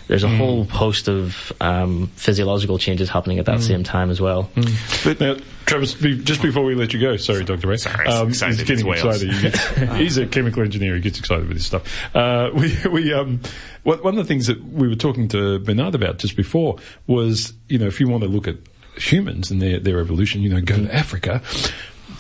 There's 0.07 0.23
a 0.23 0.29
whole 0.29 0.65
host 0.65 1.07
of 1.07 1.51
um, 1.61 2.07
physiological 2.15 2.77
changes 2.77 3.09
happening 3.09 3.39
at 3.39 3.45
that 3.45 3.61
same 3.61 3.83
time 3.83 4.09
as 4.09 4.19
well. 4.19 4.49
But 5.03 5.19
now, 5.19 5.37
Travis, 5.65 5.93
be, 5.93 6.17
just 6.21 6.41
before 6.41 6.63
we 6.65 6.75
let 6.75 6.93
you 6.93 6.99
go, 6.99 7.15
sorry, 7.17 7.45
Dr. 7.45 7.67
Ray. 7.67 7.77
Sorry, 7.77 8.05
it's 8.07 8.29
excited, 8.29 8.59
he's 8.59 8.67
getting 8.67 8.85
whales. 8.85 9.21
excited. 9.23 9.33
He 9.33 9.41
gets- 9.41 9.95
he's 9.97 10.17
a 10.17 10.25
chemical 10.27 10.61
engineer. 10.61 10.95
He 10.95 11.01
gets 11.01 11.19
excited 11.19 11.47
with 11.47 11.55
this 11.57 11.65
stuff. 11.65 11.83
Uh, 12.15 12.49
we, 12.53 12.77
we, 12.91 13.13
um, 13.13 13.39
what, 13.83 14.03
one 14.03 14.17
of 14.17 14.23
the 14.25 14.27
things 14.27 14.47
that 14.47 14.61
we 14.63 14.87
were 14.89 14.95
talking 14.95 15.29
to 15.29 15.59
Bernard 15.59 15.95
about 15.95 16.17
just 16.17 16.35
before 16.35 16.77
was, 17.07 17.53
you 17.69 17.77
know, 17.79 17.87
if 17.87 17.99
you 18.01 18.07
want 18.09 18.23
to 18.23 18.29
look 18.29 18.47
at 18.47 18.57
humans 18.97 19.51
and 19.51 19.61
their, 19.61 19.79
their 19.79 19.99
evolution, 19.99 20.41
you 20.41 20.49
know, 20.49 20.61
go 20.61 20.75
to 20.77 20.93
Africa. 20.93 21.41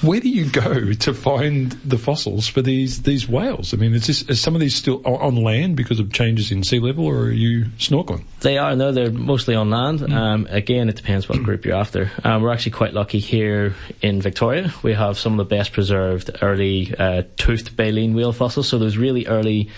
Where 0.03 0.19
do 0.19 0.27
you 0.27 0.49
go 0.49 0.91
to 0.91 1.13
find 1.13 1.71
the 1.85 1.97
fossils 1.97 2.47
for 2.49 2.61
these, 2.61 3.03
these 3.03 3.29
whales? 3.29 3.73
I 3.73 3.77
mean, 3.77 3.93
is, 3.93 4.07
this, 4.07 4.21
is 4.23 4.41
some 4.41 4.53
of 4.53 4.59
these 4.59 4.75
still 4.75 5.01
on 5.05 5.37
land 5.37 5.77
because 5.77 5.99
of 6.01 6.11
changes 6.11 6.51
in 6.51 6.61
sea 6.63 6.79
level 6.79 7.05
or 7.05 7.19
are 7.19 7.31
you 7.31 7.65
snorkeling? 7.77 8.25
They 8.43 8.57
are, 8.57 8.75
no, 8.75 8.91
they're 8.91 9.09
mostly 9.09 9.55
on 9.55 9.69
land. 9.69 10.03
Um, 10.13 10.47
again, 10.49 10.89
it 10.89 10.95
depends 10.97 11.27
what 11.29 11.41
group 11.41 11.65
you're 11.65 11.75
after. 11.77 12.11
Um, 12.23 12.41
we're 12.41 12.51
actually 12.51 12.73
quite 12.73 12.93
lucky 12.93 13.19
here 13.19 13.73
in 14.01 14.21
Victoria. 14.21 14.73
We 14.83 14.93
have 14.93 15.17
some 15.17 15.33
of 15.33 15.37
the 15.49 15.55
best 15.55 15.71
preserved 15.73 16.29
early 16.41 16.93
uh, 16.97 17.23
toothed 17.37 17.75
baleen 17.77 18.13
whale 18.13 18.33
fossils. 18.33 18.67
So 18.67 18.77
those 18.77 18.97
really 18.97 19.25
early 19.27 19.69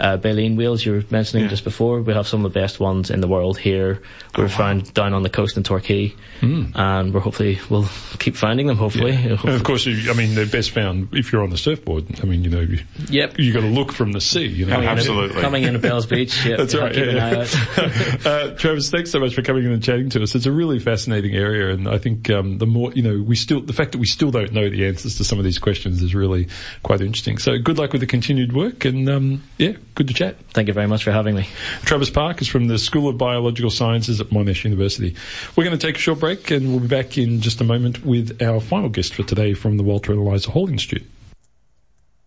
uh, 0.00 0.16
baleen 0.16 0.56
whales 0.56 0.84
you 0.84 0.92
were 0.92 1.04
mentioning 1.10 1.44
Yeah. 1.44 1.50
just 1.50 1.64
before, 1.64 2.00
we 2.02 2.14
have 2.14 2.26
some 2.26 2.44
of 2.44 2.52
the 2.52 2.58
best 2.58 2.80
ones 2.80 3.10
in 3.10 3.20
the 3.20 3.28
world 3.28 3.58
here. 3.58 4.02
We're 4.36 4.48
found 4.48 4.92
down 4.94 5.12
on 5.14 5.22
the 5.22 5.30
coast 5.30 5.56
in 5.56 5.62
Torquay, 5.62 6.14
and 6.40 7.14
we're 7.14 7.20
hopefully 7.20 7.60
we'll 7.70 7.88
keep 8.18 8.36
finding 8.36 8.66
them. 8.66 8.76
Hopefully, 8.78 9.12
And 9.12 9.30
Hopefully- 9.32 9.54
of 9.54 9.62
course, 9.64 9.86
you, 9.86 10.10
I 10.10 10.14
mean, 10.14 10.34
they're 10.34 10.46
best 10.46 10.70
found 10.72 11.10
if 11.12 11.30
you're 11.32 11.42
on 11.44 11.50
the 11.50 11.56
surfboard. 11.58 12.06
I 12.22 12.26
mean, 12.26 12.42
you 12.42 12.50
know, 12.50 12.60
you, 12.60 12.80
Yep. 13.08 13.38
you 13.38 13.52
got 13.52 13.60
to 13.60 13.66
look 13.68 13.92
from 13.92 14.12
the 14.12 14.20
sea. 14.20 14.46
You 14.46 14.66
know, 14.66 14.72
Coming 14.72 14.88
in- 14.88 14.98
Absolutely. 14.98 15.40
coming 15.42 15.62
in 15.64 15.74
at 15.76 15.82
Bells 15.82 16.06
Beach. 16.06 16.44
Yep, 16.44 16.58
That's 16.58 16.74
right. 16.74 16.92
Keep 16.94 17.04
an 17.08 17.16
yeah, 17.16 17.26
eye 17.28 17.34
out. 17.42 18.13
uh, 18.24 18.54
Travis, 18.56 18.90
thanks 18.90 19.10
so 19.10 19.18
much 19.20 19.34
for 19.34 19.42
coming 19.42 19.64
in 19.64 19.72
and 19.72 19.82
chatting 19.82 20.08
to 20.10 20.22
us. 20.22 20.34
It's 20.34 20.46
a 20.46 20.52
really 20.52 20.78
fascinating 20.78 21.34
area, 21.34 21.72
and 21.72 21.88
I 21.88 21.98
think 21.98 22.30
um, 22.30 22.58
the 22.58 22.66
more 22.66 22.92
you 22.92 23.02
know, 23.02 23.22
we 23.22 23.36
still 23.36 23.60
the 23.60 23.72
fact 23.72 23.92
that 23.92 23.98
we 23.98 24.06
still 24.06 24.30
don't 24.30 24.52
know 24.52 24.68
the 24.68 24.86
answers 24.86 25.16
to 25.16 25.24
some 25.24 25.38
of 25.38 25.44
these 25.44 25.58
questions 25.58 26.02
is 26.02 26.14
really 26.14 26.48
quite 26.82 27.00
interesting. 27.00 27.38
So, 27.38 27.58
good 27.58 27.78
luck 27.78 27.92
with 27.92 28.00
the 28.00 28.06
continued 28.06 28.52
work, 28.52 28.84
and 28.84 29.08
um, 29.08 29.42
yeah, 29.58 29.72
good 29.94 30.08
to 30.08 30.14
chat. 30.14 30.36
Thank 30.50 30.68
you 30.68 30.74
very 30.74 30.86
much 30.86 31.04
for 31.04 31.12
having 31.12 31.34
me. 31.34 31.48
Travis 31.82 32.10
Park 32.10 32.40
is 32.42 32.48
from 32.48 32.68
the 32.68 32.78
School 32.78 33.08
of 33.08 33.18
Biological 33.18 33.70
Sciences 33.70 34.20
at 34.20 34.28
Monash 34.28 34.64
University. 34.64 35.14
We're 35.56 35.64
going 35.64 35.78
to 35.78 35.86
take 35.86 35.96
a 35.96 36.00
short 36.00 36.20
break, 36.20 36.50
and 36.50 36.70
we'll 36.70 36.80
be 36.80 36.88
back 36.88 37.18
in 37.18 37.40
just 37.40 37.60
a 37.60 37.64
moment 37.64 38.04
with 38.04 38.42
our 38.42 38.60
final 38.60 38.88
guest 38.88 39.14
for 39.14 39.22
today 39.22 39.54
from 39.54 39.76
the 39.76 39.82
Walter 39.82 40.12
and 40.12 40.20
Eliza 40.20 40.50
Hall 40.50 40.68
Institute. 40.68 41.04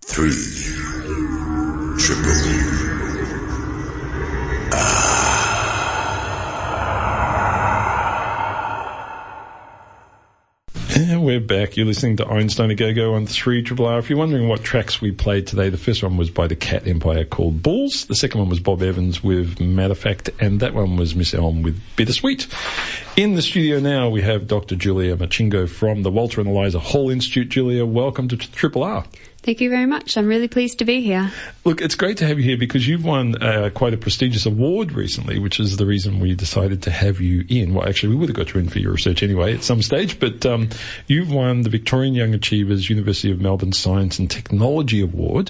Three. 0.05 0.31
Triple. 1.99 2.77
And 10.95 11.23
we're 11.37 11.45
back. 11.45 11.77
You're 11.77 11.85
listening 11.85 12.17
to 12.17 12.27
Einstein 12.27 12.71
a 12.71 12.75
Go-Go 12.75 13.13
on 13.13 13.27
3 13.27 13.61
Triple 13.61 13.85
R. 13.85 13.99
If 13.99 14.09
you're 14.09 14.17
wondering 14.17 14.47
what 14.47 14.63
tracks 14.63 14.99
we 14.99 15.11
played 15.11 15.45
today, 15.45 15.69
the 15.69 15.77
first 15.77 16.01
one 16.01 16.17
was 16.17 16.31
by 16.31 16.47
the 16.47 16.55
Cat 16.55 16.87
Empire 16.87 17.25
called 17.25 17.61
Bulls. 17.61 18.07
The 18.07 18.15
second 18.15 18.39
one 18.39 18.49
was 18.49 18.59
Bob 18.59 18.81
Evans 18.81 19.23
with 19.23 19.59
Matter 19.59 19.93
Fact, 19.93 20.31
and 20.39 20.59
that 20.61 20.73
one 20.73 20.97
was 20.97 21.13
Miss 21.13 21.35
Elm 21.35 21.61
with 21.61 21.79
Bittersweet. 21.95 22.47
In 23.17 23.35
the 23.35 23.43
studio 23.43 23.79
now, 23.79 24.09
we 24.09 24.23
have 24.23 24.47
Dr. 24.47 24.75
Julia 24.75 25.15
Marchingo 25.15 25.69
from 25.69 26.01
the 26.01 26.09
Walter 26.09 26.41
and 26.41 26.49
Eliza 26.49 26.79
Hall 26.79 27.11
Institute. 27.11 27.49
Julia, 27.49 27.85
welcome 27.85 28.27
to 28.29 28.37
Triple 28.37 28.81
R. 28.81 29.05
Thank 29.47 29.61
you 29.61 29.69
very 29.69 29.85
much. 29.85 30.17
I'm 30.17 30.27
really 30.27 30.49
pleased 30.49 30.79
to 30.79 30.83
be 30.83 30.99
here. 30.99 31.31
Look, 31.63 31.79
it's 31.79 31.95
great 31.95 32.17
to 32.17 32.27
have 32.27 32.37
you 32.37 32.43
here 32.43 32.57
because 32.57 32.85
you've 32.85 33.05
won 33.05 33.41
uh, 33.41 33.69
quite 33.73 33.93
a 33.93 33.97
prestigious 33.97 34.45
award 34.45 34.91
recently, 34.91 35.39
which 35.39 35.57
is 35.57 35.77
the 35.77 35.85
reason 35.85 36.19
we 36.19 36.35
decided 36.35 36.83
to 36.83 36.91
have 36.91 37.21
you 37.21 37.45
in. 37.47 37.73
Well, 37.73 37.87
actually, 37.87 38.09
we 38.09 38.15
would 38.17 38.27
have 38.27 38.35
got 38.35 38.53
you 38.53 38.59
in 38.59 38.67
for 38.67 38.79
your 38.79 38.91
research 38.91 39.23
anyway 39.23 39.55
at 39.55 39.63
some 39.63 39.81
stage, 39.81 40.19
but 40.19 40.45
um, 40.45 40.67
you've 41.07 41.31
won 41.31 41.61
the 41.61 41.69
Victorian 41.69 42.13
Young 42.13 42.33
Achievers 42.33 42.89
University 42.89 43.31
of 43.31 43.39
Melbourne 43.39 43.71
Science 43.71 44.19
and 44.19 44.29
Technology 44.29 44.99
Award. 44.99 45.49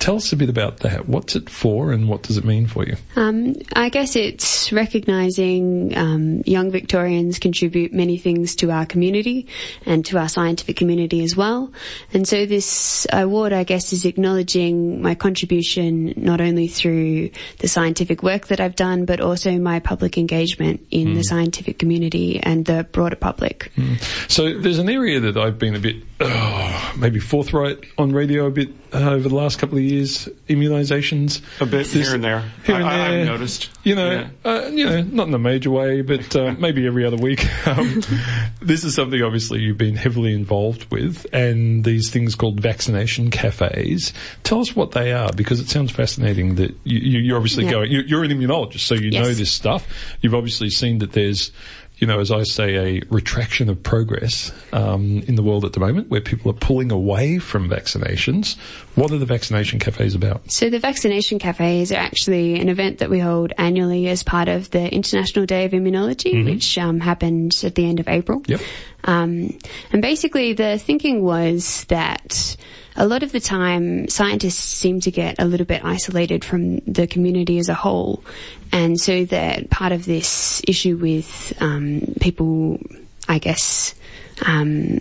Tell 0.00 0.16
us 0.16 0.32
a 0.32 0.36
bit 0.36 0.48
about 0.48 0.78
that. 0.78 1.08
What's 1.10 1.36
it 1.36 1.50
for 1.50 1.92
and 1.92 2.08
what 2.08 2.22
does 2.22 2.38
it 2.38 2.44
mean 2.44 2.66
for 2.66 2.86
you? 2.86 2.96
Um, 3.16 3.54
I 3.74 3.90
guess 3.90 4.16
it's 4.16 4.72
recognising 4.72 5.94
um, 5.94 6.42
young 6.46 6.70
Victorians 6.70 7.38
contribute 7.38 7.92
many 7.92 8.16
things 8.16 8.56
to 8.56 8.70
our 8.70 8.86
community 8.86 9.46
and 9.84 10.02
to 10.06 10.16
our 10.16 10.30
scientific 10.30 10.76
community 10.76 11.22
as 11.22 11.36
well. 11.36 11.70
And 12.14 12.26
so 12.26 12.46
this 12.46 13.06
award, 13.12 13.52
I 13.52 13.64
guess, 13.64 13.92
is 13.92 14.06
acknowledging 14.06 15.02
my 15.02 15.14
contribution 15.14 16.14
not 16.16 16.40
only 16.40 16.66
through 16.66 17.28
the 17.58 17.68
scientific 17.68 18.22
work 18.22 18.46
that 18.46 18.58
I've 18.58 18.76
done, 18.76 19.04
but 19.04 19.20
also 19.20 19.58
my 19.58 19.80
public 19.80 20.16
engagement 20.16 20.80
in 20.90 21.12
the 21.12 21.22
scientific 21.22 21.78
community 21.78 22.40
and 22.42 22.64
the 22.64 22.84
broader 22.84 23.16
public. 23.16 23.70
So 24.28 24.58
there's 24.58 24.78
an 24.78 24.88
area 24.88 25.20
that 25.20 25.36
I've 25.36 25.58
been 25.58 25.74
a 25.74 25.78
bit, 25.78 25.96
oh, 26.20 26.92
maybe 26.98 27.18
forthright 27.20 27.78
on 27.98 28.12
radio 28.12 28.46
a 28.46 28.50
bit 28.50 28.68
uh, 28.92 29.10
over 29.10 29.28
the 29.28 29.34
last 29.34 29.58
couple 29.58 29.78
of 29.78 29.84
years. 29.84 30.28
Immunisations, 30.48 31.40
A 31.60 31.64
bit 31.66 31.70
There's- 31.86 31.92
here 31.92 32.14
and 32.14 32.24
there. 32.24 32.44
Here 32.64 32.74
and 32.76 32.84
I, 32.84 32.88
I, 32.94 33.10
there. 33.10 33.20
I've 33.20 33.26
noticed. 33.26 33.70
You 33.84 33.94
know, 33.94 34.10
Yeah. 34.10 34.28
uh, 34.50 34.68
you 34.68 34.84
know, 34.84 35.02
not 35.02 35.28
in 35.28 35.34
a 35.34 35.38
major 35.38 35.70
way, 35.70 36.02
but 36.02 36.34
uh, 36.36 36.52
maybe 36.58 36.86
every 36.86 37.04
other 37.04 37.16
week. 37.16 37.46
Um, 37.70 38.00
this 38.60 38.82
is 38.84 38.94
something 38.96 39.22
obviously 39.22 39.60
you've 39.60 39.78
been 39.78 39.94
heavily 39.94 40.34
involved 40.34 40.90
with, 40.90 41.24
and 41.32 41.84
these 41.84 42.10
things 42.10 42.34
called 42.34 42.58
vaccination 42.60 43.30
cafes. 43.30 44.12
Tell 44.42 44.60
us 44.60 44.74
what 44.74 44.90
they 44.90 45.12
are, 45.12 45.30
because 45.32 45.60
it 45.60 45.68
sounds 45.68 45.92
fascinating 45.92 46.56
that 46.56 46.70
you, 46.84 46.98
you, 46.98 47.18
you're 47.20 47.36
obviously 47.36 47.64
Yeah. 47.66 47.70
going. 47.72 47.92
You, 47.92 48.00
you're 48.00 48.24
an 48.24 48.30
immunologist, 48.32 48.80
so 48.80 48.94
you 48.94 49.10
Yes. 49.10 49.24
know 49.24 49.32
this 49.34 49.52
stuff. 49.52 49.86
You've 50.20 50.34
obviously 50.34 50.68
seen 50.70 50.98
that 50.98 51.12
there's 51.12 51.52
you 52.00 52.06
know, 52.06 52.18
as 52.18 52.30
I 52.30 52.42
say, 52.44 52.98
a 52.98 53.02
retraction 53.10 53.68
of 53.68 53.82
progress 53.82 54.52
um, 54.72 55.22
in 55.28 55.34
the 55.34 55.42
world 55.42 55.66
at 55.66 55.74
the 55.74 55.80
moment, 55.80 56.08
where 56.08 56.22
people 56.22 56.50
are 56.50 56.54
pulling 56.54 56.90
away 56.90 57.38
from 57.38 57.68
vaccinations. 57.68 58.56
What 58.94 59.12
are 59.12 59.18
the 59.18 59.26
vaccination 59.26 59.78
cafes 59.78 60.14
about? 60.14 60.50
So 60.50 60.70
the 60.70 60.78
vaccination 60.78 61.38
cafes 61.38 61.92
are 61.92 61.96
actually 61.96 62.58
an 62.58 62.70
event 62.70 62.98
that 62.98 63.10
we 63.10 63.18
hold 63.18 63.52
annually 63.58 64.08
as 64.08 64.22
part 64.22 64.48
of 64.48 64.70
the 64.70 64.92
International 64.92 65.44
Day 65.44 65.66
of 65.66 65.72
Immunology, 65.72 66.42
which 66.44 66.78
um, 66.78 67.00
happened 67.00 67.52
at 67.62 67.74
the 67.74 67.86
end 67.86 68.00
of 68.00 68.08
April. 68.08 68.42
Yep. 68.46 68.60
Um, 69.04 69.58
and 69.92 70.00
basically 70.00 70.54
the 70.54 70.78
thinking 70.78 71.22
was 71.22 71.84
that 71.84 72.56
a 73.00 73.06
lot 73.06 73.22
of 73.22 73.32
the 73.32 73.40
time 73.40 74.08
scientists 74.08 74.58
seem 74.58 75.00
to 75.00 75.10
get 75.10 75.36
a 75.38 75.46
little 75.46 75.64
bit 75.64 75.82
isolated 75.82 76.44
from 76.44 76.76
the 76.80 77.06
community 77.06 77.58
as 77.58 77.70
a 77.70 77.74
whole. 77.74 78.22
And 78.72 79.00
so 79.00 79.24
that 79.24 79.70
part 79.70 79.92
of 79.92 80.04
this 80.04 80.60
issue 80.68 80.98
with 80.98 81.54
um, 81.62 82.02
people, 82.20 82.78
I 83.26 83.38
guess, 83.38 83.94
um, 84.44 85.00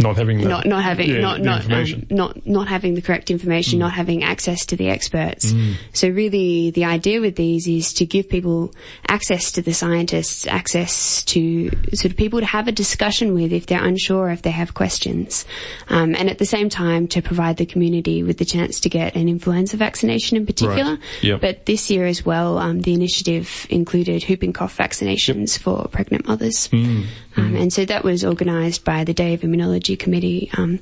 Not 0.00 0.16
having 0.16 0.40
the, 0.40 0.48
not 0.48 0.66
not 0.66 0.82
having 0.82 1.10
yeah, 1.10 1.20
not 1.20 1.40
not 1.40 1.70
um, 1.70 2.06
not 2.10 2.46
not 2.46 2.68
having 2.68 2.94
the 2.94 3.02
correct 3.02 3.30
information, 3.30 3.78
not 3.78 3.92
having 3.92 4.24
access 4.24 4.64
to 4.66 4.76
the 4.76 4.88
experts. 4.88 5.52
So 5.92 6.08
really, 6.08 6.70
the 6.70 6.86
idea 6.86 7.20
with 7.20 7.36
these 7.36 7.68
is 7.68 7.92
to 7.94 8.06
give 8.06 8.28
people 8.28 8.72
access 9.08 9.52
to 9.52 9.62
the 9.62 9.74
scientists, 9.74 10.46
access 10.46 11.22
to 11.24 11.68
sort 11.92 12.06
of 12.06 12.16
people 12.16 12.40
to 12.40 12.46
have 12.46 12.68
a 12.68 12.72
discussion 12.72 13.34
with 13.34 13.52
if 13.52 13.66
they're 13.66 13.84
unsure, 13.84 14.30
if 14.30 14.42
they 14.42 14.50
have 14.50 14.72
questions, 14.72 15.44
um, 15.88 16.14
and 16.14 16.30
at 16.30 16.38
the 16.38 16.46
same 16.46 16.70
time 16.70 17.06
to 17.08 17.20
provide 17.20 17.58
the 17.58 17.66
community 17.66 18.22
with 18.22 18.38
the 18.38 18.44
chance 18.46 18.80
to 18.80 18.88
get 18.88 19.14
an 19.14 19.28
influenza 19.28 19.76
vaccination 19.76 20.38
in 20.38 20.46
particular. 20.46 20.98
Yep. 21.20 21.40
But 21.40 21.66
this 21.66 21.90
year 21.90 22.06
as 22.06 22.24
well, 22.24 22.58
um, 22.58 22.80
the 22.80 22.94
initiative 22.94 23.66
included 23.68 24.24
whooping 24.24 24.54
cough 24.54 24.76
vaccinations 24.76 25.58
for 25.58 25.86
pregnant 25.88 26.26
mothers. 26.26 26.68
Mm. 26.68 27.06
Um, 27.36 27.56
and 27.56 27.72
so 27.72 27.84
that 27.84 28.04
was 28.04 28.24
organised 28.24 28.84
by 28.84 29.04
the 29.04 29.14
Day 29.14 29.34
of 29.34 29.40
Immunology 29.40 29.98
Committee 29.98 30.50
um, 30.56 30.80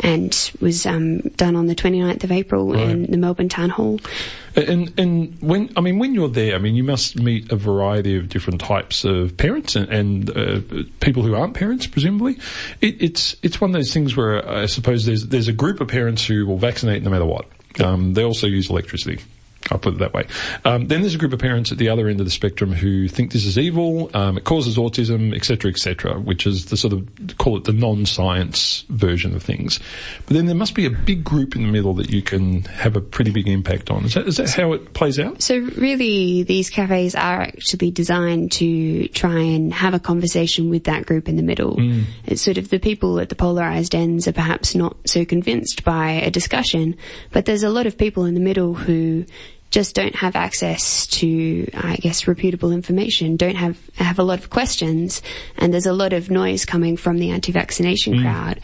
and 0.00 0.50
was 0.60 0.86
um, 0.86 1.20
done 1.20 1.56
on 1.56 1.66
the 1.66 1.74
29th 1.74 2.24
of 2.24 2.32
April 2.32 2.74
in 2.74 3.10
the 3.10 3.16
Melbourne 3.16 3.48
Town 3.48 3.70
Hall. 3.70 3.98
And 4.56 4.98
and 4.98 5.36
when 5.42 5.70
I 5.76 5.82
mean 5.82 5.98
when 5.98 6.14
you're 6.14 6.30
there, 6.30 6.54
I 6.54 6.58
mean 6.58 6.76
you 6.76 6.84
must 6.84 7.20
meet 7.20 7.52
a 7.52 7.56
variety 7.56 8.16
of 8.16 8.30
different 8.30 8.60
types 8.60 9.04
of 9.04 9.36
parents 9.36 9.76
and, 9.76 9.88
and 9.90 10.30
uh, 10.30 10.60
people 11.00 11.22
who 11.22 11.34
aren't 11.34 11.52
parents, 11.52 11.86
presumably. 11.86 12.38
It, 12.80 13.02
it's 13.02 13.36
it's 13.42 13.60
one 13.60 13.70
of 13.70 13.74
those 13.74 13.92
things 13.92 14.16
where 14.16 14.48
I 14.48 14.64
suppose 14.64 15.04
there's 15.04 15.26
there's 15.26 15.48
a 15.48 15.52
group 15.52 15.82
of 15.82 15.88
parents 15.88 16.24
who 16.24 16.46
will 16.46 16.56
vaccinate 16.56 17.02
no 17.02 17.10
matter 17.10 17.26
what. 17.26 17.46
Um, 17.84 18.14
they 18.14 18.24
also 18.24 18.46
use 18.46 18.70
electricity. 18.70 19.22
I'll 19.70 19.78
put 19.78 19.94
it 19.94 19.98
that 19.98 20.14
way. 20.14 20.26
Um, 20.64 20.86
then 20.86 21.00
there's 21.00 21.14
a 21.14 21.18
group 21.18 21.32
of 21.32 21.38
parents 21.38 21.72
at 21.72 21.78
the 21.78 21.88
other 21.88 22.08
end 22.08 22.20
of 22.20 22.26
the 22.26 22.30
spectrum 22.30 22.72
who 22.72 23.08
think 23.08 23.32
this 23.32 23.44
is 23.44 23.58
evil, 23.58 24.10
um, 24.14 24.36
it 24.38 24.44
causes 24.44 24.76
autism, 24.76 25.34
etc., 25.34 25.70
etc., 25.70 26.20
which 26.20 26.46
is 26.46 26.66
the 26.66 26.76
sort 26.76 26.92
of 26.92 27.08
call 27.38 27.56
it 27.56 27.64
the 27.64 27.72
non-science 27.72 28.84
version 28.90 29.34
of 29.34 29.42
things. 29.42 29.80
But 30.26 30.34
then 30.34 30.46
there 30.46 30.54
must 30.54 30.74
be 30.74 30.86
a 30.86 30.90
big 30.90 31.24
group 31.24 31.56
in 31.56 31.62
the 31.62 31.72
middle 31.72 31.94
that 31.94 32.10
you 32.10 32.22
can 32.22 32.62
have 32.64 32.96
a 32.96 33.00
pretty 33.00 33.30
big 33.30 33.48
impact 33.48 33.90
on. 33.90 34.04
Is 34.04 34.14
that 34.14 34.26
is 34.26 34.36
that 34.36 34.50
how 34.50 34.72
it 34.72 34.94
plays 34.94 35.18
out? 35.18 35.42
So 35.42 35.58
really, 35.58 36.42
these 36.42 36.70
cafes 36.70 37.14
are 37.14 37.42
actually 37.42 37.90
designed 37.90 38.52
to 38.52 39.08
try 39.08 39.38
and 39.38 39.72
have 39.72 39.94
a 39.94 40.00
conversation 40.00 40.70
with 40.70 40.84
that 40.84 41.06
group 41.06 41.28
in 41.28 41.36
the 41.36 41.42
middle. 41.42 41.76
It's 42.24 42.42
sort 42.42 42.58
of 42.58 42.68
the 42.70 42.78
people 42.78 43.18
at 43.20 43.28
the 43.28 43.34
polarized 43.34 43.94
ends 43.94 44.28
are 44.28 44.32
perhaps 44.32 44.74
not 44.74 44.96
so 45.06 45.24
convinced 45.24 45.84
by 45.84 46.12
a 46.12 46.30
discussion, 46.30 46.96
but 47.32 47.44
there's 47.44 47.62
a 47.62 47.70
lot 47.70 47.86
of 47.86 47.98
people 47.98 48.24
in 48.24 48.34
the 48.34 48.40
middle 48.40 48.74
who 48.74 49.24
just 49.76 49.94
don't 49.94 50.16
have 50.16 50.36
access 50.36 51.06
to, 51.06 51.68
I 51.74 51.96
guess, 51.96 52.26
reputable 52.26 52.72
information, 52.72 53.36
don't 53.36 53.56
have, 53.56 53.78
have 53.96 54.18
a 54.18 54.22
lot 54.22 54.38
of 54.38 54.48
questions, 54.48 55.20
and 55.58 55.70
there's 55.70 55.84
a 55.84 55.92
lot 55.92 56.14
of 56.14 56.30
noise 56.30 56.64
coming 56.64 56.96
from 56.96 57.18
the 57.18 57.28
anti-vaccination 57.28 58.14
mm. 58.14 58.22
crowd, 58.22 58.60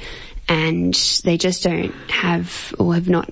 and 0.48 0.94
they 1.24 1.36
just 1.36 1.62
don't 1.62 1.92
have, 2.08 2.74
or 2.78 2.94
have 2.94 3.10
not 3.10 3.28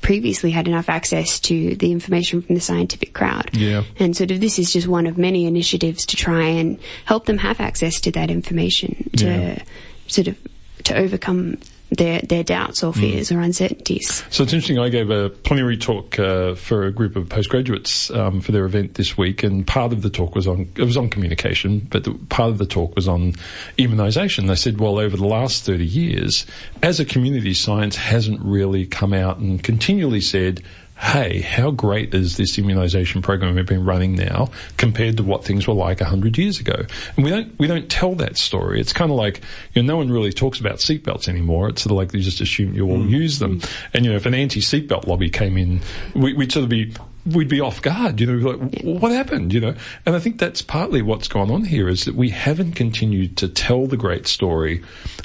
previously 0.00 0.50
had 0.50 0.66
enough 0.66 0.88
access 0.88 1.38
to 1.38 1.76
the 1.76 1.92
information 1.92 2.42
from 2.42 2.56
the 2.56 2.60
scientific 2.60 3.14
crowd. 3.14 3.50
Yeah. 3.52 3.84
And 4.00 4.16
sort 4.16 4.32
of 4.32 4.40
this 4.40 4.58
is 4.58 4.72
just 4.72 4.88
one 4.88 5.06
of 5.06 5.16
many 5.16 5.46
initiatives 5.46 6.06
to 6.06 6.16
try 6.16 6.42
and 6.42 6.80
help 7.04 7.26
them 7.26 7.38
have 7.38 7.60
access 7.60 8.00
to 8.00 8.10
that 8.10 8.28
information 8.28 9.08
to 9.18 9.26
Yeah. 9.26 9.62
sort 10.08 10.26
of 10.26 10.36
to 10.82 10.96
overcome 10.96 11.58
their 11.90 12.20
their 12.20 12.44
doubts 12.44 12.82
or 12.82 12.92
fears 12.92 13.32
or 13.32 13.40
uncertainties. 13.40 14.24
So 14.30 14.44
it's 14.44 14.52
interesting. 14.52 14.78
I 14.78 14.88
gave 14.88 15.10
a 15.10 15.30
plenary 15.30 15.76
talk 15.76 16.18
uh, 16.18 16.54
for 16.54 16.84
a 16.84 16.92
group 16.92 17.16
of 17.16 17.28
postgraduates 17.28 18.10
um, 18.10 18.40
for 18.40 18.52
their 18.52 18.64
event 18.64 18.94
this 18.94 19.18
week, 19.18 19.42
and 19.42 19.66
part 19.66 19.92
of 19.92 20.02
the 20.02 20.10
talk 20.10 20.34
was 20.34 20.46
on 20.46 20.70
it 20.76 20.84
was 20.84 20.96
on 20.96 21.08
communication, 21.10 21.86
but 21.90 22.04
the, 22.04 22.14
part 22.28 22.50
of 22.50 22.58
the 22.58 22.66
talk 22.66 22.94
was 22.94 23.08
on 23.08 23.32
immunisation. 23.78 24.46
They 24.46 24.54
said, 24.54 24.80
well, 24.80 24.98
over 24.98 25.16
the 25.16 25.26
last 25.26 25.64
thirty 25.64 25.86
years, 25.86 26.46
as 26.82 27.00
a 27.00 27.04
community, 27.04 27.54
science 27.54 27.96
hasn't 27.96 28.40
really 28.40 28.86
come 28.86 29.12
out 29.12 29.38
and 29.38 29.62
continually 29.62 30.20
said. 30.20 30.62
Hey, 31.00 31.40
how 31.40 31.70
great 31.70 32.14
is 32.14 32.36
this 32.36 32.58
immunisation 32.58 33.22
program 33.22 33.54
we've 33.54 33.64
been 33.64 33.86
running 33.86 34.14
now 34.14 34.50
compared 34.76 35.16
to 35.16 35.22
what 35.22 35.44
things 35.44 35.66
were 35.66 35.72
like 35.72 36.02
a 36.02 36.04
hundred 36.04 36.36
years 36.36 36.60
ago? 36.60 36.84
And 37.16 37.24
we 37.24 37.30
don't 37.30 37.58
we 37.58 37.66
don't 37.66 37.90
tell 37.90 38.14
that 38.16 38.36
story. 38.36 38.80
It's 38.80 38.92
kind 38.92 39.10
of 39.10 39.16
like 39.16 39.40
you 39.72 39.82
know 39.82 39.94
no 39.94 39.96
one 39.96 40.10
really 40.10 40.30
talks 40.30 40.60
about 40.60 40.76
seatbelts 40.76 41.26
anymore. 41.26 41.70
It's 41.70 41.82
sort 41.82 41.92
of 41.92 41.96
like 41.96 42.12
they 42.12 42.20
just 42.20 42.42
assume 42.42 42.74
you 42.74 42.86
all 42.86 43.00
hmm. 43.00 43.08
use 43.08 43.38
them. 43.38 43.62
And 43.94 44.04
you 44.04 44.10
know 44.10 44.16
if 44.16 44.26
an 44.26 44.34
anti-seatbelt 44.34 45.06
lobby 45.06 45.30
came 45.30 45.56
in, 45.56 45.80
we, 46.14 46.34
we'd 46.34 46.52
sort 46.52 46.64
of 46.64 46.68
be 46.68 46.92
we'd 47.24 47.48
be 47.48 47.60
off 47.60 47.80
guard. 47.80 48.20
You 48.20 48.26
know, 48.26 48.50
we'd 48.50 48.70
be 48.70 48.86
like 48.86 49.00
what 49.00 49.12
happened? 49.12 49.54
You 49.54 49.60
know, 49.60 49.74
and 50.04 50.14
I 50.14 50.18
think 50.18 50.38
that's 50.38 50.60
partly 50.60 51.00
what's 51.00 51.28
gone 51.28 51.50
on 51.50 51.64
here 51.64 51.88
is 51.88 52.04
that 52.04 52.14
we 52.14 52.28
haven't 52.28 52.72
continued 52.72 53.38
to 53.38 53.48
tell 53.48 53.86
the 53.86 53.96
great 53.96 54.26
story 54.26 54.82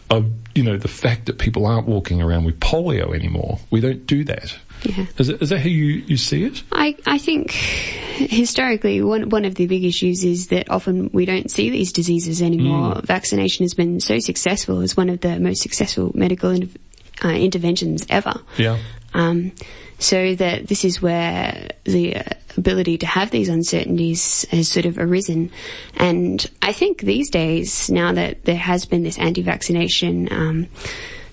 of 0.10 0.32
you 0.54 0.64
know 0.64 0.78
the 0.78 0.88
fact 0.88 1.26
that 1.26 1.38
people 1.38 1.66
aren't 1.66 1.88
walking 1.88 2.22
around 2.22 2.46
with 2.46 2.62
polio 2.62 3.14
anymore. 3.14 3.60
We 3.72 3.82
don't 3.82 4.08
do 4.08 4.24
that. 4.24 4.58
Yeah. 4.86 5.06
Is, 5.18 5.30
it, 5.30 5.42
is 5.42 5.50
that 5.50 5.60
how 5.60 5.68
you, 5.68 6.04
you 6.08 6.18
see 6.18 6.44
it? 6.44 6.64
I, 6.72 6.96
I 7.06 7.18
think 7.18 7.52
historically 7.52 9.02
one 9.02 9.30
one 9.30 9.46
of 9.46 9.56
the 9.56 9.68
big 9.68 9.84
issues 9.84 10.24
is 10.24 10.48
that 10.48 10.70
often 10.70 11.10
we 11.12 11.26
don't 11.26 11.50
see 11.50 11.70
these 11.70 11.92
diseases 11.92 12.42
anymore. 12.42 13.02
Vaccination 13.04 13.64
has 13.64 13.74
been 13.74 14.00
so 14.00 14.20
successful 14.20 14.82
as 14.82 14.96
one 14.96 15.10
of 15.10 15.22
the 15.22 15.40
most 15.40 15.62
successful 15.62 16.12
medical 16.14 16.52
in, 16.52 16.70
uh, 17.24 17.30
interventions 17.30 18.06
ever. 18.10 18.34
Yeah. 18.58 18.78
Um, 19.14 19.54
so 19.98 20.36
that 20.36 20.68
this 20.68 20.84
is 20.84 21.02
where 21.02 21.70
the 21.86 22.18
ability 22.58 22.98
to 23.00 23.06
have 23.06 23.32
these 23.32 23.50
uncertainties 23.50 24.46
has 24.50 24.68
sort 24.68 24.86
of 24.86 24.98
arisen. 24.98 25.52
And 25.96 26.46
I 26.62 26.74
think 26.74 27.02
these 27.02 27.30
days, 27.30 27.90
now 27.90 28.12
that 28.14 28.44
there 28.44 28.58
has 28.58 28.86
been 28.86 29.04
this 29.04 29.18
anti-vaccination, 29.18 30.32
um, 30.32 30.68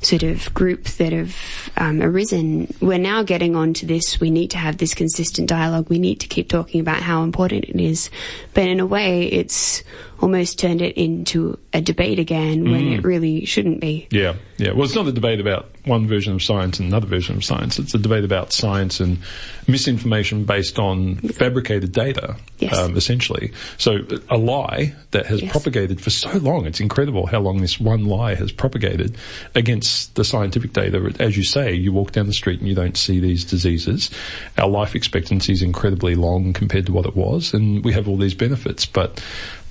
sort 0.04 0.22
of 0.22 0.52
group 0.54 0.84
that 0.84 1.12
have 1.12 1.36
um, 1.76 2.02
arisen, 2.02 2.72
we're 2.80 2.98
now 2.98 3.22
getting 3.22 3.56
onto 3.56 3.86
this. 3.86 4.20
We 4.20 4.30
need 4.30 4.50
to 4.52 4.58
have 4.58 4.78
this 4.78 4.94
consistent 4.94 5.48
dialogue. 5.48 5.88
We 5.88 5.98
need 5.98 6.20
to 6.20 6.28
keep 6.28 6.48
talking 6.48 6.80
about 6.80 7.02
how 7.02 7.22
important 7.22 7.64
it 7.64 7.80
is. 7.80 8.10
But 8.54 8.68
in 8.68 8.80
a 8.80 8.86
way, 8.86 9.24
it's 9.24 9.82
almost 10.22 10.58
turned 10.58 10.80
it 10.80 10.96
into 10.96 11.58
a 11.72 11.80
debate 11.80 12.18
again 12.20 12.70
when 12.70 12.92
it 12.92 13.02
really 13.04 13.44
shouldn't 13.44 13.80
be. 13.80 14.06
Yeah, 14.10 14.36
yeah. 14.56 14.70
Well, 14.72 14.84
it's 14.84 14.94
not 14.94 15.08
a 15.08 15.12
debate 15.12 15.40
about 15.40 15.68
one 15.84 16.06
version 16.06 16.32
of 16.32 16.42
science 16.42 16.78
and 16.78 16.88
another 16.88 17.08
version 17.08 17.36
of 17.36 17.44
science. 17.44 17.78
It's 17.80 17.92
a 17.92 17.98
debate 17.98 18.22
about 18.24 18.52
science 18.52 19.00
and 19.00 19.18
misinformation 19.66 20.44
based 20.44 20.78
on 20.78 21.16
fabricated 21.16 21.92
data, 21.92 22.36
Yes. 22.58 22.78
um, 22.78 22.96
essentially. 22.96 23.52
So 23.78 23.98
a 24.28 24.36
lie 24.36 24.94
that 25.10 25.26
has 25.26 25.42
Yes. 25.42 25.50
propagated 25.50 26.00
for 26.00 26.10
so 26.10 26.30
long. 26.38 26.66
It's 26.66 26.78
incredible 26.80 27.26
how 27.26 27.40
long 27.40 27.60
this 27.60 27.80
one 27.80 28.04
lie 28.04 28.34
has 28.36 28.52
propagated 28.52 29.16
against 29.56 30.14
the 30.14 30.24
scientific 30.24 30.72
data. 30.72 31.12
As 31.18 31.36
you 31.36 31.42
say, 31.42 31.74
you 31.74 31.92
walk 31.92 32.12
down 32.12 32.26
the 32.26 32.32
street 32.32 32.60
and 32.60 32.68
you 32.68 32.74
don't 32.76 32.96
see 32.96 33.18
these 33.18 33.44
diseases. 33.44 34.10
Our 34.58 34.68
life 34.68 34.94
expectancy 34.94 35.52
is 35.52 35.62
incredibly 35.62 36.14
long 36.14 36.52
compared 36.52 36.86
to 36.86 36.92
what 36.92 37.06
it 37.06 37.16
was, 37.16 37.52
and 37.54 37.84
we 37.84 37.92
have 37.92 38.06
all 38.08 38.16
these 38.16 38.34
benefits, 38.34 38.86
but 38.86 39.20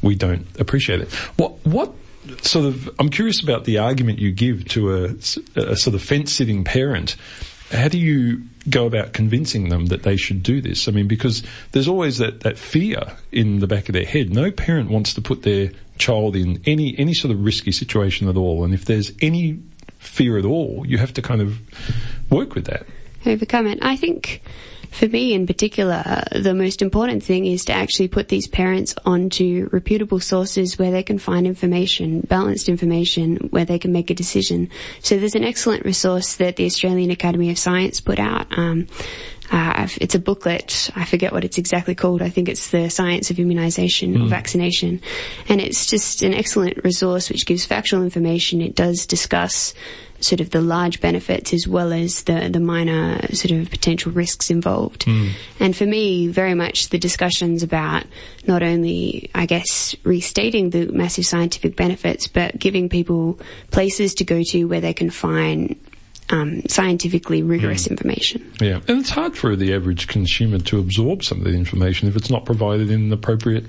we 0.02 0.16
don't 0.16 0.47
appreciate 0.60 1.02
it. 1.02 1.12
What 1.38 1.66
what 1.66 1.93
sort 2.41 2.66
of 2.66 2.89
I'm 2.99 3.10
curious 3.10 3.41
about 3.41 3.66
the 3.66 3.78
argument 3.80 4.20
you 4.20 4.32
give 4.32 4.68
to 4.70 4.93
a, 4.93 5.06
a 5.60 5.76
sort 5.76 5.95
of 5.95 6.02
fence 6.02 6.32
sitting 6.32 6.64
parent. 6.64 7.16
How 7.72 7.88
do 7.88 7.97
you 7.97 8.41
go 8.70 8.86
about 8.86 9.14
convincing 9.14 9.70
them 9.70 9.88
that 9.88 10.04
they 10.04 10.18
should 10.18 10.43
do 10.43 10.60
this? 10.60 10.89
I 10.89 10.91
mean, 10.91 11.08
because 11.08 11.41
there's 11.72 11.88
always 11.88 12.18
that, 12.18 12.41
that 12.41 12.58
fear 12.58 12.99
in 13.32 13.60
the 13.60 13.68
back 13.68 13.88
of 13.88 13.93
their 13.93 14.06
head. 14.06 14.34
No 14.34 14.52
parent 14.52 14.89
wants 14.89 15.14
to 15.14 15.22
put 15.22 15.43
their 15.43 15.72
child 15.97 16.36
in 16.36 16.62
any, 16.66 16.97
any 16.99 17.14
sort 17.14 17.34
of 17.34 17.41
risky 17.43 17.72
situation 17.72 18.28
at 18.28 18.36
all. 18.36 18.66
And 18.66 18.74
if 18.74 18.84
there's 18.84 19.14
any 19.22 19.60
fear 19.99 20.38
at 20.38 20.43
all, 20.43 20.84
you 20.86 20.97
have 20.97 21.14
to 21.14 21.22
kind 21.22 21.41
of 21.41 21.62
work 22.30 22.56
with 22.56 22.66
that. 22.66 22.86
overcome 23.26 23.68
it. 23.68 23.80
I 23.82 23.95
think 23.95 24.41
for 24.92 25.08
me 25.08 25.34
in 25.34 25.48
particular, 25.48 26.24
the 26.32 26.54
most 26.54 26.82
important 26.82 27.24
thing 27.24 27.46
is 27.46 27.66
to 27.66 27.74
actually 27.74 28.10
put 28.10 28.28
these 28.28 28.48
parents 28.48 28.94
onto 29.06 29.70
reputable 29.72 30.20
sources 30.20 30.78
where 30.78 30.92
they 30.92 31.02
can 31.02 31.18
find 31.18 31.48
information, 31.48 32.22
balanced 32.22 32.68
information, 32.68 33.38
where 33.52 33.66
they 33.66 33.80
can 33.80 33.94
make 33.94 34.10
a 34.10 34.14
decision. 34.14 34.70
So 35.00 35.18
there's 35.18 35.36
an 35.36 35.46
excellent 35.46 35.86
resource 35.86 36.36
that 36.36 36.58
the 36.58 36.66
Australian 36.66 37.10
Academy 37.10 37.50
of 37.50 37.58
Science 37.58 38.02
put 38.02 38.20
out. 38.20 38.48
Um, 38.58 38.88
uh, 39.52 39.88
it's 40.00 40.16
a 40.16 40.20
booklet. 40.20 40.89
I 40.96 41.04
forget 41.06 41.34
what 41.34 41.44
it's 41.44 41.58
exactly 41.58 41.96
called. 41.96 42.22
I 42.22 42.30
think 42.30 42.48
it's 42.48 42.70
the 42.70 42.89
Science 42.89 43.32
of 43.32 43.38
Immunisation 43.38 44.22
or 44.22 44.28
Vaccination, 44.28 45.02
and 45.50 45.60
it's 45.60 45.88
just 45.88 46.22
an 46.22 46.34
excellent 46.34 46.84
resource 46.86 47.30
which 47.30 47.46
gives 47.46 47.66
factual 47.66 48.04
information. 48.04 48.62
It 48.62 48.76
does 48.76 49.06
discuss 49.06 49.74
sort 50.24 50.41
of 50.41 50.51
the 50.51 50.61
large 50.61 51.01
benefits 51.01 51.53
as 51.53 51.67
well 51.67 51.91
as 51.91 52.24
the, 52.24 52.49
the 52.49 52.59
minor 52.59 53.19
sort 53.34 53.51
of 53.51 53.69
potential 53.69 54.11
risks 54.11 54.49
involved. 54.49 55.03
Hmm. 55.03 55.30
And 55.59 55.76
for 55.76 55.86
me, 55.86 56.28
very 56.28 56.53
much 56.53 56.89
the 56.89 56.97
discussions 56.97 57.63
about 57.63 58.05
not 58.47 58.63
only, 58.63 59.30
I 59.34 59.45
guess, 59.45 59.95
restating 60.03 60.69
the 60.69 60.88
massive 60.88 61.26
scientific 61.26 61.76
benefits, 61.76 62.28
but 62.28 62.57
giving 62.57 62.89
people 62.89 63.39
places 63.72 64.13
to 64.15 64.24
go 64.24 64.41
to 64.43 64.65
where 64.65 64.82
they 64.82 64.93
can 64.93 65.09
find 65.09 65.76
um, 66.32 66.62
scientifically 66.68 67.44
rigorous 67.44 67.88
information. 67.88 68.52
Yeah, 68.62 68.80
and 68.88 69.00
it's 69.00 69.10
hard 69.10 69.38
for 69.38 69.56
the 69.56 69.74
average 69.74 70.08
consumer 70.08 70.60
to 70.60 70.80
absorb 70.80 71.24
some 71.24 71.40
of 71.40 71.44
the 71.46 71.54
information 71.54 72.08
if 72.08 72.16
it's 72.16 72.30
not 72.30 72.46
provided 72.46 72.90
in 72.90 73.02
an 73.02 73.14
appropriate 73.14 73.66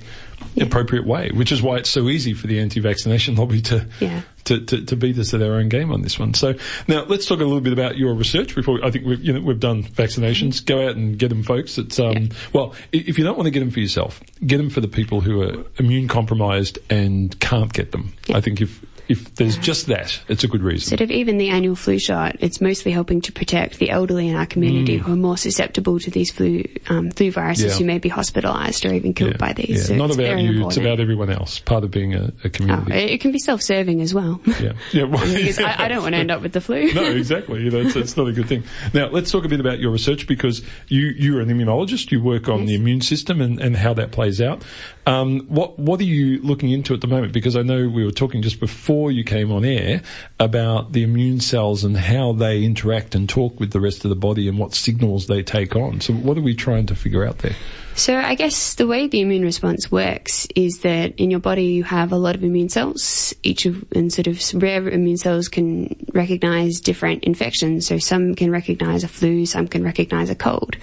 appropriate 0.60 1.06
way. 1.06 1.30
Which 1.32 1.52
is 1.52 1.62
why 1.62 1.76
it's 1.78 1.90
so 1.90 2.08
easy 2.08 2.34
for 2.34 2.46
the 2.46 2.60
anti-vaccination 2.60 3.34
lobby 3.36 3.60
to 3.62 3.86
Yeah. 4.00 4.22
to, 4.44 4.60
to, 4.60 4.84
to 4.86 4.96
beat 4.96 5.18
us 5.18 5.30
to 5.30 5.38
their 5.38 5.54
own 5.54 5.68
game 5.68 5.92
on 5.92 6.02
this 6.02 6.18
one. 6.18 6.34
So 6.34 6.54
now 6.88 7.04
let's 7.04 7.26
talk 7.26 7.38
a 7.40 7.44
little 7.44 7.60
bit 7.60 7.72
about 7.72 7.96
your 7.96 8.14
research 8.14 8.54
before 8.54 8.80
I 8.84 8.90
think 8.90 9.06
we've 9.06 9.22
you 9.22 9.32
know 9.32 9.40
we've 9.40 9.60
done 9.60 9.82
vaccinations. 9.84 10.64
Go 10.64 10.86
out 10.88 10.96
and 10.96 11.18
get 11.18 11.28
them, 11.28 11.42
folks. 11.42 11.78
It's 11.78 11.98
um 11.98 12.30
well 12.52 12.74
if 12.92 13.18
you 13.18 13.24
don't 13.24 13.36
want 13.36 13.46
to 13.46 13.50
get 13.50 13.60
them 13.60 13.70
for 13.70 13.80
yourself, 13.80 14.20
get 14.46 14.58
them 14.58 14.70
for 14.70 14.80
the 14.80 14.88
people 14.88 15.20
who 15.20 15.42
are 15.42 15.64
immune 15.78 16.08
compromised 16.08 16.78
and 16.90 17.38
can't 17.40 17.72
get 17.72 17.92
them. 17.92 18.12
I 18.32 18.40
think 18.40 18.60
if 18.60 18.84
if 19.12 19.34
there's 19.36 19.56
just 19.58 19.86
that, 19.86 20.20
it's 20.28 20.44
a 20.44 20.48
good 20.48 20.62
reason. 20.62 20.88
Sort 20.88 21.00
of 21.00 21.10
even 21.10 21.38
the 21.38 21.48
annual 21.50 21.76
flu 21.76 21.98
shot, 21.98 22.36
it's 22.40 22.60
mostly 22.60 22.90
helping 22.92 23.20
to 23.22 23.32
protect 23.32 23.78
the 23.78 23.90
elderly 23.90 24.28
in 24.28 24.36
our 24.36 24.46
community 24.46 24.96
who 24.96 25.12
are 25.12 25.16
more 25.16 25.36
susceptible 25.36 25.98
to 26.00 26.10
these 26.10 26.30
flu 26.32 26.64
um, 26.88 27.10
flu 27.10 27.30
viruses 27.30 27.62
Mm. 27.62 27.68
Yeah. 27.68 27.78
who 27.78 27.84
may 27.84 27.98
be 27.98 28.10
hospitalised 28.10 28.88
or 28.90 28.92
even 28.94 29.14
killed 29.14 29.32
Yeah, 29.32 29.36
by 29.36 29.52
these. 29.52 29.68
yeah. 29.70 29.76
So 29.84 29.94
Not 29.94 30.10
it's 30.10 30.18
about 30.18 30.38
you, 30.40 30.66
it's 30.66 30.76
about 30.76 30.98
everyone 31.00 31.30
else. 31.30 31.60
Part 31.60 31.84
of 31.84 31.90
being 31.90 32.14
a, 32.14 32.24
a 32.24 32.32
Oh, 32.46 32.48
community. 32.50 32.92
it 32.94 33.10
it 33.12 33.20
can 33.20 33.30
be 33.32 33.38
self-serving 33.38 34.00
as 34.00 34.12
well. 34.12 34.40
Yeah, 34.46 34.72
yeah. 34.92 35.02
Well, 35.12 35.24
because 35.34 35.58
I, 35.58 35.84
I 35.84 35.88
don't 35.88 36.02
want 36.02 36.14
to 36.14 36.18
end 36.18 36.30
up 36.30 36.42
with 36.42 36.52
the 36.52 36.60
flu. 36.60 36.92
no, 36.94 37.04
exactly. 37.04 37.62
You 37.62 37.70
know, 37.70 37.80
it's, 37.80 37.94
it's 37.96 38.16
not 38.16 38.26
a 38.28 38.32
good 38.32 38.46
thing. 38.48 38.64
Now, 38.94 39.08
let's 39.08 39.30
talk 39.30 39.44
a 39.44 39.48
bit 39.48 39.60
about 39.60 39.78
your 39.78 39.90
research 39.92 40.26
because 40.26 40.62
you, 40.88 41.12
you're 41.16 41.40
an 41.40 41.48
immunologist. 41.48 42.10
You 42.10 42.22
work 42.22 42.48
on 42.48 42.64
the 42.66 42.74
immune 42.74 43.00
system 43.02 43.40
and, 43.40 43.60
and 43.60 43.76
how 43.76 43.92
that 43.94 44.10
plays 44.12 44.40
out. 44.40 44.62
Um, 45.04 45.40
what, 45.48 45.78
what 45.78 46.00
are 46.00 46.04
you 46.04 46.40
looking 46.42 46.70
into 46.70 46.94
at 46.94 47.00
the 47.00 47.08
moment? 47.08 47.32
Because 47.32 47.56
I 47.56 47.62
know 47.62 47.88
we 47.88 48.04
were 48.04 48.12
talking 48.12 48.40
just 48.42 48.60
before 48.60 49.10
you 49.10 49.24
came 49.24 49.50
on 49.50 49.64
air 49.64 50.02
about 50.38 50.92
the 50.92 51.02
immune 51.02 51.40
cells 51.40 51.82
and 51.82 51.96
how 51.96 52.32
they 52.32 52.62
interact 52.62 53.14
and 53.14 53.28
talk 53.28 53.58
with 53.58 53.72
the 53.72 53.80
rest 53.80 54.04
of 54.04 54.10
the 54.10 54.16
body 54.16 54.48
and 54.48 54.58
what 54.58 54.74
signals 54.74 55.26
they 55.26 55.42
take 55.42 55.74
on. 55.74 56.00
So 56.00 56.12
what 56.12 56.38
are 56.38 56.42
we 56.42 56.54
trying 56.54 56.86
to 56.86 56.94
figure 56.94 57.26
out 57.26 57.38
there? 57.38 57.56
So 57.94 58.16
I 58.16 58.34
guess 58.34 58.74
the 58.74 58.86
way 58.86 59.06
the 59.06 59.20
immune 59.20 59.42
response 59.42 59.92
works 59.92 60.46
is 60.56 60.78
that 60.78 61.14
in 61.20 61.30
your 61.30 61.40
body 61.40 61.64
you 61.64 61.84
have 61.84 62.10
a 62.10 62.16
lot 62.16 62.34
of 62.34 62.42
immune 62.42 62.70
cells, 62.70 63.34
each 63.42 63.66
of 63.66 63.84
and 63.92 64.10
sort 64.10 64.26
of 64.26 64.40
rare 64.54 64.88
immune 64.88 65.18
cells 65.18 65.48
can 65.48 65.94
recognize 66.14 66.80
different 66.80 67.24
infections. 67.24 67.86
So 67.86 67.98
some 67.98 68.34
can 68.34 68.50
recognize 68.50 69.04
a 69.04 69.08
flu, 69.08 69.44
some 69.44 69.68
can 69.68 69.84
recognize 69.84 70.30
a 70.30 70.34
cold. 70.34 70.76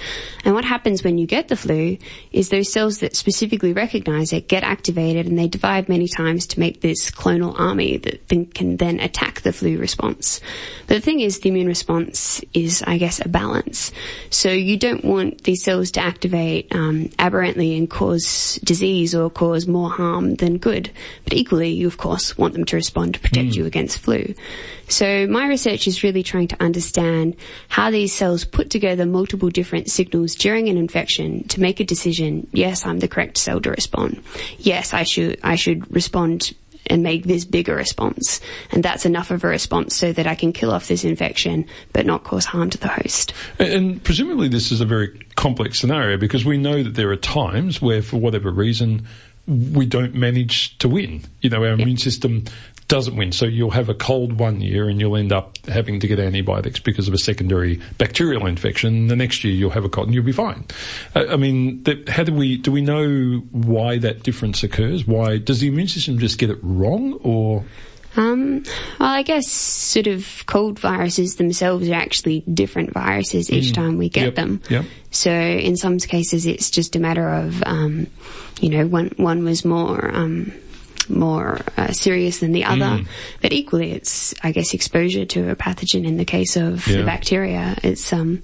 And 0.45 0.53
what 0.53 0.65
happens 0.65 1.03
when 1.03 1.17
you 1.17 1.25
get 1.25 1.47
the 1.47 1.55
flu 1.55 1.97
is 2.31 2.49
those 2.49 2.71
cells 2.71 2.99
that 2.99 3.15
specifically 3.15 3.73
recognize 3.73 4.31
it 4.31 4.47
get 4.47 4.63
activated 4.63 5.25
and 5.25 5.37
they 5.37 5.47
divide 5.47 5.89
many 5.89 6.07
times 6.07 6.45
to 6.47 6.59
make 6.59 6.81
this 6.81 7.09
clonal 7.09 7.59
army 7.59 7.97
that 7.97 8.27
can 8.53 8.77
then 8.77 8.99
attack 8.99 9.41
the 9.41 9.51
flu 9.51 9.77
response. 9.79 10.41
But 10.87 10.95
the 10.95 11.01
thing 11.01 11.21
is, 11.21 11.39
the 11.39 11.49
immune 11.49 11.67
response 11.67 12.41
is, 12.53 12.83
I 12.85 12.97
guess, 12.97 13.19
a 13.19 13.29
balance. 13.29 13.91
So 14.29 14.51
you 14.51 14.77
don't 14.77 15.03
want 15.03 15.43
these 15.43 15.63
cells 15.63 15.91
to 15.91 16.01
activate 16.01 16.73
um, 16.73 16.98
aberrantly 17.19 17.77
and 17.77 17.89
cause 17.89 18.59
disease 18.63 19.15
or 19.15 19.29
cause 19.29 19.67
more 19.67 19.89
harm 19.89 20.35
than 20.35 20.57
good. 20.57 20.89
But 21.23 21.33
equally, 21.33 21.69
you 21.69 21.87
of 21.87 21.97
course 21.97 22.37
want 22.37 22.53
them 22.53 22.65
to 22.65 22.75
respond 22.75 23.13
to 23.13 23.19
protect 23.19 23.49
hmm. 23.49 23.59
you 23.59 23.65
against 23.65 23.99
flu. 23.99 24.33
So 24.87 25.27
my 25.27 25.47
research 25.47 25.87
is 25.87 26.03
really 26.03 26.23
trying 26.23 26.47
to 26.49 26.61
understand 26.61 27.35
how 27.67 27.91
these 27.91 28.11
cells 28.11 28.43
put 28.43 28.69
together 28.69 29.05
multiple 29.05 29.49
different 29.49 29.89
signals 29.89 30.35
during 30.35 30.67
an 30.67 30.77
infection 30.77 31.47
to 31.49 31.61
make 31.61 31.79
a 31.79 31.83
decision. 31.83 32.47
Yes, 32.51 32.85
I'm 32.85 32.99
the 32.99 33.07
correct 33.07 33.37
cell 33.37 33.61
to 33.61 33.71
respond. 33.71 34.21
Yes, 34.57 34.93
I 34.93 35.03
should 35.03 35.39
I 35.43 35.55
should 35.55 35.93
respond 35.93 36.53
and 36.87 37.03
make 37.03 37.23
this 37.23 37.45
bigger 37.45 37.75
response. 37.75 38.41
And 38.71 38.83
that's 38.83 39.05
enough 39.05 39.31
of 39.31 39.43
a 39.43 39.47
response 39.47 39.95
so 39.95 40.11
that 40.13 40.27
I 40.27 40.35
can 40.35 40.53
kill 40.53 40.71
off 40.71 40.87
this 40.87 41.03
infection 41.03 41.65
but 41.93 42.05
not 42.05 42.23
cause 42.23 42.45
harm 42.45 42.69
to 42.71 42.77
the 42.77 42.87
host. 42.87 43.33
And, 43.59 44.03
presumably 44.03 44.47
this 44.47 44.71
is 44.71 44.81
a 44.81 44.85
very 44.85 45.19
complex 45.35 45.79
scenario 45.79 46.17
because 46.17 46.45
we 46.45 46.57
know 46.57 46.81
that 46.83 46.95
there 46.95 47.11
are 47.11 47.15
times 47.15 47.81
where, 47.81 48.01
for 48.01 48.17
whatever 48.17 48.51
reason, 48.51 49.07
we 49.47 49.85
don't 49.85 50.13
manage 50.13 50.77
to 50.77 50.87
win. 50.87 51.23
You 51.41 51.49
know, 51.49 51.63
our 51.63 51.71
immune 51.71 51.97
system 51.97 52.45
doesn't 52.89 53.15
win. 53.15 53.31
So 53.31 53.45
you'll 53.45 53.69
have 53.71 53.87
a 53.87 53.93
cold 53.93 54.39
one 54.39 54.59
year 54.59 54.89
and 54.89 54.99
you'll 54.99 55.15
end 55.15 55.31
up 55.31 55.57
having 55.67 55.99
to 56.01 56.07
get 56.07 56.19
antibiotics 56.19 56.79
because 56.79 57.07
of 57.07 57.13
a 57.13 57.17
secondary 57.17 57.79
bacterial 57.97 58.45
infection. 58.47 59.07
The 59.07 59.15
next 59.15 59.43
year 59.43 59.53
you'll 59.53 59.69
have 59.69 59.85
a 59.85 59.89
cold 59.89 60.07
and 60.07 60.15
you'll 60.15 60.25
be 60.25 60.31
fine. 60.33 60.65
Uh, 61.15 61.25
I 61.29 61.37
mean, 61.37 61.83
th- 61.83 62.09
how 62.09 62.23
do 62.23 62.33
we, 62.33 62.57
do 62.57 62.71
we 62.71 62.81
know 62.81 63.37
why 63.51 63.99
that 63.99 64.23
difference 64.23 64.63
occurs? 64.63 65.05
Why, 65.07 65.37
does 65.37 65.61
the 65.61 65.67
immune 65.67 65.87
system 65.87 66.19
just 66.19 66.37
get 66.39 66.49
it 66.49 66.59
wrong 66.61 67.13
or? 67.23 67.63
Um, 68.17 68.63
well, 68.99 69.09
I 69.13 69.21
guess 69.21 69.47
sort 69.47 70.07
of 70.07 70.43
cold 70.47 70.79
viruses 70.79 71.35
themselves 71.35 71.87
are 71.87 71.93
actually 71.93 72.39
different 72.51 72.91
viruses 72.91 73.51
each 73.51 73.71
time 73.71 73.99
we 73.99 74.09
get 74.09 74.23
Yep, 74.25 74.35
them. 74.35 74.61
yep. 74.67 74.85
So 75.11 75.31
in 75.31 75.77
some 75.77 75.99
cases, 75.99 76.47
it's 76.47 76.71
just 76.71 76.95
a 76.95 76.99
matter 76.99 77.29
of, 77.29 77.61
um, 77.67 78.07
you 78.61 78.69
know, 78.69 78.87
one 78.87 79.11
one 79.17 79.43
was 79.43 79.63
more 79.63 80.09
um, 80.13 80.51
more 81.09 81.59
uh, 81.77 81.91
serious 81.91 82.39
than 82.39 82.51
the 82.51 82.65
other, 82.65 82.85
Mm. 82.85 83.07
but 83.41 83.51
equally, 83.53 83.91
it's 83.91 84.33
I 84.43 84.51
guess 84.51 84.73
exposure 84.73 85.25
to 85.25 85.49
a 85.51 85.55
pathogen. 85.55 86.05
In 86.05 86.17
the 86.17 86.25
case 86.25 86.55
of 86.55 86.87
Yeah. 86.87 86.97
the 86.97 87.03
bacteria, 87.03 87.75
it's 87.83 88.11
um. 88.13 88.41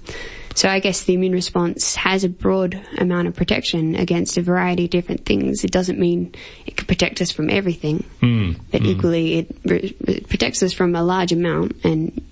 So 0.54 0.70
I 0.70 0.80
guess 0.80 1.02
the 1.02 1.12
immune 1.12 1.32
response 1.32 1.96
has 1.96 2.24
a 2.24 2.30
broad 2.30 2.80
amount 2.96 3.28
of 3.28 3.34
protection 3.36 3.94
against 3.94 4.38
a 4.38 4.42
variety 4.42 4.84
of 4.84 4.90
different 4.90 5.26
things. 5.26 5.64
It 5.64 5.70
doesn't 5.70 5.98
mean 5.98 6.34
it 6.64 6.78
can 6.78 6.86
protect 6.86 7.20
us 7.20 7.30
from 7.30 7.50
everything, 7.50 8.04
Mm. 8.22 8.56
but 8.70 8.82
equally 8.82 9.34
it, 9.40 9.56
re- 9.66 9.94
it 10.08 10.28
protects 10.30 10.62
us 10.62 10.72
from 10.72 10.94
a 10.96 11.02
large 11.02 11.30
amount 11.30 11.76
and 11.84 12.22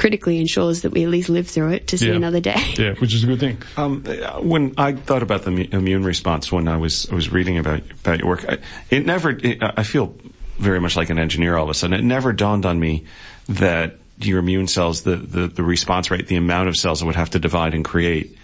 critically 0.00 0.38
ensures 0.40 0.80
that 0.80 0.92
we 0.92 1.04
at 1.04 1.10
least 1.10 1.28
live 1.28 1.46
through 1.46 1.72
it 1.72 1.88
to 1.88 1.98
see 1.98 2.08
Yeah. 2.08 2.14
another 2.14 2.40
day. 2.40 2.56
Yeah, 2.78 2.94
which 2.94 3.12
is 3.12 3.22
a 3.22 3.26
good 3.26 3.38
thing. 3.40 3.58
Um, 3.76 4.02
when 4.40 4.72
I 4.78 4.92
thought 4.94 5.22
about 5.22 5.42
the 5.42 5.68
immune 5.74 6.04
response 6.04 6.50
when 6.50 6.68
I 6.68 6.78
was 6.78 7.06
I 7.12 7.14
was 7.14 7.30
reading 7.30 7.58
about 7.58 7.82
about 8.00 8.18
your 8.20 8.28
work, 8.28 8.46
I, 8.48 8.56
it 8.88 9.04
never. 9.04 9.28
It, 9.30 9.58
I 9.62 9.82
feel 9.82 10.16
very 10.58 10.80
much 10.80 10.96
like 10.96 11.10
an 11.10 11.18
engineer 11.18 11.54
all 11.56 11.64
of 11.64 11.70
a 11.70 11.74
sudden. 11.74 12.00
It 12.00 12.02
never 12.04 12.32
dawned 12.32 12.64
on 12.64 12.80
me 12.80 13.04
that 13.50 13.98
your 14.18 14.38
immune 14.38 14.68
cells, 14.68 15.02
the, 15.02 15.16
the, 15.16 15.46
the 15.48 15.62
response 15.62 16.10
rate, 16.10 16.26
the 16.28 16.36
amount 16.36 16.68
of 16.68 16.76
cells 16.76 17.02
it 17.02 17.06
would 17.06 17.16
have 17.16 17.30
to 17.30 17.38
divide 17.38 17.74
and 17.74 17.84
create. 17.84 18.36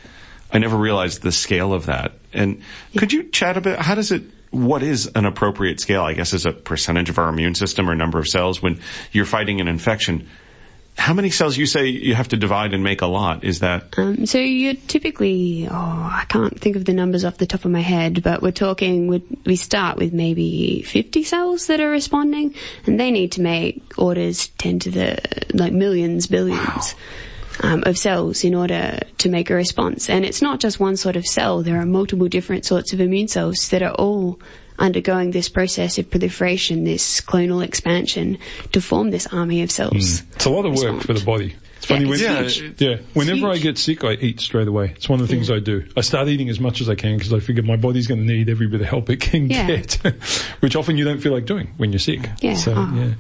I 0.53 0.59
never 0.59 0.77
realized 0.77 1.23
the 1.23 1.33
scale 1.33 1.73
of 1.73 1.87
that. 1.87 2.13
And 2.35 2.61
could 2.99 3.13
you 3.15 3.25
chat 3.31 3.57
a 3.57 3.61
bit? 3.63 3.79
How 3.79 3.95
does 3.95 4.13
it? 4.13 4.23
What 4.51 4.83
is 4.83 5.07
an 5.15 5.25
appropriate 5.25 5.81
scale? 5.81 6.03
I 6.03 6.13
guess 6.13 6.35
is 6.35 6.45
a 6.45 6.53
percentage 6.53 7.09
of 7.09 7.19
our 7.19 7.31
immune 7.31 7.55
system 7.55 7.89
or 7.89 7.95
number 7.95 8.19
of 8.19 8.29
cells 8.29 8.61
when 8.61 8.81
you're 9.13 9.25
fighting 9.25 9.61
an 9.63 9.69
infection. 9.69 10.29
How 10.99 11.13
many 11.13 11.31
cells 11.31 11.57
you 11.57 11.67
say 11.67 11.87
you 11.87 12.15
have 12.15 12.29
to 12.29 12.37
divide 12.37 12.73
and 12.73 12.83
make 12.83 13.03
a 13.03 13.07
lot? 13.07 13.45
Is 13.45 13.61
that 13.61 13.97
Um, 13.99 14.27
so 14.27 14.39
you're 14.39 14.75
typically, 14.89 15.69
oh, 15.71 15.75
I 15.75 16.25
can't 16.29 16.59
think 16.59 16.75
of 16.75 16.85
the 16.85 16.95
numbers 16.95 17.25
off 17.25 17.37
the 17.37 17.47
top 17.47 17.65
of 17.65 17.71
my 17.71 17.81
head, 17.81 18.23
but 18.23 18.43
we're 18.43 18.51
talking, 18.51 19.07
we 19.07 19.23
we 19.45 19.57
start 19.57 19.99
with 19.99 20.13
maybe 20.13 20.83
50 20.83 21.23
cells 21.23 21.67
that 21.67 21.81
are 21.81 21.91
responding, 21.91 22.55
and 22.87 22.99
they 22.99 23.11
need 23.11 23.33
to 23.33 23.43
make 23.43 23.83
orders 23.99 24.49
10 24.59 24.79
to 24.81 24.91
the, 24.91 25.19
like 25.53 25.73
millions, 25.73 26.27
billions. 26.27 26.95
Um, 27.63 27.85
of 27.87 27.97
cells 27.97 28.45
in 28.45 28.55
order 28.55 28.99
to 29.17 29.31
make 29.31 29.49
a 29.49 29.55
response. 29.55 30.11
And 30.11 30.27
it's 30.27 30.43
not 30.43 30.61
just 30.61 30.79
one 30.79 30.99
sort 30.99 31.17
of 31.17 31.25
cell, 31.25 31.63
there 31.63 31.81
are 31.81 31.87
multiple 31.87 32.29
different 32.29 32.67
sorts 32.67 32.93
of 32.93 33.01
immune 33.01 33.29
cells 33.29 33.71
that 33.71 33.83
are 33.83 33.95
all 33.95 34.39
undergoing 34.79 35.31
this 35.31 35.49
process 35.49 35.99
of 35.99 36.11
proliferation, 36.11 36.85
this 36.85 37.21
clonal 37.21 37.65
expansion 37.65 38.39
to 38.73 38.81
form 38.81 39.11
this 39.11 39.27
army 39.29 39.63
of 39.63 39.71
cells. 39.71 40.21
Hmm. 40.21 40.33
It's 40.35 40.45
a 40.45 40.51
lot 40.51 40.67
of 40.67 40.75
work 40.75 41.03
for 41.03 41.15
the 41.15 41.25
body. 41.25 41.55
Funny 41.87 42.05
when, 42.07 42.19
Yeah, 42.19 42.43
huge. 42.43 42.81
yeah, 42.81 42.97
whenever 43.15 43.49
I 43.49 43.59
get 43.59 43.79
sick, 43.79 44.03
I 44.05 44.13
eat 44.15 44.41
straight 44.41 44.67
away. 44.69 44.93
It's 44.97 45.09
one 45.09 45.21
of 45.21 45.29
the 45.29 45.33
things 45.35 45.51
I 45.51 45.61
do. 45.61 45.87
I 45.97 46.01
start 46.01 46.29
eating 46.29 46.49
as 46.49 46.59
much 46.59 46.81
as 46.81 46.89
I 46.89 46.95
can 46.97 47.17
because 47.17 47.33
I 47.33 47.39
figure 47.41 47.63
my 47.63 47.77
body's 47.77 48.07
going 48.07 48.21
to 48.21 48.27
need 48.27 48.49
every 48.49 48.67
bit 48.67 48.81
of 48.81 48.87
help 48.89 49.09
it 49.09 49.21
can 49.21 49.49
Yeah. 49.49 49.67
get, 49.69 49.93
which 50.61 50.75
often 50.75 50.99
you 50.99 51.05
don't 51.05 51.21
feel 51.21 51.33
like 51.33 51.47
doing 51.47 51.69
when 51.77 51.93
you're 51.93 51.99
sick. 52.01 52.29
Yeah. 52.41 52.55
So, 52.55 52.75
Oh. 52.77 52.93
yeah. 52.97 53.13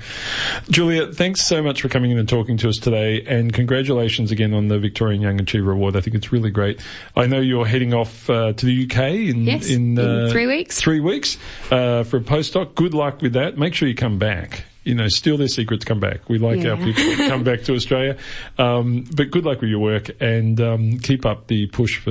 Julia, 0.68 1.12
thanks 1.12 1.42
so 1.42 1.62
much 1.62 1.80
for 1.82 1.88
coming 1.88 2.10
in 2.10 2.18
and 2.18 2.28
talking 2.28 2.56
to 2.58 2.68
us 2.68 2.76
today 2.78 3.22
and 3.26 3.52
congratulations 3.52 4.30
again 4.32 4.52
on 4.52 4.68
the 4.68 4.78
Victorian 4.78 5.22
Young 5.22 5.40
Achiever 5.40 5.70
Award. 5.72 5.96
I 5.96 6.00
think 6.00 6.16
it's 6.16 6.32
really 6.32 6.50
great. 6.50 6.80
I 7.14 7.26
know 7.26 7.40
you're 7.40 7.66
heading 7.66 7.94
off 7.94 8.28
uh, 8.28 8.52
to 8.52 8.66
the 8.66 8.84
UK 8.84 8.98
in, 9.30 9.44
Yes, 9.44 9.70
in, 9.70 9.98
in 9.98 10.26
uh, 10.26 10.28
three 10.32 10.46
weeks. 10.46 10.80
Three 10.80 11.00
weeks, 11.00 11.38
uh, 11.70 12.02
for 12.02 12.16
a 12.16 12.20
postdoc. 12.20 12.74
Good 12.74 12.94
luck 12.94 13.22
with 13.22 13.34
that. 13.34 13.56
Make 13.56 13.74
sure 13.74 13.86
you 13.88 13.94
come 13.94 14.18
back. 14.18 14.64
You 14.86 14.94
know, 14.94 15.08
steal 15.08 15.36
their 15.36 15.48
secrets, 15.48 15.84
come 15.84 15.98
back. 15.98 16.28
We 16.28 16.38
like 16.38 16.64
our 16.64 16.76
people 16.76 17.02
to 17.02 17.28
come 17.28 17.42
back 17.42 17.62
to 17.64 17.74
Australia. 17.74 18.16
Um, 18.56 19.04
but 19.16 19.32
good 19.32 19.44
luck 19.44 19.60
with 19.60 19.68
your 19.68 19.80
work 19.80 20.10
and 20.20 20.60
um, 20.60 20.98
keep 21.00 21.26
up 21.26 21.48
the 21.48 21.66
push 21.66 21.98
for 21.98 22.10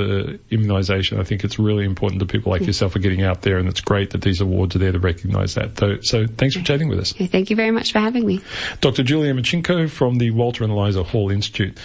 immunisation. 0.52 1.20
I 1.20 1.24
think 1.24 1.44
it's 1.44 1.58
really 1.58 1.86
important 1.86 2.20
that 2.20 2.28
people 2.28 2.52
like 2.52 2.66
yourself 2.66 2.96
are 2.96 3.00
getting 3.00 3.24
out 3.24 3.44
there, 3.44 3.58
and 3.58 3.70
it's 3.70 3.80
great 3.82 4.10
that 4.10 4.24
these 4.24 4.42
awards 4.42 4.76
are 4.76 4.80
there 4.80 4.92
to 4.92 5.00
recognise 5.00 5.56
that. 5.56 5.78
So, 5.80 6.00
so 6.02 6.28
thanks 6.28 6.56
for 6.56 6.64
chatting 6.64 6.90
with 6.90 7.00
us. 7.00 7.14
Okay, 7.14 7.28
Thank 7.28 7.50
you 7.50 7.56
very 7.56 7.72
much 7.72 7.92
for 7.92 8.00
having 8.00 8.26
me. 8.26 8.42
Dr. 8.82 9.04
Julia 9.04 9.34
Marchingo 9.34 9.90
from 9.90 10.18
the 10.18 10.32
Walter 10.32 10.64
and 10.64 10.74
Eliza 10.74 11.04
Hall 11.04 11.32
Institute. 11.32 11.78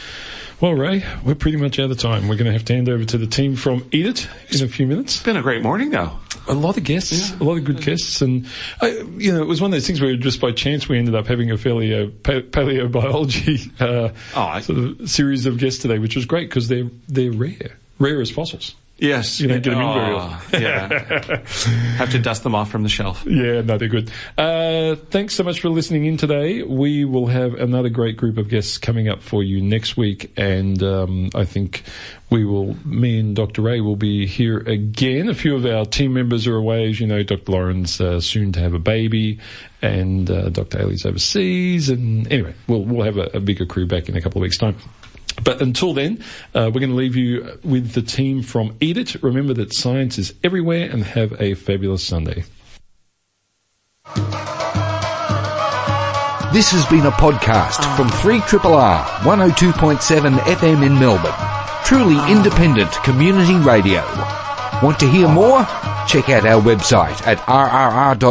Well, 0.61 0.75
Ray, 0.75 1.05
we're 1.25 1.35
pretty 1.37 1.57
much 1.57 1.79
out 1.79 1.91
of 1.91 1.99
time. 1.99 2.29
We're 2.29 2.37
going 2.37 2.47
to 2.47 2.53
have 2.53 2.67
to 2.67 2.75
hand 2.75 2.89
over 2.89 3.05
to 3.05 3.17
the 3.17 3.27
team 3.27 3.57
from 3.57 3.89
Eat 3.93 4.07
It 4.07 4.29
in 4.51 4.63
a 4.63 4.69
few 4.69 4.87
minutes. 4.87 5.15
it's 5.15 5.25
been 5.25 5.37
a 5.37 5.43
great 5.43 5.63
morning 5.63 5.91
though? 5.91 6.19
A 6.49 6.55
lot 6.55 6.77
of 6.77 6.85
guests, 6.85 7.33
a 7.39 7.45
lot 7.45 7.59
of 7.59 7.65
good 7.65 7.81
guests, 7.81 8.23
and 8.23 8.47
I, 8.81 8.89
you 9.17 9.33
know, 9.33 9.41
it 9.41 9.47
was 9.47 9.61
one 9.61 9.71
of 9.71 9.73
those 9.73 9.87
things 9.87 10.01
where 10.01 10.17
just 10.17 10.41
by 10.41 10.51
chance 10.53 10.89
we 10.89 10.99
ended 10.99 11.15
up 11.15 11.27
having 11.27 11.51
a 11.51 11.57
fairly 11.59 11.95
uh, 11.95 12.09
pa- 12.23 12.41
paleobiology 12.41 13.71
uh, 13.81 14.13
Oh, 14.35 14.41
I- 14.41 14.61
sort 14.61 14.79
of 14.79 15.11
series 15.11 15.47
of 15.47 15.59
guests 15.59 15.81
today, 15.83 15.99
which 15.99 16.17
was 16.17 16.25
great 16.25 16.49
because 16.49 16.69
they're 16.69 16.89
they're 17.09 17.33
rare, 17.33 17.77
rare 17.99 18.21
as 18.21 18.31
fossils. 18.31 18.75
Yes. 19.01 19.41
You 19.41 19.49
don't 19.49 19.63
get 19.63 19.71
them 19.71 19.81
in 19.81 19.95
very 19.95 20.13
Oh, 20.15 20.17
often. 20.19 20.63
yeah. 20.63 21.39
Have 21.97 22.11
to 22.11 22.19
dust 22.19 22.43
them 22.43 22.55
off 22.55 22.71
from 22.71 22.83
the 22.83 22.89
shelf. 22.91 23.25
Yeah, 23.27 23.63
no, 23.63 23.79
they're 23.79 23.89
good. 23.89 24.11
Uh, 24.37 24.97
thanks 25.11 25.35
so 25.35 25.43
much 25.43 25.61
for 25.61 25.71
listening 25.71 26.05
in 26.05 26.17
today. 26.19 26.63
We 26.63 27.05
will 27.07 27.27
have 27.29 27.55
another 27.55 27.89
great 27.89 28.17
group 28.19 28.37
of 28.37 28.49
guests 28.49 28.77
coming 28.79 29.09
up 29.09 29.23
for 29.23 29.43
you 29.43 29.63
next 29.63 29.97
week, 29.97 30.31
and 30.37 30.83
um, 30.83 31.31
I 31.35 31.47
think 31.47 31.83
we 32.31 32.45
will, 32.45 32.77
me 32.87 33.19
and 33.21 33.35
Dr. 33.35 33.63
Ray 33.63 33.81
will 33.81 33.97
be 33.97 34.27
here 34.27 34.59
again. 34.59 35.29
A 35.31 35.35
few 35.35 35.57
of 35.57 35.65
our 35.65 35.87
team 35.87 36.13
members 36.13 36.47
are 36.47 36.57
away, 36.57 36.91
as 36.91 37.01
you 37.01 37.07
know. 37.07 37.23
Dr. 37.23 37.51
Lauren's 37.53 38.01
uh, 38.01 38.21
soon 38.21 38.53
to 38.53 38.61
have 38.61 38.75
a 38.75 38.79
baby, 38.79 39.39
and 39.81 40.31
uh, 40.31 40.51
Dr. 40.51 40.79
Ailey's 40.79 41.07
overseas, 41.07 41.89
and 41.89 42.31
anyway, 42.31 42.55
we'll 42.67 42.85
we'll 42.85 43.05
have 43.05 43.17
a, 43.17 43.31
a 43.39 43.41
bigger 43.41 43.65
crew 43.65 43.87
back 43.87 44.09
in 44.11 44.17
a 44.17 44.21
couple 44.21 44.41
of 44.41 44.43
weeks' 44.43 44.59
time. 44.59 44.77
But 45.43 45.63
until 45.63 45.95
then, 45.95 46.23
uh, 46.55 46.71
we're 46.73 46.81
going 46.81 46.91
to 46.91 46.97
leave 46.97 47.17
you 47.17 47.59
with 47.65 47.93
the 47.93 48.03
team 48.03 48.43
from 48.43 48.77
Eat 48.81 48.97
It. 48.97 49.23
Remember 49.23 49.55
that 49.55 49.73
science 49.73 50.19
is 50.19 50.35
everywhere 50.45 50.89
and 50.91 51.05
have 51.05 51.41
a 51.41 51.55
fabulous 51.55 52.03
Sunday. 52.05 52.45
This 56.53 56.73
has 56.73 56.85
been 56.87 57.07
a 57.07 57.13
podcast 57.13 57.79
from 57.97 58.09
3RRR 58.09 59.05
102.7 59.23 60.39
FM 60.39 60.85
in 60.85 60.99
Melbourne. 60.99 61.33
Truly 61.85 62.19
independent 62.31 62.91
community 63.05 63.55
radio. 63.55 64.03
Want 64.83 64.99
to 64.99 65.09
hear 65.09 65.29
more? 65.29 65.65
Check 66.09 66.29
out 66.29 66.45
our 66.47 66.61
website 66.61 67.25
at 67.27 67.39
rrr.org.au. 67.39 68.31